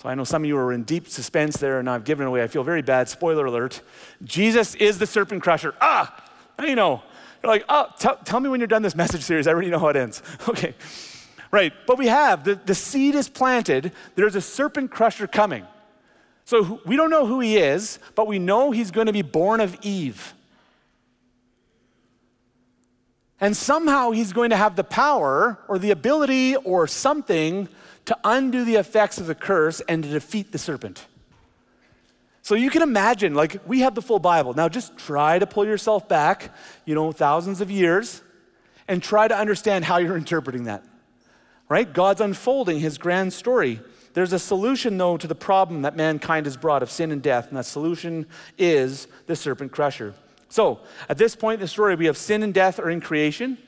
So 0.00 0.08
I 0.08 0.14
know 0.14 0.22
some 0.22 0.44
of 0.44 0.46
you 0.46 0.56
are 0.56 0.72
in 0.72 0.84
deep 0.84 1.08
suspense 1.08 1.56
there, 1.56 1.80
and 1.80 1.90
I've 1.90 2.04
given 2.04 2.26
it 2.26 2.28
away. 2.28 2.44
I 2.44 2.46
feel 2.46 2.62
very 2.62 2.82
bad. 2.82 3.08
Spoiler 3.08 3.46
alert. 3.46 3.80
Jesus 4.22 4.76
is 4.76 4.98
the 4.98 5.06
serpent 5.08 5.42
crusher. 5.42 5.74
Ah, 5.80 6.24
you 6.60 6.76
know. 6.76 7.02
You're 7.42 7.52
like, 7.52 7.64
oh, 7.68 7.86
t- 7.98 8.08
tell 8.24 8.40
me 8.40 8.48
when 8.48 8.60
you're 8.60 8.66
done 8.66 8.82
this 8.82 8.94
message 8.94 9.22
series. 9.22 9.46
I 9.46 9.52
already 9.52 9.70
know 9.70 9.78
how 9.78 9.88
it 9.88 9.96
ends. 9.96 10.22
Okay. 10.48 10.74
Right. 11.52 11.72
But 11.86 11.96
we 11.96 12.08
have 12.08 12.44
the, 12.44 12.56
the 12.56 12.74
seed 12.74 13.14
is 13.14 13.28
planted. 13.28 13.92
There's 14.16 14.34
a 14.34 14.40
serpent 14.40 14.90
crusher 14.90 15.26
coming. 15.26 15.64
So 16.44 16.80
we 16.84 16.96
don't 16.96 17.10
know 17.10 17.26
who 17.26 17.40
he 17.40 17.56
is, 17.56 17.98
but 18.14 18.26
we 18.26 18.38
know 18.38 18.72
he's 18.72 18.90
going 18.90 19.06
to 19.06 19.12
be 19.12 19.22
born 19.22 19.60
of 19.60 19.76
Eve. 19.82 20.34
And 23.40 23.56
somehow 23.56 24.12
he's 24.12 24.32
going 24.32 24.50
to 24.50 24.56
have 24.56 24.76
the 24.76 24.84
power 24.84 25.58
or 25.68 25.78
the 25.78 25.90
ability 25.90 26.56
or 26.56 26.86
something 26.86 27.68
to 28.06 28.16
undo 28.24 28.64
the 28.64 28.76
effects 28.76 29.18
of 29.18 29.26
the 29.26 29.34
curse 29.34 29.80
and 29.88 30.02
to 30.02 30.08
defeat 30.08 30.52
the 30.52 30.58
serpent. 30.58 31.06
So 32.46 32.54
you 32.54 32.70
can 32.70 32.82
imagine, 32.82 33.34
like, 33.34 33.60
we 33.66 33.80
have 33.80 33.96
the 33.96 34.02
full 34.02 34.20
Bible. 34.20 34.54
Now 34.54 34.68
just 34.68 34.96
try 34.96 35.36
to 35.36 35.48
pull 35.48 35.66
yourself 35.66 36.06
back, 36.06 36.54
you 36.84 36.94
know, 36.94 37.10
thousands 37.10 37.60
of 37.60 37.72
years, 37.72 38.22
and 38.86 39.02
try 39.02 39.26
to 39.26 39.36
understand 39.36 39.84
how 39.84 39.96
you're 39.96 40.16
interpreting 40.16 40.62
that. 40.66 40.84
Right? 41.68 41.92
God's 41.92 42.20
unfolding 42.20 42.78
his 42.78 42.98
grand 42.98 43.32
story. 43.32 43.80
There's 44.14 44.32
a 44.32 44.38
solution, 44.38 44.96
though, 44.96 45.16
to 45.16 45.26
the 45.26 45.34
problem 45.34 45.82
that 45.82 45.96
mankind 45.96 46.46
has 46.46 46.56
brought 46.56 46.84
of 46.84 46.90
sin 46.92 47.10
and 47.10 47.20
death, 47.20 47.48
and 47.48 47.56
that 47.56 47.66
solution 47.66 48.26
is 48.56 49.08
the 49.26 49.34
serpent 49.34 49.72
crusher. 49.72 50.14
So, 50.48 50.78
at 51.08 51.18
this 51.18 51.34
point 51.34 51.54
in 51.54 51.62
the 51.62 51.68
story, 51.68 51.96
we 51.96 52.06
have 52.06 52.16
sin 52.16 52.44
and 52.44 52.54
death 52.54 52.78
are 52.78 52.90
in 52.90 53.00
creation. 53.00 53.58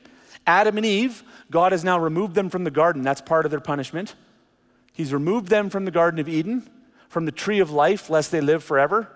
Adam 0.47 0.77
and 0.77 0.85
Eve, 0.85 1.21
God 1.51 1.73
has 1.73 1.83
now 1.83 1.99
removed 1.99 2.33
them 2.33 2.49
from 2.49 2.63
the 2.63 2.71
garden. 2.71 3.01
That's 3.01 3.19
part 3.19 3.43
of 3.43 3.51
their 3.51 3.59
punishment. 3.59 4.15
He's 4.93 5.11
removed 5.11 5.49
them 5.49 5.69
from 5.69 5.83
the 5.83 5.91
Garden 5.91 6.21
of 6.21 6.29
Eden, 6.29 6.69
from 7.09 7.25
the 7.25 7.31
tree 7.31 7.59
of 7.59 7.71
life, 7.71 8.09
lest 8.09 8.31
they 8.31 8.39
live 8.39 8.63
forever. 8.63 9.11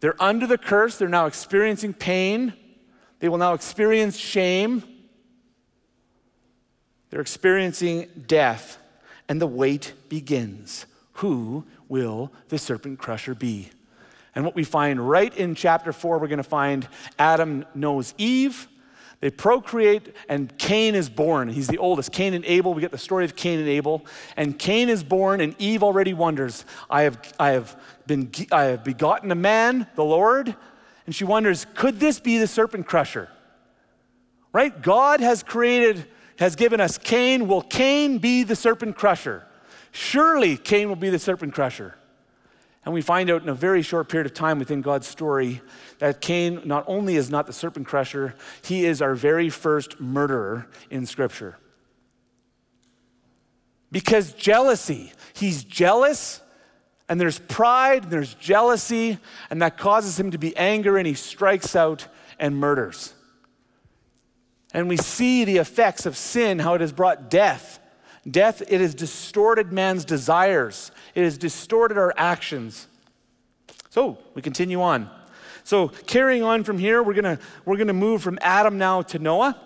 They're 0.00 0.20
under 0.20 0.46
the 0.46 0.58
curse. 0.58 0.96
They're 0.96 1.08
now 1.08 1.26
experiencing 1.26 1.92
pain. 1.92 2.54
They 3.18 3.28
will 3.28 3.38
now 3.38 3.52
experience 3.54 4.16
shame. 4.16 4.82
They're 7.10 7.20
experiencing 7.20 8.08
death, 8.26 8.78
and 9.28 9.40
the 9.40 9.46
wait 9.46 9.92
begins. 10.08 10.86
Who 11.14 11.64
will 11.88 12.32
the 12.48 12.58
serpent 12.58 12.98
crusher 12.98 13.34
be? 13.34 13.68
And 14.34 14.44
what 14.44 14.54
we 14.54 14.64
find 14.64 15.06
right 15.06 15.36
in 15.36 15.54
chapter 15.54 15.92
four, 15.92 16.18
we're 16.18 16.28
going 16.28 16.38
to 16.38 16.42
find 16.42 16.88
Adam 17.18 17.66
knows 17.74 18.14
Eve. 18.16 18.66
They 19.22 19.30
procreate, 19.30 20.16
and 20.28 20.52
Cain 20.58 20.96
is 20.96 21.08
born. 21.08 21.48
He's 21.48 21.68
the 21.68 21.78
oldest. 21.78 22.10
Cain 22.10 22.34
and 22.34 22.44
Abel, 22.44 22.74
we 22.74 22.80
get 22.80 22.90
the 22.90 22.98
story 22.98 23.24
of 23.24 23.36
Cain 23.36 23.60
and 23.60 23.68
Abel. 23.68 24.04
And 24.36 24.58
Cain 24.58 24.88
is 24.88 25.04
born, 25.04 25.40
and 25.40 25.54
Eve 25.60 25.84
already 25.84 26.12
wonders, 26.12 26.64
I 26.90 27.02
have, 27.02 27.32
I 27.38 27.50
have, 27.50 27.80
been, 28.04 28.32
I 28.50 28.64
have 28.64 28.82
begotten 28.82 29.30
a 29.30 29.36
man, 29.36 29.86
the 29.94 30.02
Lord. 30.02 30.56
And 31.06 31.14
she 31.14 31.22
wonders, 31.22 31.68
could 31.76 32.00
this 32.00 32.18
be 32.18 32.38
the 32.38 32.48
serpent 32.48 32.88
crusher? 32.88 33.28
Right? 34.52 34.82
God 34.82 35.20
has 35.20 35.44
created, 35.44 36.04
has 36.40 36.56
given 36.56 36.80
us 36.80 36.98
Cain. 36.98 37.46
Will 37.46 37.62
Cain 37.62 38.18
be 38.18 38.42
the 38.42 38.56
serpent 38.56 38.96
crusher? 38.96 39.46
Surely 39.92 40.56
Cain 40.56 40.88
will 40.88 40.96
be 40.96 41.10
the 41.10 41.18
serpent 41.20 41.54
crusher. 41.54 41.94
And 42.84 42.92
we 42.92 43.00
find 43.00 43.30
out 43.30 43.42
in 43.42 43.48
a 43.48 43.54
very 43.54 43.82
short 43.82 44.08
period 44.08 44.26
of 44.26 44.34
time 44.34 44.58
within 44.58 44.80
God's 44.80 45.06
story 45.06 45.60
that 45.98 46.20
Cain 46.20 46.62
not 46.64 46.84
only 46.88 47.16
is 47.16 47.30
not 47.30 47.46
the 47.46 47.52
serpent 47.52 47.86
crusher, 47.86 48.34
he 48.62 48.84
is 48.84 49.00
our 49.00 49.14
very 49.14 49.50
first 49.50 50.00
murderer 50.00 50.66
in 50.90 51.06
Scripture. 51.06 51.58
Because 53.92 54.32
jealousy, 54.32 55.12
he's 55.34 55.62
jealous, 55.62 56.40
and 57.08 57.20
there's 57.20 57.38
pride, 57.38 58.04
and 58.04 58.12
there's 58.12 58.34
jealousy, 58.34 59.18
and 59.50 59.60
that 59.62 59.76
causes 59.76 60.18
him 60.18 60.30
to 60.30 60.38
be 60.38 60.56
angry, 60.56 60.98
and 60.98 61.06
he 61.06 61.14
strikes 61.14 61.76
out 61.76 62.08
and 62.38 62.56
murders. 62.56 63.14
And 64.72 64.88
we 64.88 64.96
see 64.96 65.44
the 65.44 65.58
effects 65.58 66.06
of 66.06 66.16
sin, 66.16 66.58
how 66.58 66.74
it 66.74 66.80
has 66.80 66.92
brought 66.92 67.30
death. 67.30 67.78
Death, 68.30 68.62
it 68.68 68.80
has 68.80 68.94
distorted 68.94 69.72
man's 69.72 70.04
desires 70.04 70.92
it 71.14 71.24
has 71.24 71.36
distorted 71.36 71.98
our 71.98 72.14
actions. 72.16 72.86
So 73.90 74.18
we 74.34 74.42
continue 74.42 74.80
on. 74.80 75.10
So 75.64 75.88
carrying 75.88 76.42
on 76.42 76.64
from 76.64 76.78
here, 76.78 77.02
we're 77.02 77.14
gonna 77.14 77.38
we're 77.64 77.76
gonna 77.76 77.92
move 77.92 78.22
from 78.22 78.38
Adam 78.40 78.78
now 78.78 79.02
to 79.02 79.18
Noah. 79.18 79.60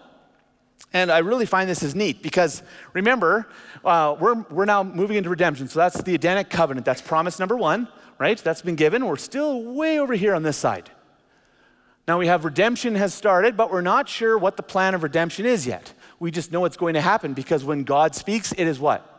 And 0.93 1.11
I 1.11 1.19
really 1.19 1.47
find 1.47 1.69
this 1.69 1.83
is 1.83 1.95
neat 1.95 2.23
because 2.23 2.63
remember, 2.93 3.49
uh, 3.85 4.17
we're, 4.19 4.35
we're 4.51 4.65
now 4.65 4.83
moving 4.83 5.17
into 5.17 5.29
redemption. 5.29 5.69
So 5.69 5.79
that's 5.79 6.01
the 6.03 6.15
Edenic 6.15 6.49
covenant. 6.49 6.87
That's 6.87 7.03
promise 7.03 7.39
number 7.39 7.57
one, 7.57 7.89
right? 8.19 8.39
That's 8.39 8.63
been 8.63 8.77
given. 8.77 9.05
We're 9.05 9.17
still 9.17 9.63
way 9.63 9.99
over 9.99 10.15
here 10.15 10.35
on 10.35 10.43
this 10.43 10.57
side. 10.57 10.91
Now 12.07 12.19
we 12.19 12.29
have 12.29 12.45
redemption 12.45 12.95
has 12.95 13.13
started, 13.13 13.57
but 13.57 13.71
we're 13.71 13.81
not 13.81 14.09
sure 14.09 14.39
what 14.39 14.57
the 14.57 14.63
plan 14.63 14.95
of 14.95 15.03
redemption 15.03 15.45
is 15.45 15.67
yet. 15.67 15.93
We 16.19 16.31
just 16.31 16.53
know 16.53 16.65
it's 16.65 16.77
going 16.77 16.95
to 16.95 17.01
happen 17.01 17.35
because 17.35 17.65
when 17.65 17.85
God 17.85 18.15
speaks, 18.15 18.53
it 18.53 18.67
is 18.67 18.79
what? 18.79 19.13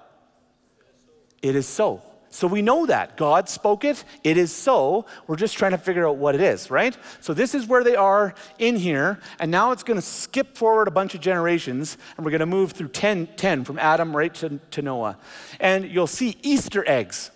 It 1.41 1.55
is 1.55 1.67
so. 1.67 2.01
So 2.29 2.45
we 2.45 2.61
know 2.61 2.85
that. 2.85 3.15
God 3.15 3.47
spoke 3.47 3.85
it, 3.85 4.03
it 4.23 4.37
is 4.37 4.53
so. 4.53 5.05
We're 5.27 5.37
just 5.37 5.57
trying 5.57 5.71
to 5.71 5.77
figure 5.77 6.07
out 6.07 6.17
what 6.17 6.35
it 6.35 6.41
is, 6.41 6.69
right? 6.69 6.95
So 7.21 7.33
this 7.33 7.55
is 7.55 7.65
where 7.67 7.83
they 7.83 7.95
are 7.95 8.35
in 8.59 8.75
here, 8.75 9.19
and 9.39 9.49
now 9.49 9.71
it's 9.71 9.83
going 9.83 9.97
to 9.97 10.05
skip 10.05 10.57
forward 10.57 10.87
a 10.87 10.91
bunch 10.91 11.15
of 11.15 11.21
generations, 11.21 11.97
and 12.15 12.25
we're 12.25 12.31
going 12.31 12.39
to 12.39 12.45
move 12.45 12.73
through 12.73 12.89
10, 12.89 13.29
10 13.37 13.63
from 13.63 13.79
Adam 13.79 14.15
right 14.15 14.33
to, 14.35 14.59
to 14.71 14.81
Noah. 14.81 15.17
And 15.59 15.89
you'll 15.89 16.05
see 16.05 16.37
Easter 16.41 16.83
eggs. 16.87 17.31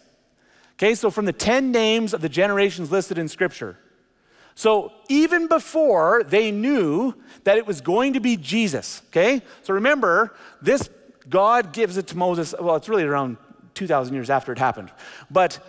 Okay, 0.74 0.94
so 0.94 1.10
from 1.10 1.26
the 1.26 1.34
10 1.34 1.72
names 1.72 2.14
of 2.14 2.22
the 2.22 2.30
generations 2.30 2.92
listed 2.92 3.18
in 3.18 3.28
Scripture. 3.28 3.78
So 4.56 4.92
even 5.10 5.48
before 5.48 6.24
they 6.24 6.52
knew 6.52 7.16
that 7.44 7.58
it 7.58 7.66
was 7.66 7.82
going 7.82 8.14
to 8.14 8.20
be 8.20 8.38
Jesus, 8.38 9.02
okay? 9.08 9.42
So 9.64 9.74
remember, 9.74 10.36
this 10.62 10.90
God 11.30 11.74
gives 11.74 11.98
it 11.98 12.08
to 12.08 12.18
Moses, 12.18 12.54
well, 12.60 12.76
it's 12.76 12.90
really 12.90 13.04
around 13.04 13.38
2,000 13.76 14.14
years 14.14 14.30
after 14.30 14.52
it 14.52 14.60
happened. 14.60 14.92
But 15.30 15.60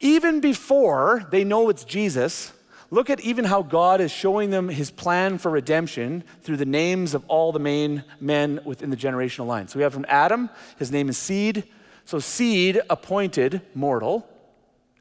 even 0.00 0.40
before 0.40 1.26
they 1.30 1.44
know 1.44 1.68
it's 1.68 1.84
Jesus, 1.84 2.52
look 2.90 3.08
at 3.08 3.20
even 3.20 3.44
how 3.44 3.62
God 3.62 4.00
is 4.00 4.10
showing 4.10 4.50
them 4.50 4.68
his 4.68 4.90
plan 4.90 5.38
for 5.38 5.50
redemption 5.50 6.24
through 6.42 6.56
the 6.56 6.66
names 6.66 7.14
of 7.14 7.24
all 7.28 7.52
the 7.52 7.60
main 7.60 8.04
men 8.20 8.60
within 8.64 8.90
the 8.90 8.96
generational 8.96 9.46
line. 9.46 9.68
So 9.68 9.78
we 9.78 9.84
have 9.84 9.94
from 9.94 10.06
Adam, 10.08 10.50
his 10.78 10.90
name 10.90 11.08
is 11.08 11.16
Seed. 11.16 11.64
So 12.04 12.18
Seed 12.18 12.80
appointed 12.90 13.62
mortal, 13.74 14.28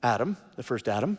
Adam, 0.03 0.37
the 0.55 0.63
first 0.63 0.87
Adam. 0.87 1.17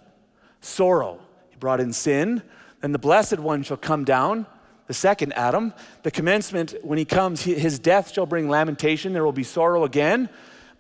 Sorrow, 0.61 1.19
brought 1.63 1.81
in 1.81 1.95
sin. 1.95 2.43
Then 2.83 2.93
the 2.93 2.99
blessed 2.99 3.39
one 3.39 3.63
shall 3.63 3.79
come 3.79 4.05
down, 4.05 4.45
the 4.87 4.95
second 4.95 5.33
Adam. 5.33 5.73
The 6.03 6.11
commencement, 6.11 6.75
when 6.83 6.99
he 6.99 7.07
comes, 7.07 7.43
his 7.43 7.79
death 7.79 8.13
shall 8.13 8.27
bring 8.27 8.51
lamentation. 8.51 9.15
There 9.15 9.25
will 9.25 9.33
be 9.33 9.45
sorrow 9.45 9.85
again 9.85 10.29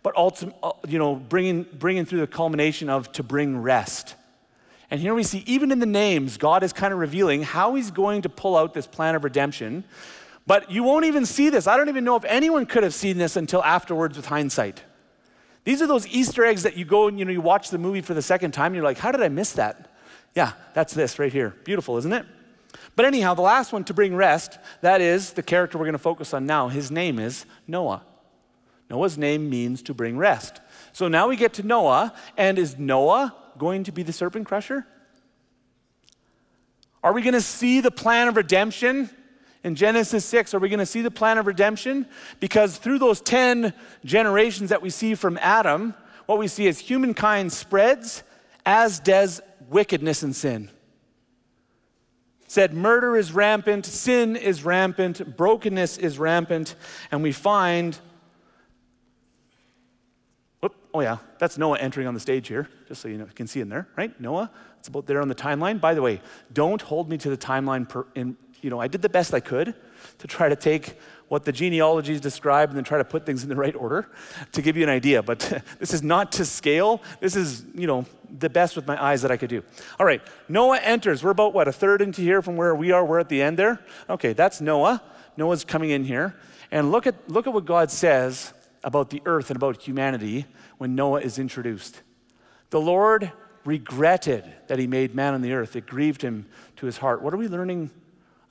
but 0.02 0.16
ultimately, 0.16 0.58
uh, 0.62 0.72
you 0.86 0.98
know, 0.98 1.14
bringing, 1.14 1.62
bringing 1.62 2.04
through 2.04 2.20
the 2.20 2.26
culmination 2.26 2.88
of 2.88 3.10
to 3.12 3.22
bring 3.22 3.58
rest. 3.58 4.16
And 4.90 5.00
here 5.00 5.14
we 5.14 5.22
see, 5.22 5.42
even 5.46 5.72
in 5.72 5.78
the 5.78 5.86
names, 5.86 6.36
God 6.36 6.62
is 6.62 6.72
kind 6.72 6.92
of 6.92 6.98
revealing 6.98 7.42
how 7.42 7.74
he's 7.74 7.90
going 7.90 8.22
to 8.22 8.28
pull 8.28 8.56
out 8.56 8.74
this 8.74 8.86
plan 8.86 9.14
of 9.14 9.24
redemption. 9.24 9.84
But 10.46 10.70
you 10.70 10.82
won't 10.82 11.06
even 11.06 11.24
see 11.24 11.48
this. 11.48 11.66
I 11.66 11.76
don't 11.76 11.88
even 11.88 12.04
know 12.04 12.16
if 12.16 12.24
anyone 12.24 12.66
could 12.66 12.82
have 12.82 12.92
seen 12.92 13.16
this 13.16 13.36
until 13.36 13.62
afterwards 13.64 14.16
with 14.16 14.26
hindsight. 14.26 14.82
These 15.64 15.80
are 15.80 15.86
those 15.86 16.06
Easter 16.08 16.44
eggs 16.44 16.64
that 16.64 16.76
you 16.76 16.84
go 16.84 17.06
and 17.06 17.18
you 17.18 17.24
know 17.24 17.30
you 17.30 17.40
watch 17.40 17.70
the 17.70 17.78
movie 17.78 18.00
for 18.00 18.14
the 18.14 18.22
second 18.22 18.50
time 18.50 18.66
and 18.66 18.74
you're 18.74 18.84
like, 18.84 18.98
how 18.98 19.12
did 19.12 19.22
I 19.22 19.28
miss 19.28 19.52
that? 19.52 19.91
Yeah, 20.34 20.52
that's 20.74 20.94
this 20.94 21.18
right 21.18 21.32
here. 21.32 21.54
Beautiful, 21.64 21.96
isn't 21.98 22.12
it? 22.12 22.26
But 22.96 23.04
anyhow, 23.04 23.34
the 23.34 23.42
last 23.42 23.72
one 23.72 23.84
to 23.84 23.94
bring 23.94 24.14
rest, 24.14 24.58
that 24.80 25.00
is 25.00 25.32
the 25.32 25.42
character 25.42 25.78
we're 25.78 25.84
going 25.84 25.92
to 25.92 25.98
focus 25.98 26.34
on 26.34 26.46
now. 26.46 26.68
His 26.68 26.90
name 26.90 27.18
is 27.18 27.46
Noah. 27.66 28.02
Noah's 28.90 29.16
name 29.16 29.48
means 29.48 29.82
to 29.82 29.94
bring 29.94 30.18
rest. 30.18 30.60
So 30.92 31.08
now 31.08 31.28
we 31.28 31.36
get 31.36 31.54
to 31.54 31.62
Noah, 31.62 32.12
and 32.36 32.58
is 32.58 32.78
Noah 32.78 33.34
going 33.56 33.84
to 33.84 33.92
be 33.92 34.02
the 34.02 34.12
serpent 34.12 34.46
crusher? 34.46 34.86
Are 37.02 37.12
we 37.12 37.22
going 37.22 37.34
to 37.34 37.40
see 37.40 37.80
the 37.80 37.90
plan 37.90 38.28
of 38.28 38.36
redemption? 38.36 39.10
In 39.64 39.74
Genesis 39.76 40.24
6, 40.24 40.54
are 40.54 40.58
we 40.58 40.68
going 40.68 40.80
to 40.80 40.86
see 40.86 41.02
the 41.02 41.10
plan 41.10 41.38
of 41.38 41.46
redemption? 41.46 42.06
Because 42.40 42.76
through 42.76 42.98
those 42.98 43.20
10 43.20 43.72
generations 44.04 44.70
that 44.70 44.82
we 44.82 44.90
see 44.90 45.14
from 45.14 45.38
Adam, 45.40 45.94
what 46.26 46.38
we 46.38 46.48
see 46.48 46.66
is 46.66 46.78
humankind 46.78 47.52
spreads, 47.52 48.22
as 48.66 49.00
does 49.00 49.40
wickedness 49.72 50.22
and 50.22 50.34
sin. 50.34 50.70
said 52.46 52.74
murder 52.74 53.16
is 53.16 53.32
rampant, 53.32 53.86
sin 53.86 54.36
is 54.36 54.64
rampant, 54.64 55.36
brokenness 55.36 55.98
is 55.98 56.18
rampant, 56.18 56.74
and 57.10 57.22
we 57.22 57.32
find 57.32 57.98
Whoop, 60.60 60.76
oh 60.94 61.00
yeah, 61.00 61.16
that's 61.38 61.58
Noah 61.58 61.78
entering 61.78 62.06
on 62.06 62.14
the 62.14 62.20
stage 62.20 62.46
here, 62.46 62.68
just 62.86 63.00
so 63.00 63.08
you 63.08 63.18
know, 63.18 63.26
can 63.34 63.48
see 63.48 63.58
in 63.58 63.68
there, 63.68 63.88
right? 63.96 64.18
Noah, 64.20 64.48
it's 64.78 64.86
about 64.86 65.06
there 65.06 65.20
on 65.20 65.26
the 65.26 65.34
timeline. 65.34 65.80
By 65.80 65.92
the 65.94 66.02
way, 66.02 66.20
don't 66.52 66.80
hold 66.80 67.08
me 67.08 67.18
to 67.18 67.30
the 67.30 67.36
timeline 67.36 67.88
per, 67.88 68.06
in 68.14 68.36
you 68.62 68.70
know, 68.70 68.80
I 68.80 68.86
did 68.86 69.02
the 69.02 69.08
best 69.08 69.34
I 69.34 69.40
could 69.40 69.74
to 70.18 70.26
try 70.26 70.48
to 70.48 70.56
take 70.56 70.96
what 71.28 71.44
the 71.44 71.52
genealogies 71.52 72.20
describe 72.20 72.68
and 72.70 72.76
then 72.76 72.84
try 72.84 72.98
to 72.98 73.04
put 73.04 73.26
things 73.26 73.42
in 73.42 73.48
the 73.48 73.56
right 73.56 73.74
order 73.74 74.08
to 74.52 74.62
give 74.62 74.76
you 74.76 74.84
an 74.84 74.88
idea. 74.88 75.22
But 75.22 75.40
this 75.80 75.92
is 75.92 76.02
not 76.02 76.32
to 76.32 76.44
scale. 76.44 77.02
This 77.20 77.34
is, 77.34 77.64
you 77.74 77.88
know, 77.88 78.06
the 78.38 78.48
best 78.48 78.76
with 78.76 78.86
my 78.86 79.02
eyes 79.02 79.22
that 79.22 79.30
I 79.30 79.36
could 79.36 79.50
do. 79.50 79.62
All 79.98 80.06
right, 80.06 80.22
Noah 80.48 80.78
enters. 80.78 81.22
We're 81.22 81.30
about, 81.30 81.52
what, 81.52 81.68
a 81.68 81.72
third 81.72 82.02
into 82.02 82.22
here 82.22 82.42
from 82.42 82.56
where 82.56 82.74
we 82.74 82.90
are. 82.92 83.04
We're 83.04 83.20
at 83.20 83.28
the 83.28 83.42
end 83.42 83.58
there. 83.58 83.80
Okay, 84.08 84.32
that's 84.32 84.60
Noah. 84.60 85.02
Noah's 85.36 85.64
coming 85.64 85.90
in 85.90 86.04
here. 86.04 86.34
And 86.70 86.90
look 86.90 87.06
at, 87.06 87.28
look 87.28 87.46
at 87.46 87.52
what 87.52 87.64
God 87.64 87.90
says 87.90 88.52
about 88.82 89.10
the 89.10 89.22
earth 89.26 89.50
and 89.50 89.56
about 89.56 89.80
humanity 89.82 90.46
when 90.78 90.94
Noah 90.94 91.20
is 91.20 91.38
introduced. 91.38 92.02
The 92.70 92.80
Lord 92.80 93.30
regretted 93.64 94.50
that 94.68 94.78
he 94.78 94.86
made 94.86 95.14
man 95.14 95.34
on 95.34 95.42
the 95.42 95.52
earth. 95.52 95.76
It 95.76 95.86
grieved 95.86 96.22
him 96.22 96.46
to 96.76 96.86
his 96.86 96.96
heart. 96.98 97.22
What 97.22 97.34
are 97.34 97.36
we 97.36 97.48
learning 97.48 97.90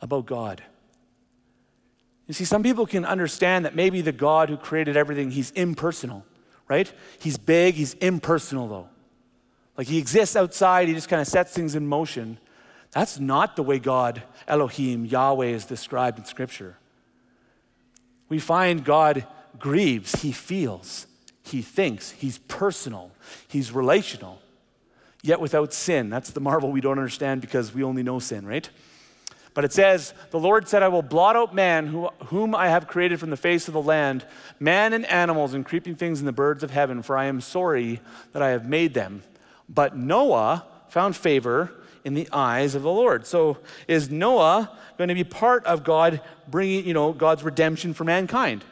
about 0.02 0.26
God. 0.26 0.64
You 2.28 2.34
see, 2.34 2.46
some 2.46 2.64
people 2.64 2.86
can 2.86 3.06
understand 3.06 3.66
that 3.66 3.76
maybe 3.76 4.02
the 4.02 4.12
God 4.12 4.50
who 4.50 4.58
created 4.58 4.98
everything, 4.98 5.32
he's 5.32 5.52
impersonal, 5.52 6.26
right? 6.68 6.92
He's 7.20 7.38
big, 7.38 7.76
he's 7.76 7.94
impersonal 7.96 8.68
though. 8.68 8.90
Like 9.78 9.88
he 9.88 9.98
exists 9.98 10.36
outside, 10.36 10.88
he 10.88 10.94
just 10.94 11.10
kind 11.10 11.22
of 11.22 11.28
sets 11.28 11.54
things 11.54 11.76
in 11.76 11.88
motion. 11.88 12.38
That's 12.92 13.20
not 13.20 13.56
the 13.56 13.64
way 13.64 13.80
God, 13.80 14.22
Elohim, 14.48 15.06
Yahweh 15.06 15.48
is 15.48 15.66
described 15.66 16.20
in 16.20 16.26
Scripture. 16.26 16.78
We 18.28 18.40
find 18.40 18.84
God 18.84 19.26
grieves, 19.60 20.22
he 20.22 20.32
feels, 20.32 21.08
he 21.44 21.62
thinks, 21.62 22.12
he's 22.12 22.38
personal, 22.38 23.12
he's 23.48 23.72
relational, 23.72 24.42
yet 25.22 25.40
without 25.40 25.74
sin. 25.74 26.10
That's 26.10 26.32
the 26.32 26.40
marvel 26.40 26.72
we 26.72 26.82
don't 26.82 26.98
understand 26.98 27.42
because 27.42 27.74
we 27.74 27.84
only 27.84 28.04
know 28.04 28.20
sin, 28.20 28.46
right? 28.46 28.70
But 29.54 29.66
it 29.66 29.74
says, 29.74 30.14
The 30.30 30.40
Lord 30.40 30.68
said, 30.68 30.82
I 30.82 30.88
will 30.88 31.02
blot 31.02 31.36
out 31.36 31.54
man, 31.54 31.88
who, 31.88 32.10
whom 32.28 32.56
I 32.56 32.70
have 32.70 32.88
created 32.88 33.20
from 33.20 33.30
the 33.30 33.38
face 33.38 33.68
of 33.68 33.74
the 33.74 33.82
land, 33.82 34.26
man 34.60 34.94
and 34.94 35.06
animals 35.06 35.54
and 35.54 35.66
creeping 35.66 35.96
things 35.96 36.20
and 36.20 36.28
the 36.28 36.34
birds 36.34 36.64
of 36.64 36.72
heaven, 36.72 37.02
for 37.02 37.18
I 37.18 37.26
am 37.26 37.42
sorry 37.42 38.00
that 38.32 38.42
I 38.42 38.50
have 38.50 38.68
made 38.68 38.94
them. 38.94 39.24
But 39.74 39.96
Noah 39.96 40.66
found 40.90 41.16
favor 41.16 41.72
in 42.04 42.14
the 42.14 42.28
eyes 42.32 42.76
of 42.76 42.84
the 42.84 42.92
Lord. 42.92 43.26
So 43.26 43.58
is 43.88 44.10
Noah 44.10 44.78
going 44.98 45.08
to 45.08 45.16
be 45.16 45.24
part 45.24 45.66
of 45.66 45.84
God 45.84 46.22
bringing, 46.48 46.86
you 46.86 46.94
know, 46.94 47.14
God's 47.14 47.44
redemption 47.44 47.94
for 47.94 48.04
mankind? 48.04 48.66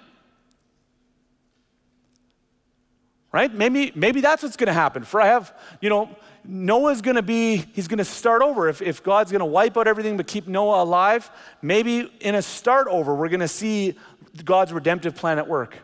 Right? 3.31 3.53
Maybe, 3.53 3.91
maybe 3.95 4.21
that's 4.21 4.43
what's 4.43 4.57
going 4.57 4.67
to 4.67 4.73
happen. 4.73 5.03
For 5.03 5.21
I 5.21 5.27
have, 5.27 5.55
you 5.81 5.89
know, 5.89 6.09
Noah's 6.43 7.01
going 7.01 7.15
to 7.15 7.21
be, 7.21 7.57
he's 7.73 7.87
going 7.87 7.99
to 7.99 8.05
start 8.05 8.41
over. 8.41 8.67
If, 8.67 8.81
if 8.81 9.03
God's 9.03 9.31
going 9.31 9.39
to 9.39 9.45
wipe 9.45 9.77
out 9.77 9.87
everything 9.87 10.17
but 10.17 10.25
keep 10.27 10.47
Noah 10.47 10.83
alive, 10.83 11.29
maybe 11.61 12.11
in 12.21 12.35
a 12.35 12.41
start 12.41 12.87
over, 12.87 13.13
we're 13.13 13.29
going 13.29 13.39
to 13.39 13.47
see 13.47 13.95
God's 14.43 14.73
redemptive 14.73 15.15
plan 15.15 15.37
at 15.37 15.47
work. 15.47 15.77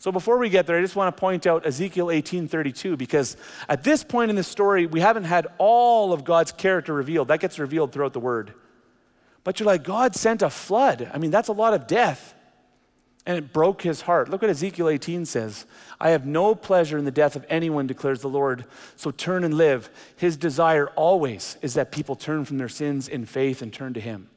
So 0.00 0.10
before 0.10 0.38
we 0.38 0.48
get 0.48 0.66
there, 0.66 0.76
I 0.76 0.80
just 0.80 0.96
want 0.96 1.14
to 1.14 1.20
point 1.20 1.46
out 1.46 1.64
Ezekiel 1.64 2.06
18:32 2.06 2.96
because 2.98 3.36
at 3.68 3.84
this 3.84 4.02
point 4.02 4.30
in 4.30 4.36
the 4.36 4.42
story, 4.42 4.86
we 4.86 4.98
haven't 4.98 5.24
had 5.24 5.46
all 5.58 6.12
of 6.12 6.24
God's 6.24 6.50
character 6.50 6.92
revealed. 6.92 7.28
That 7.28 7.38
gets 7.38 7.60
revealed 7.60 7.92
throughout 7.92 8.14
the 8.14 8.20
word. 8.20 8.54
But 9.44 9.60
you're 9.60 9.68
like, 9.68 9.84
God 9.84 10.16
sent 10.16 10.42
a 10.42 10.50
flood. 10.50 11.08
I 11.14 11.18
mean, 11.18 11.30
that's 11.30 11.48
a 11.48 11.52
lot 11.52 11.74
of 11.74 11.86
death 11.86 12.34
and 13.26 13.36
it 13.36 13.52
broke 13.52 13.82
his 13.82 14.00
heart. 14.02 14.28
Look 14.28 14.42
what 14.42 14.50
Ezekiel 14.50 14.88
18 14.88 15.26
says 15.26 15.66
I 16.00 16.10
have 16.10 16.26
no 16.26 16.54
pleasure 16.54 16.98
in 16.98 17.04
the 17.04 17.10
death 17.10 17.36
of 17.36 17.44
anyone, 17.48 17.86
declares 17.86 18.20
the 18.20 18.28
Lord. 18.28 18.64
So 18.96 19.10
turn 19.10 19.44
and 19.44 19.54
live. 19.54 19.90
His 20.16 20.36
desire 20.36 20.88
always 20.96 21.56
is 21.62 21.74
that 21.74 21.92
people 21.92 22.16
turn 22.16 22.44
from 22.44 22.58
their 22.58 22.68
sins 22.68 23.08
in 23.08 23.26
faith 23.26 23.62
and 23.62 23.72
turn 23.72 23.94
to 23.94 24.00
him. 24.00 24.28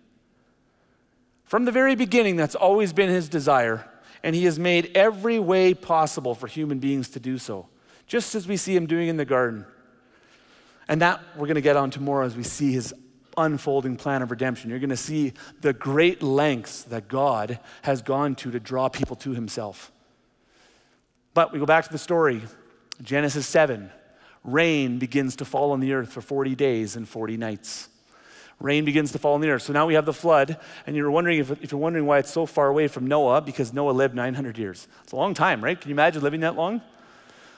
From 1.46 1.66
the 1.66 1.72
very 1.72 1.96
beginning, 1.96 2.36
that's 2.36 2.56
always 2.56 2.94
been 2.94 3.10
his 3.10 3.30
desire, 3.30 3.88
and 4.24 4.36
he 4.36 4.46
has 4.46 4.58
made 4.58 4.92
every 4.96 5.38
way 5.38 5.74
possible 5.74 6.34
for 6.34 6.48
human 6.48 6.80
beings 6.80 7.10
to 7.10 7.20
do 7.20 7.38
so, 7.38 7.68
just 8.08 8.36
as 8.36 8.48
we 8.48 8.58
see 8.58 8.76
him 8.76 8.86
doing 8.86 9.10
in 9.10 9.18
the 9.18 9.26
garden. 9.26 9.66
And 10.88 11.02
that 11.02 11.22
we're 11.36 11.48
going 11.48 11.56
to 11.56 11.62
get 11.62 11.76
on 11.76 11.92
tomorrow 11.92 12.26
as 12.26 12.36
we 12.36 12.44
see 12.44 12.72
his 12.72 12.94
unfolding 13.38 13.96
plan 13.96 14.22
of 14.22 14.32
redemption. 14.32 14.70
You're 14.70 14.80
going 14.80 14.90
to 14.90 14.98
see 14.98 15.34
the 15.62 15.74
great 15.74 16.22
lengths 16.22 16.84
that 16.84 17.08
God 17.08 17.60
has 17.82 18.02
gone 18.02 18.36
to 18.36 18.52
to 18.52 18.60
draw 18.60 18.90
people 18.90 19.16
to 19.18 19.32
himself. 19.32 19.92
But 21.34 21.52
we 21.52 21.60
go 21.60 21.66
back 21.66 21.86
to 21.86 21.92
the 21.92 21.98
story 21.98 22.42
Genesis 23.02 23.48
7. 23.48 23.92
Rain 24.44 25.00
begins 25.00 25.38
to 25.38 25.46
fall 25.46 25.72
on 25.72 25.80
the 25.80 25.94
earth 25.94 26.12
for 26.12 26.22
40 26.22 26.54
days 26.56 26.96
and 26.96 27.08
40 27.08 27.38
nights. 27.38 27.90
Rain 28.64 28.86
begins 28.86 29.12
to 29.12 29.20
fall 29.20 29.36
on 29.36 29.42
the 29.42 29.50
earth. 29.50 29.64
So 29.64 29.74
now 29.74 29.86
we 29.86 29.94
have 29.96 30.06
the 30.06 30.14
flood, 30.14 30.58
and 30.88 30.96
you're 30.96 31.12
wondering 31.12 31.38
if, 31.38 31.52
if 31.62 31.72
you're 31.74 31.82
wondering 31.82 32.06
why 32.06 32.20
it's 32.20 32.32
so 32.32 32.46
far 32.46 32.70
away 32.70 32.88
from 32.88 33.06
Noah, 33.06 33.42
because 33.42 33.74
Noah 33.74 33.92
lived 33.92 34.16
900 34.16 34.58
years. 34.58 34.88
It's 35.04 35.12
a 35.12 35.18
long 35.18 35.34
time, 35.34 35.62
right? 35.62 35.80
Can 35.80 35.90
you 35.90 35.96
imagine 35.96 36.24
living 36.24 36.40
that 36.40 36.56
long? 36.56 36.82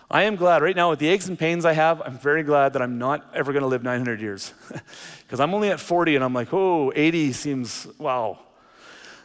I 0.09 0.23
am 0.23 0.35
glad 0.35 0.63
right 0.63 0.75
now 0.75 0.89
with 0.89 0.97
the 0.97 1.07
aches 1.07 1.27
and 1.27 1.37
pains 1.37 1.63
I 1.63 1.73
have, 1.73 2.01
I'm 2.01 2.17
very 2.17 2.41
glad 2.41 2.73
that 2.73 2.81
I'm 2.81 2.97
not 2.97 3.23
ever 3.35 3.53
going 3.53 3.61
to 3.61 3.67
live 3.67 3.83
900 3.83 4.19
years. 4.19 4.53
Because 5.21 5.39
I'm 5.39 5.55
only 5.55 5.69
at 5.69 5.79
40 5.79 6.15
and 6.15 6.23
I'm 6.23 6.35
like, 6.35 6.53
oh, 6.53 6.93
80 6.95 7.33
seems, 7.33 7.87
wow. 7.97 8.37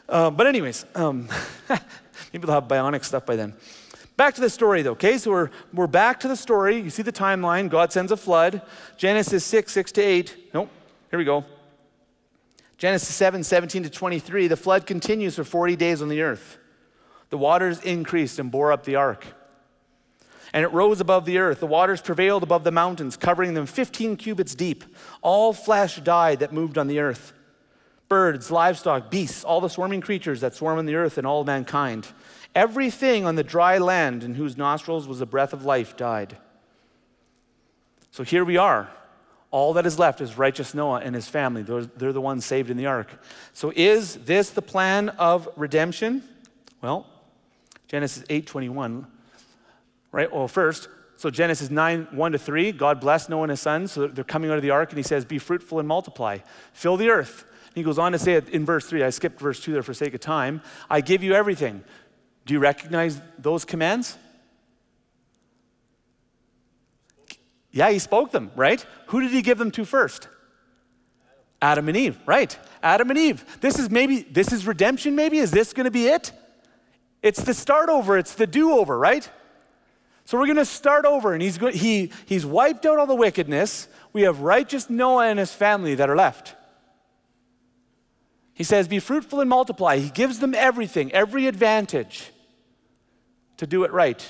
Uh, 0.08 0.30
but, 0.30 0.46
anyways, 0.46 0.86
um, 0.94 1.28
maybe 2.32 2.46
they'll 2.46 2.54
have 2.54 2.64
bionic 2.64 3.04
stuff 3.04 3.26
by 3.26 3.36
then. 3.36 3.52
Back 4.16 4.34
to 4.36 4.40
the 4.40 4.48
story 4.50 4.80
though, 4.80 4.92
okay? 4.92 5.18
So 5.18 5.30
we're, 5.30 5.50
we're 5.74 5.86
back 5.86 6.20
to 6.20 6.28
the 6.28 6.36
story. 6.36 6.78
You 6.78 6.90
see 6.90 7.02
the 7.02 7.12
timeline. 7.12 7.68
God 7.68 7.92
sends 7.92 8.12
a 8.12 8.16
flood. 8.16 8.62
Genesis 8.96 9.44
6, 9.44 9.70
6 9.72 9.92
to 9.92 10.02
8. 10.02 10.50
Nope, 10.54 10.70
here 11.10 11.18
we 11.18 11.24
go. 11.24 11.44
Genesis 12.80 13.14
7, 13.14 13.44
17 13.44 13.84
to 13.84 13.90
23. 13.90 14.48
The 14.48 14.56
flood 14.56 14.86
continues 14.86 15.36
for 15.36 15.44
40 15.44 15.76
days 15.76 16.02
on 16.02 16.08
the 16.08 16.22
earth. 16.22 16.58
The 17.28 17.38
waters 17.38 17.80
increased 17.82 18.40
and 18.40 18.50
bore 18.50 18.72
up 18.72 18.82
the 18.82 18.96
ark 18.96 19.24
and 20.52 20.64
it 20.64 20.72
rose 20.72 21.00
above 21.00 21.24
the 21.24 21.38
earth. 21.38 21.60
The 21.60 21.66
waters 21.66 22.00
prevailed 22.00 22.42
above 22.42 22.64
the 22.64 22.72
mountains, 22.72 23.16
covering 23.16 23.54
them 23.54 23.66
15 23.66 24.16
cubits 24.16 24.54
deep. 24.54 24.84
All 25.22 25.52
flesh 25.52 25.96
died 26.00 26.40
that 26.40 26.52
moved 26.52 26.78
on 26.78 26.86
the 26.86 27.00
earth 27.00 27.32
birds, 28.08 28.50
livestock, 28.50 29.08
beasts, 29.08 29.44
all 29.44 29.60
the 29.60 29.68
swarming 29.68 30.00
creatures 30.00 30.40
that 30.40 30.52
swarm 30.52 30.80
on 30.80 30.86
the 30.86 30.96
earth, 30.96 31.16
and 31.16 31.24
all 31.24 31.44
mankind. 31.44 32.08
Everything 32.56 33.24
on 33.24 33.36
the 33.36 33.44
dry 33.44 33.78
land 33.78 34.24
in 34.24 34.34
whose 34.34 34.56
nostrils 34.56 35.06
was 35.06 35.20
the 35.20 35.26
breath 35.26 35.52
of 35.52 35.64
life 35.64 35.96
died. 35.96 36.36
So 38.10 38.24
here 38.24 38.44
we 38.44 38.56
are. 38.56 38.90
All 39.50 39.72
that 39.74 39.86
is 39.86 39.98
left 39.98 40.20
is 40.20 40.38
righteous 40.38 40.74
Noah 40.74 41.00
and 41.00 41.14
his 41.14 41.28
family. 41.28 41.62
They're, 41.62 41.84
they're 41.84 42.12
the 42.12 42.20
ones 42.20 42.44
saved 42.44 42.70
in 42.70 42.76
the 42.76 42.86
ark. 42.86 43.08
So 43.52 43.72
is 43.74 44.14
this 44.16 44.50
the 44.50 44.62
plan 44.62 45.08
of 45.10 45.48
redemption? 45.56 46.22
Well, 46.82 47.06
Genesis 47.88 48.22
8:21 48.24 49.06
right? 50.12 50.32
Well, 50.32 50.48
first, 50.48 50.88
so 51.16 51.30
Genesis 51.30 51.70
9, 51.70 52.08
1 52.10 52.32
to 52.32 52.38
3, 52.38 52.72
God 52.72 53.00
blessed 53.00 53.30
Noah 53.30 53.44
and 53.44 53.50
his 53.50 53.60
sons. 53.60 53.92
So 53.92 54.06
they're 54.06 54.24
coming 54.24 54.50
out 54.50 54.56
of 54.56 54.62
the 54.62 54.70
ark, 54.70 54.90
and 54.90 54.98
he 54.98 55.02
says, 55.02 55.24
Be 55.24 55.38
fruitful 55.38 55.78
and 55.78 55.86
multiply, 55.86 56.38
fill 56.72 56.96
the 56.96 57.10
earth. 57.10 57.44
And 57.66 57.76
he 57.76 57.82
goes 57.82 57.98
on 57.98 58.12
to 58.12 58.18
say 58.18 58.34
it 58.34 58.48
in 58.48 58.64
verse 58.64 58.86
3. 58.86 59.02
I 59.02 59.10
skipped 59.10 59.40
verse 59.40 59.60
2 59.60 59.72
there 59.72 59.82
for 59.82 59.94
sake 59.94 60.14
of 60.14 60.20
time. 60.20 60.62
I 60.88 61.00
give 61.00 61.22
you 61.22 61.34
everything. 61.34 61.84
Do 62.46 62.54
you 62.54 62.60
recognize 62.60 63.20
those 63.38 63.64
commands? 63.64 64.16
Yeah, 67.72 67.90
he 67.90 67.98
spoke 67.98 68.32
them, 68.32 68.50
right? 68.56 68.84
Who 69.06 69.20
did 69.20 69.30
he 69.30 69.42
give 69.42 69.58
them 69.58 69.70
to 69.72 69.84
first? 69.84 70.28
Adam 71.62 71.88
and 71.88 71.96
Eve, 71.96 72.18
right? 72.26 72.56
Adam 72.82 73.10
and 73.10 73.18
Eve. 73.18 73.44
This 73.60 73.78
is 73.78 73.90
maybe, 73.90 74.22
this 74.22 74.52
is 74.52 74.66
redemption, 74.66 75.14
maybe? 75.14 75.38
Is 75.38 75.50
this 75.50 75.72
to 75.84 75.90
be 75.90 76.06
it? 76.06 76.32
It's 77.22 77.42
the 77.42 77.54
start 77.54 77.88
over, 77.88 78.16
it's 78.16 78.34
the 78.34 78.46
do 78.46 78.72
over, 78.72 78.98
right? 78.98 79.28
So 80.24 80.38
we're 80.38 80.46
to 80.56 80.64
start 80.64 81.04
over, 81.04 81.32
and 81.32 81.42
he's, 81.42 81.56
he, 81.74 82.12
he's 82.24 82.46
wiped 82.46 82.86
out 82.86 82.98
all 82.98 83.06
the 83.06 83.14
wickedness. 83.14 83.88
We 84.12 84.22
have 84.22 84.40
righteous 84.40 84.88
Noah 84.88 85.26
and 85.26 85.38
his 85.38 85.52
family 85.52 85.94
that 85.96 86.08
are 86.08 86.16
left. 86.16 86.54
He 88.54 88.64
says, 88.64 88.88
Be 88.88 89.00
fruitful 89.00 89.40
and 89.40 89.50
multiply. 89.50 89.98
He 89.98 90.10
gives 90.10 90.38
them 90.38 90.54
everything, 90.54 91.12
every 91.12 91.46
advantage 91.46 92.30
to 93.56 93.66
do 93.66 93.84
it 93.84 93.92
right. 93.92 94.26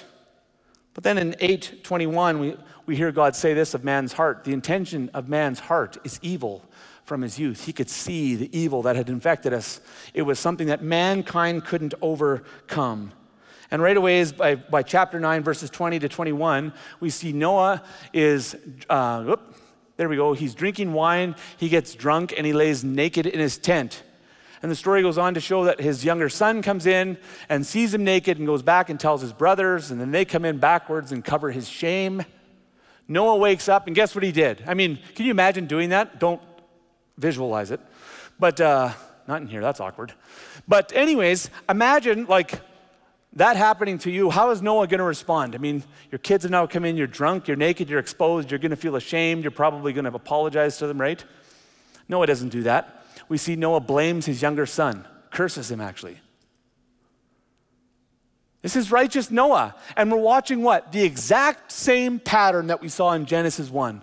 But 0.94 1.04
then 1.04 1.18
in 1.18 1.34
821, 1.40 2.40
we, 2.40 2.56
we 2.86 2.96
hear 2.96 3.12
God 3.12 3.36
say 3.36 3.54
this 3.54 3.74
of 3.74 3.84
man's 3.84 4.12
heart 4.12 4.44
the 4.44 4.52
intention 4.52 5.10
of 5.14 5.28
man's 5.28 5.60
heart 5.60 5.98
is 6.04 6.18
evil 6.22 6.64
from 7.04 7.22
his 7.22 7.38
youth. 7.38 7.64
He 7.64 7.72
could 7.72 7.90
see 7.90 8.36
the 8.36 8.56
evil 8.56 8.82
that 8.82 8.96
had 8.96 9.08
infected 9.08 9.52
us. 9.52 9.80
It 10.14 10.22
was 10.22 10.38
something 10.38 10.68
that 10.68 10.82
mankind 10.82 11.64
couldn't 11.64 11.94
overcome. 12.00 13.12
And 13.70 13.80
right 13.80 13.96
away, 13.96 14.20
is 14.20 14.32
by, 14.32 14.56
by 14.56 14.82
chapter 14.82 15.20
9, 15.20 15.42
verses 15.42 15.70
20 15.70 16.00
to 16.00 16.08
21, 16.08 16.72
we 16.98 17.10
see 17.10 17.32
Noah 17.32 17.82
is, 18.12 18.56
uh, 18.88 19.22
whoop, 19.22 19.56
there 19.96 20.08
we 20.08 20.16
go, 20.16 20.32
he's 20.32 20.54
drinking 20.54 20.92
wine, 20.92 21.36
he 21.56 21.68
gets 21.68 21.94
drunk, 21.94 22.34
and 22.36 22.46
he 22.46 22.52
lays 22.52 22.82
naked 22.82 23.26
in 23.26 23.38
his 23.38 23.58
tent. 23.58 24.02
And 24.62 24.70
the 24.70 24.76
story 24.76 25.00
goes 25.00 25.16
on 25.16 25.34
to 25.34 25.40
show 25.40 25.64
that 25.64 25.80
his 25.80 26.04
younger 26.04 26.28
son 26.28 26.60
comes 26.60 26.86
in 26.86 27.16
and 27.48 27.64
sees 27.64 27.94
him 27.94 28.04
naked 28.04 28.38
and 28.38 28.46
goes 28.46 28.62
back 28.62 28.90
and 28.90 29.00
tells 29.00 29.22
his 29.22 29.32
brothers, 29.32 29.90
and 29.90 30.00
then 30.00 30.10
they 30.10 30.24
come 30.24 30.44
in 30.44 30.58
backwards 30.58 31.12
and 31.12 31.24
cover 31.24 31.50
his 31.50 31.68
shame. 31.68 32.24
Noah 33.08 33.36
wakes 33.36 33.68
up, 33.68 33.86
and 33.86 33.96
guess 33.96 34.14
what 34.14 34.22
he 34.22 34.32
did? 34.32 34.62
I 34.66 34.74
mean, 34.74 34.98
can 35.14 35.24
you 35.24 35.30
imagine 35.30 35.66
doing 35.66 35.88
that? 35.88 36.20
Don't 36.20 36.40
visualize 37.16 37.70
it. 37.70 37.80
But 38.38 38.60
uh, 38.60 38.92
not 39.26 39.40
in 39.40 39.48
here, 39.48 39.62
that's 39.62 39.80
awkward. 39.80 40.12
But, 40.68 40.92
anyways, 40.94 41.50
imagine 41.68 42.26
like 42.26 42.60
that 43.34 43.56
happening 43.56 43.98
to 43.98 44.10
you. 44.10 44.30
How 44.30 44.50
is 44.50 44.60
Noah 44.60 44.86
going 44.86 44.98
to 44.98 45.04
respond? 45.04 45.54
I 45.54 45.58
mean, 45.58 45.82
your 46.10 46.18
kids 46.18 46.44
have 46.44 46.50
now 46.50 46.66
come 46.66 46.84
in, 46.84 46.96
you're 46.96 47.06
drunk, 47.06 47.48
you're 47.48 47.56
naked, 47.56 47.88
you're 47.88 47.98
exposed, 47.98 48.50
you're 48.50 48.58
going 48.58 48.70
to 48.70 48.76
feel 48.76 48.96
ashamed, 48.96 49.42
you're 49.42 49.50
probably 49.50 49.92
going 49.92 50.04
to 50.04 50.14
apologize 50.14 50.78
to 50.78 50.86
them, 50.86 51.00
right? 51.00 51.24
Noah 52.08 52.26
doesn't 52.26 52.50
do 52.50 52.64
that. 52.64 52.99
We 53.30 53.38
see 53.38 53.54
Noah 53.54 53.80
blames 53.80 54.26
his 54.26 54.42
younger 54.42 54.66
son, 54.66 55.06
curses 55.30 55.70
him 55.70 55.80
actually. 55.80 56.18
This 58.60 58.74
is 58.74 58.90
righteous 58.90 59.30
Noah. 59.30 59.76
And 59.96 60.10
we're 60.10 60.18
watching 60.18 60.62
what? 60.62 60.90
The 60.90 61.04
exact 61.04 61.70
same 61.70 62.18
pattern 62.18 62.66
that 62.66 62.82
we 62.82 62.88
saw 62.88 63.12
in 63.12 63.24
Genesis 63.24 63.70
1 63.70 64.02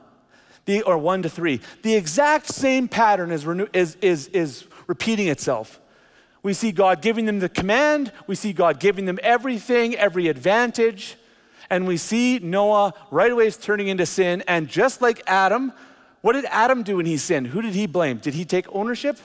the, 0.64 0.82
or 0.84 0.98
1 0.98 1.24
to 1.24 1.30
3. 1.30 1.60
The 1.84 1.96
exact 1.96 2.48
same 2.48 2.88
pattern 2.88 3.32
is, 3.32 3.46
is, 3.74 3.98
is, 4.02 4.28
is 4.30 4.64
repeating 4.88 5.28
itself. 5.28 5.82
We 6.42 6.54
see 6.54 6.72
God 6.72 7.02
giving 7.02 7.26
them 7.26 7.40
the 7.40 7.50
command, 7.50 8.14
we 8.28 8.36
see 8.36 8.54
God 8.54 8.80
giving 8.80 9.04
them 9.04 9.20
everything, 9.22 9.96
every 9.96 10.30
advantage, 10.30 11.18
and 11.70 11.86
we 11.86 11.98
see 11.98 12.40
Noah 12.40 12.94
right 13.12 13.32
away 13.32 13.48
is 13.48 13.58
turning 13.58 13.90
into 13.90 14.06
sin. 14.06 14.42
And 14.48 14.70
just 14.70 15.02
like 15.02 15.22
Adam, 15.28 15.74
what 16.28 16.34
did 16.34 16.44
Adam 16.52 16.84
do 16.84 16.98
when 16.98 17.06
he 17.06 17.16
sinned? 17.16 17.48
Who 17.48 17.62
did 17.62 17.74
he 17.74 17.88
blame? 17.88 18.18
Did 18.18 18.34
he 18.34 18.44
take 18.44 18.66
ownership? 18.76 19.18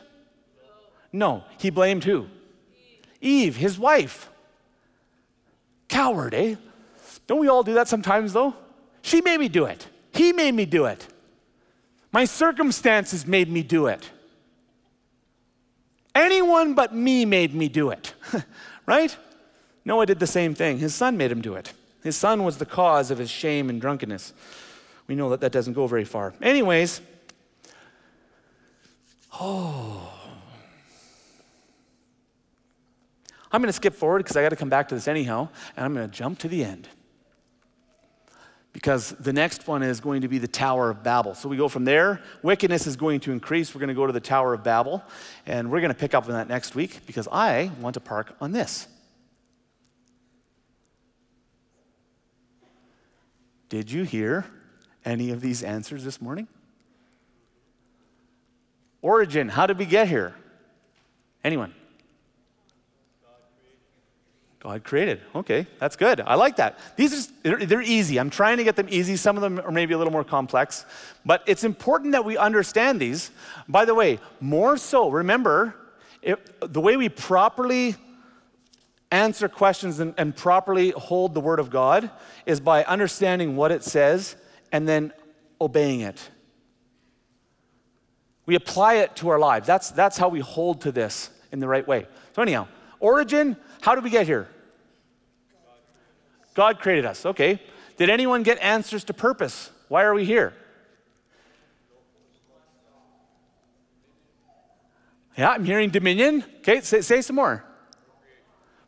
No. 1.13 1.43
He 1.59 1.69
blamed 1.69 2.05
who? 2.05 2.29
Eve, 3.21 3.57
his 3.57 3.77
wife. 3.77 4.31
Coward, 5.89 6.33
eh? 6.33 6.55
Don't 7.27 7.41
we 7.41 7.49
all 7.49 7.65
do 7.65 7.75
that 7.75 7.89
sometimes, 7.89 8.33
though? 8.33 8.55
She 9.03 9.21
made 9.21 9.41
me 9.41 9.49
do 9.49 9.65
it. 9.65 9.85
He 10.13 10.33
made 10.33 10.55
me 10.55 10.65
do 10.65 10.85
it. 10.85 11.05
My 12.13 12.25
circumstances 12.25 13.27
made 13.27 13.51
me 13.51 13.65
do 13.65 13.89
it. 13.89 14.09
Anyone 16.15 16.75
but 16.75 16.95
me 16.95 17.25
made 17.25 17.53
me 17.53 17.69
do 17.69 17.91
it, 17.91 18.15
right? 18.87 19.17
Noah 19.85 20.07
did 20.07 20.21
the 20.21 20.29
same 20.29 20.55
thing. 20.55 20.79
His 20.79 20.95
son 20.95 21.17
made 21.17 21.33
him 21.33 21.43
do 21.43 21.55
it. 21.55 21.73
His 22.05 22.15
son 22.15 22.45
was 22.45 22.59
the 22.59 22.65
cause 22.65 23.11
of 23.11 23.19
his 23.19 23.29
shame 23.29 23.69
and 23.71 23.81
drunkenness. 23.81 24.33
We 25.13 25.17
know 25.17 25.29
that 25.29 25.43
that 25.43 25.53
doesn't 25.53 25.75
go 25.75 25.87
very 25.87 26.07
far. 26.07 26.33
Anyways, 26.41 27.03
oh. 29.39 30.11
I'm 33.53 33.61
going 33.61 33.69
to 33.69 33.75
skip 33.75 33.93
forward 33.93 34.21
because 34.21 34.39
I 34.39 34.43
got 34.43 34.49
to 34.49 34.57
come 34.57 34.71
back 34.71 34.89
to 34.89 34.95
this 34.95 35.07
anyhow, 35.09 35.51
and 35.77 35.85
I'm 35.85 35.93
going 35.93 36.09
to 36.09 36.17
jump 36.17 36.39
to 36.39 36.49
the 36.49 36.65
end 36.65 36.89
because 38.73 39.11
the 39.21 39.35
next 39.35 39.69
one 39.69 39.83
is 39.83 40.01
going 40.01 40.23
to 40.23 40.29
be 40.29 40.39
the 40.39 40.49
Tower 40.49 40.89
of 40.89 41.03
Babel. 41.03 41.35
So 41.35 41.47
we 41.47 41.59
go 41.59 41.69
from 41.69 41.85
there. 41.85 42.23
Wickedness 42.43 42.87
is 42.87 42.97
going 42.97 43.21
to 43.21 43.33
increase. 43.33 43.75
We're 43.75 43.81
going 43.81 43.89
to 43.89 43.95
go 43.95 44.07
to 44.07 44.15
the 44.15 44.19
Tower 44.19 44.55
of 44.55 44.65
Babel, 44.65 45.05
and 45.45 45.71
we're 45.71 45.83
going 45.83 45.93
to 45.93 45.99
pick 46.01 46.15
up 46.15 46.25
on 46.25 46.33
that 46.33 46.49
next 46.49 46.75
week 46.75 47.01
because 47.05 47.29
I 47.31 47.71
want 47.83 47.93
to 47.95 48.01
park 48.01 48.35
on 48.41 48.53
this. 48.53 48.89
Did 53.69 53.93
you 53.93 54.05
hear 54.05 54.47
any 55.05 55.31
of 55.31 55.41
these 55.41 55.63
answers 55.63 56.05
this 56.05 56.21
morning? 56.21 56.49
Origin, 59.01 59.49
how 59.49 59.67
did 59.67 59.79
we 59.79 59.87
get 59.87 60.09
here? 60.09 60.35
Anyone? 61.45 61.75
God 64.61 64.85
created. 64.85 65.21
Okay, 65.35 65.67
that's 65.81 65.97
good. 65.97 66.21
I 66.21 66.37
like 66.37 66.57
that. 66.57 66.79
These 66.95 67.13
are 67.13 67.33
they're, 67.43 67.67
they're, 67.67 67.83
easy. 67.83 68.21
I'm 68.21 68.31
trying 68.31 68.59
to 68.59 68.65
get 68.65 68.77
them 68.77 68.87
easy. 68.89 69.17
Some 69.17 69.37
of 69.37 69.43
them 69.43 69.59
are 69.59 69.73
maybe 69.73 69.93
a 69.93 69.99
little 69.99 70.13
more 70.13 70.23
complex, 70.23 70.87
but 71.27 71.43
it's 71.47 71.65
important 71.65 72.13
that 72.13 72.25
we 72.25 72.37
understand 72.37 73.01
these. 73.01 73.33
By 73.69 73.85
the 73.85 73.95
way, 73.95 74.21
more 74.41 74.77
so, 74.77 75.11
remember, 75.11 75.75
the 76.61 76.81
way 76.81 76.97
we 76.97 77.09
properly 77.09 77.97
answer 79.11 79.49
questions 79.49 79.99
and, 79.99 80.15
and 80.17 80.37
properly 80.37 80.91
hold 80.91 81.35
the 81.35 81.41
Word 81.41 81.59
of 81.59 81.69
God 81.69 82.09
is 82.47 82.61
by 82.61 82.85
understanding 82.85 83.57
what 83.57 83.73
it 83.73 83.83
says 83.83 84.37
and 84.73 84.89
then 84.89 85.13
obeying 85.61 86.01
it. 86.01 86.31
We 88.47 88.57
apply 88.57 88.95
it 88.95 89.15
to 89.17 89.29
our 89.29 89.39
lives. 89.39 89.67
That's, 89.67 89.91
that's 89.91 90.19
how 90.19 90.29
we 90.29 90.41
hold 90.41 90.81
to 90.81 90.93
this 90.93 91.31
in 91.53 91.61
the 91.61 91.69
right 91.69 91.87
way. 91.87 92.07
So, 92.35 92.43
anyhow, 92.43 92.67
origin, 92.99 93.57
how 93.83 93.95
did 93.95 94.03
we 94.03 94.11
get 94.11 94.27
here? 94.27 94.49
God 96.55 96.81
created 96.81 97.07
us. 97.07 97.25
Okay. 97.25 97.61
Did 97.97 98.11
anyone 98.11 98.43
get 98.43 98.59
answers 98.59 99.05
to 99.05 99.15
purpose? 99.15 99.71
Why 99.89 100.03
are 100.03 100.15
we 100.15 100.25
here? 100.25 100.55
Yeah, 105.37 105.51
I'm 105.51 105.65
hearing 105.65 105.91
dominion. 105.91 106.45
Okay, 106.59 106.81
say, 106.81 107.01
say 107.01 107.23
some 107.23 107.37
more. 107.37 107.65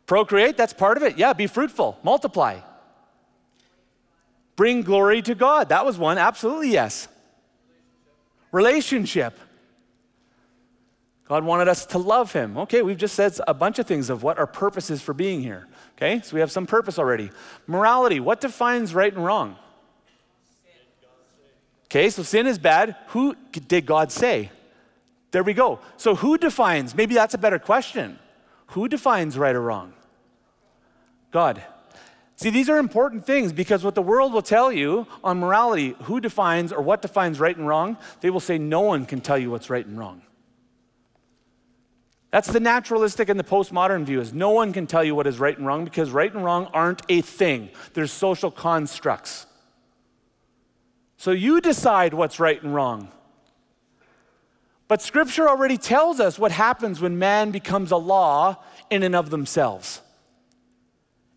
Procreate, 0.05 0.57
that's 0.57 0.73
part 0.73 0.97
of 0.97 1.03
it. 1.03 1.17
Yeah, 1.17 1.33
be 1.33 1.47
fruitful, 1.47 1.97
multiply. 2.03 2.59
Bring 4.55 4.81
glory 4.83 5.21
to 5.23 5.35
God. 5.35 5.69
That 5.69 5.85
was 5.85 5.97
one. 5.97 6.17
Absolutely, 6.17 6.69
yes. 6.69 7.07
Relationship. 8.51 9.37
God 11.27 11.43
wanted 11.43 11.67
us 11.67 11.85
to 11.87 11.97
love 11.97 12.31
Him. 12.31 12.57
Okay, 12.59 12.81
we've 12.81 12.97
just 12.97 13.15
said 13.15 13.37
a 13.47 13.53
bunch 13.53 13.79
of 13.79 13.87
things 13.87 14.09
of 14.09 14.23
what 14.23 14.37
our 14.37 14.47
purpose 14.47 14.89
is 14.89 15.01
for 15.01 15.13
being 15.13 15.41
here. 15.41 15.67
Okay, 15.97 16.21
so 16.23 16.35
we 16.35 16.39
have 16.39 16.51
some 16.51 16.67
purpose 16.67 16.99
already. 16.99 17.31
Morality, 17.67 18.19
what 18.19 18.41
defines 18.41 18.93
right 18.93 19.13
and 19.13 19.25
wrong? 19.25 19.57
Okay, 21.85 22.09
so 22.09 22.23
sin 22.23 22.47
is 22.47 22.59
bad. 22.59 22.95
Who 23.07 23.35
did 23.51 23.85
God 23.85 24.11
say? 24.11 24.51
There 25.31 25.43
we 25.43 25.53
go. 25.53 25.79
So 25.97 26.15
who 26.15 26.37
defines? 26.37 26.95
Maybe 26.95 27.15
that's 27.15 27.33
a 27.33 27.37
better 27.37 27.59
question. 27.59 28.19
Who 28.67 28.87
defines 28.87 29.37
right 29.37 29.55
or 29.55 29.61
wrong? 29.61 29.93
God. 31.31 31.61
See, 32.37 32.49
these 32.49 32.69
are 32.69 32.77
important 32.77 33.25
things 33.25 33.53
because 33.53 33.83
what 33.83 33.95
the 33.95 34.01
world 34.01 34.33
will 34.33 34.41
tell 34.41 34.71
you 34.71 35.07
on 35.23 35.39
morality, 35.39 35.95
who 36.03 36.19
defines 36.19 36.73
or 36.73 36.81
what 36.81 37.01
defines 37.01 37.39
right 37.39 37.55
and 37.55 37.67
wrong, 37.67 37.97
they 38.19 38.29
will 38.29 38.41
say 38.41 38.57
no 38.57 38.81
one 38.81 39.05
can 39.05 39.21
tell 39.21 39.37
you 39.37 39.49
what's 39.49 39.69
right 39.69 39.85
and 39.85 39.97
wrong. 39.97 40.21
That's 42.31 42.51
the 42.51 42.59
naturalistic 42.59 43.29
and 43.29 43.39
the 43.39 43.45
postmodern 43.45 44.03
view 44.03 44.19
is 44.19 44.33
no 44.33 44.49
one 44.49 44.73
can 44.73 44.87
tell 44.87 45.05
you 45.05 45.15
what 45.15 45.27
is 45.27 45.39
right 45.39 45.57
and 45.57 45.65
wrong 45.65 45.85
because 45.85 46.09
right 46.09 46.33
and 46.33 46.43
wrong 46.43 46.67
aren't 46.73 47.01
a 47.07 47.21
thing. 47.21 47.69
They're 47.93 48.07
social 48.07 48.51
constructs. 48.51 49.45
So 51.15 51.31
you 51.31 51.61
decide 51.61 52.13
what's 52.13 52.37
right 52.37 52.61
and 52.61 52.75
wrong. 52.75 53.09
But 54.89 55.01
scripture 55.01 55.47
already 55.47 55.77
tells 55.77 56.19
us 56.19 56.37
what 56.37 56.51
happens 56.51 56.99
when 56.99 57.17
man 57.17 57.51
becomes 57.51 57.91
a 57.91 57.97
law 57.97 58.57
in 58.89 59.03
and 59.03 59.15
of 59.15 59.29
themselves. 59.29 60.01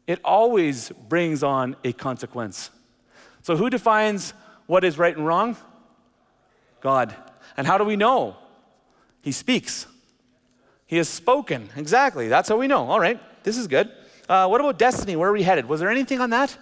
It 0.09 0.21
always 0.25 0.91
brings 1.09 1.43
on 1.43 1.77
a 1.85 1.93
consequence. 1.93 2.71
So 3.43 3.57
who 3.57 3.69
defines 3.69 4.33
what 4.67 4.83
is 4.83 4.99
right 4.99 5.15
and 5.15 5.27
wrong? 5.27 5.55
God. 6.81 7.15
And 7.59 7.67
how 7.67 7.77
do 7.77 7.85
we 7.85 7.95
know? 7.95 8.37
He 9.21 9.33
speaks. 9.33 9.87
He 10.87 10.97
has 10.97 11.11
spoken. 11.11 11.69
Exactly. 11.77 12.29
That's 12.29 12.49
how 12.49 12.57
we 12.57 12.67
know. 12.67 12.89
All 12.91 12.99
right. 12.99 13.21
This 13.45 13.59
is 13.59 13.67
good. 13.67 13.93
Uh, 14.27 14.49
what 14.49 14.63
about 14.63 14.79
destiny? 14.79 15.15
Where 15.15 15.29
are 15.29 15.33
we 15.33 15.43
headed? 15.43 15.67
Was 15.67 15.81
there 15.81 15.91
anything 15.91 16.21
on 16.21 16.31
that? 16.31 16.57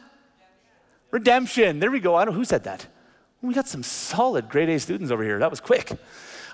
Redemption. 1.12 1.78
There 1.78 1.92
we 1.92 2.00
go. 2.00 2.16
I 2.16 2.24
don't 2.24 2.34
know 2.34 2.38
who 2.38 2.44
said 2.44 2.64
that. 2.64 2.84
We 3.42 3.54
got 3.54 3.68
some 3.68 3.84
solid 3.84 4.48
grade 4.48 4.68
A 4.70 4.80
students 4.80 5.12
over 5.12 5.22
here. 5.22 5.38
That 5.38 5.50
was 5.50 5.60
quick. 5.60 5.92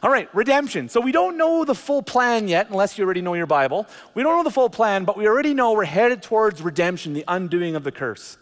All 0.03 0.11
right, 0.11 0.29
redemption. 0.35 0.89
So 0.89 1.01
we 1.01 1.13
don't 1.13 1.37
know 1.37 1.65
the 1.65 1.77
full 1.77 2.03
plan 2.03 2.49
yet, 2.49 2.71
unless 2.71 2.99
you 2.99 3.05
already 3.05 3.21
know 3.21 3.35
your 3.35 3.47
Bible. 3.47 3.87
We 4.15 4.25
don't 4.25 4.37
know 4.37 4.43
the 4.43 4.51
full 4.51 4.69
plan, 4.69 5.05
but 5.05 5.17
we 5.17 5.29
already 5.29 5.55
know 5.55 5.73
we're 5.73 5.85
headed 5.85 6.23
towards 6.23 6.61
redemption, 6.61 7.13
the 7.13 7.25
undoing 7.29 7.77
of 7.77 7.85
the 7.85 7.93
curse. 7.93 8.37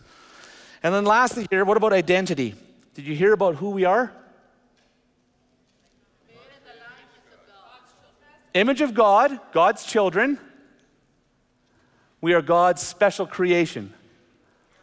And 0.82 0.94
then 0.94 1.04
lastly, 1.04 1.46
here, 1.50 1.66
what 1.66 1.76
about 1.76 1.92
identity? 1.92 2.54
Did 2.94 3.06
you 3.06 3.14
hear 3.14 3.34
about 3.34 3.56
who 3.56 3.70
we 3.70 3.84
are? 3.84 4.10
Image 8.54 8.80
of 8.80 8.94
God, 8.94 9.38
God's 9.52 9.84
children. 9.84 10.38
We 12.22 12.32
are 12.32 12.42
God's 12.42 12.82
special 12.82 13.26
creation. 13.26 13.92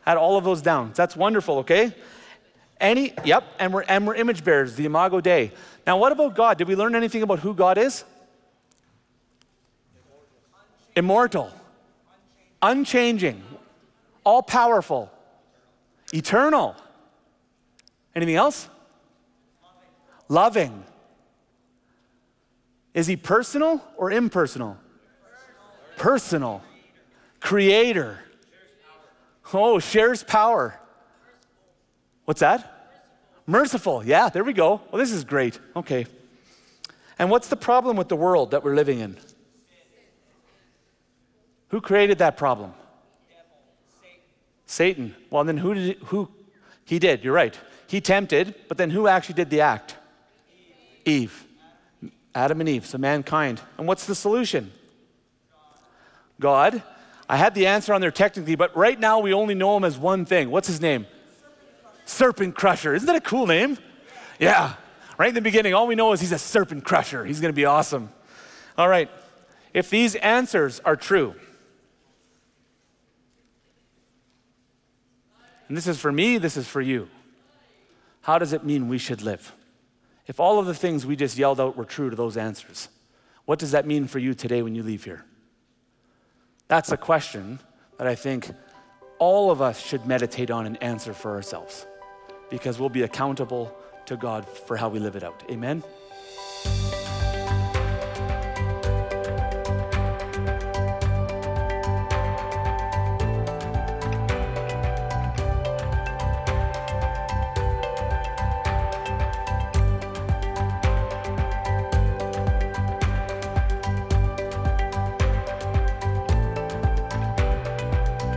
Had 0.02 0.18
all 0.18 0.38
of 0.38 0.44
those 0.44 0.62
down. 0.62 0.92
That's 0.96 1.16
wonderful, 1.16 1.58
okay? 1.60 1.94
Any, 2.80 3.14
yep, 3.26 3.44
and 3.60 3.74
we're, 3.74 3.84
and 3.84 4.06
we're 4.06 4.16
image 4.16 4.44
bearers, 4.44 4.76
the 4.76 4.86
Imago 4.86 5.20
Dei. 5.20 5.52
Now, 5.86 5.98
what 5.98 6.12
about 6.12 6.36
God? 6.36 6.58
Did 6.58 6.68
we 6.68 6.76
learn 6.76 6.96
anything 6.96 7.24
about 7.24 7.40
who 7.40 7.54
God 7.54 7.78
is? 7.78 8.04
Immortal, 10.96 11.52
unchanging, 12.62 13.44
all 14.24 14.42
powerful, 14.44 15.12
eternal. 16.14 16.76
Anything 18.16 18.36
else? 18.36 18.68
Loving. 20.28 20.84
Is 22.94 23.06
he 23.06 23.16
personal 23.16 23.82
or 23.96 24.12
impersonal? 24.12 24.78
Personal. 25.98 26.64
Creator. 27.40 28.20
Oh, 29.54 29.78
shares 29.80 30.24
power. 30.24 30.80
What's 32.28 32.42
that? 32.42 32.92
Merciful. 33.46 34.04
Yeah, 34.04 34.28
there 34.28 34.44
we 34.44 34.52
go. 34.52 34.82
Well, 34.92 35.00
this 35.00 35.14
is 35.14 35.24
great. 35.24 35.62
Okay. 35.78 36.06
And 37.18 37.32
what's 37.32 37.48
the 37.48 37.56
problem 37.56 37.96
with 37.96 38.10
the 38.10 38.18
world 38.18 38.52
that 38.52 38.66
we're 38.66 38.76
living 38.76 39.00
in? 39.00 39.16
Who 41.70 41.80
created 41.80 42.18
that 42.18 42.36
problem? 42.36 42.74
Satan. 44.66 45.16
Well, 45.30 45.46
then 45.46 45.56
who 45.56 45.74
did 45.74 45.98
who 46.00 46.30
he 46.84 47.00
did? 47.00 47.24
You're 47.24 47.34
right. 47.34 47.58
He 47.88 48.02
tempted, 48.02 48.56
but 48.68 48.78
then 48.78 48.90
who 48.90 49.08
actually 49.08 49.36
did 49.36 49.50
the 49.50 49.62
act? 49.62 49.96
Eve. 51.06 51.46
Adam 52.36 52.60
and 52.60 52.68
Eve, 52.68 52.86
so 52.86 52.98
mankind. 52.98 53.62
And 53.78 53.88
what's 53.88 54.06
the 54.06 54.16
solution? 54.16 54.74
God. 56.42 56.84
I 57.30 57.38
had 57.38 57.56
the 57.56 57.68
answer 57.68 57.94
on 57.94 58.02
there 58.02 58.12
technically, 58.12 58.56
but 58.56 58.76
right 58.76 59.00
now 59.00 59.20
we 59.20 59.34
only 59.34 59.56
know 59.56 59.78
him 59.78 59.86
as 59.86 59.98
one 59.98 60.26
thing. 60.26 60.52
What's 60.52 60.68
his 60.68 60.82
name? 60.82 61.06
Serpent 62.08 62.56
Crusher. 62.56 62.96
Isn't 62.96 63.06
that 63.06 63.18
a 63.18 63.22
cool 63.22 63.46
name? 63.46 63.78
Yeah. 64.40 64.76
Right 65.18 65.30
in 65.30 65.36
the 65.36 65.42
beginning, 65.42 65.74
all 65.74 65.88
we 65.88 65.96
know 65.96 66.14
is 66.14 66.22
he's 66.22 66.32
a 66.32 66.40
serpent 66.40 66.86
crusher. 66.86 67.26
He's 67.26 67.42
going 67.42 67.52
to 67.52 67.56
be 67.56 67.66
awesome. 67.66 68.10
All 68.78 68.88
right. 68.88 69.10
If 69.74 69.90
these 69.90 70.16
answers 70.16 70.80
are 70.86 70.96
true, 70.96 71.36
and 75.68 75.76
this 75.76 75.86
is 75.86 76.00
for 76.00 76.12
me, 76.12 76.38
this 76.38 76.56
is 76.56 76.68
for 76.68 76.82
you, 76.82 77.10
how 78.22 78.40
does 78.40 78.54
it 78.54 78.64
mean 78.64 78.88
we 78.88 78.98
should 78.98 79.22
live? 79.22 79.54
If 80.28 80.40
all 80.40 80.60
of 80.60 80.66
the 80.66 80.74
things 80.74 81.06
we 81.06 81.16
just 81.16 81.38
yelled 81.38 81.60
out 81.60 81.76
were 81.76 81.86
true 81.86 82.10
to 82.10 82.16
those 82.16 82.38
answers, 82.38 82.90
what 83.46 83.60
does 83.60 83.72
that 83.72 83.86
mean 83.86 84.08
for 84.08 84.20
you 84.20 84.34
today 84.34 84.62
when 84.62 84.76
you 84.76 84.84
leave 84.84 85.04
here? 85.04 85.26
That's 86.68 86.92
a 86.92 86.98
question 86.98 87.60
that 87.98 88.08
I 88.08 88.16
think 88.16 88.50
all 89.20 89.52
of 89.52 89.62
us 89.62 89.84
should 89.84 90.06
meditate 90.06 90.52
on 90.52 90.66
and 90.66 90.82
answer 90.82 91.14
for 91.14 91.32
ourselves 91.32 91.86
because 92.50 92.80
we'll 92.80 92.90
be 92.90 93.04
accountable 93.04 93.76
to 94.06 94.18
God 94.18 94.48
for 94.48 94.78
how 94.78 94.90
we 94.90 95.00
live 95.00 95.16
it 95.16 95.24
out. 95.24 95.44
Amen? 95.50 95.84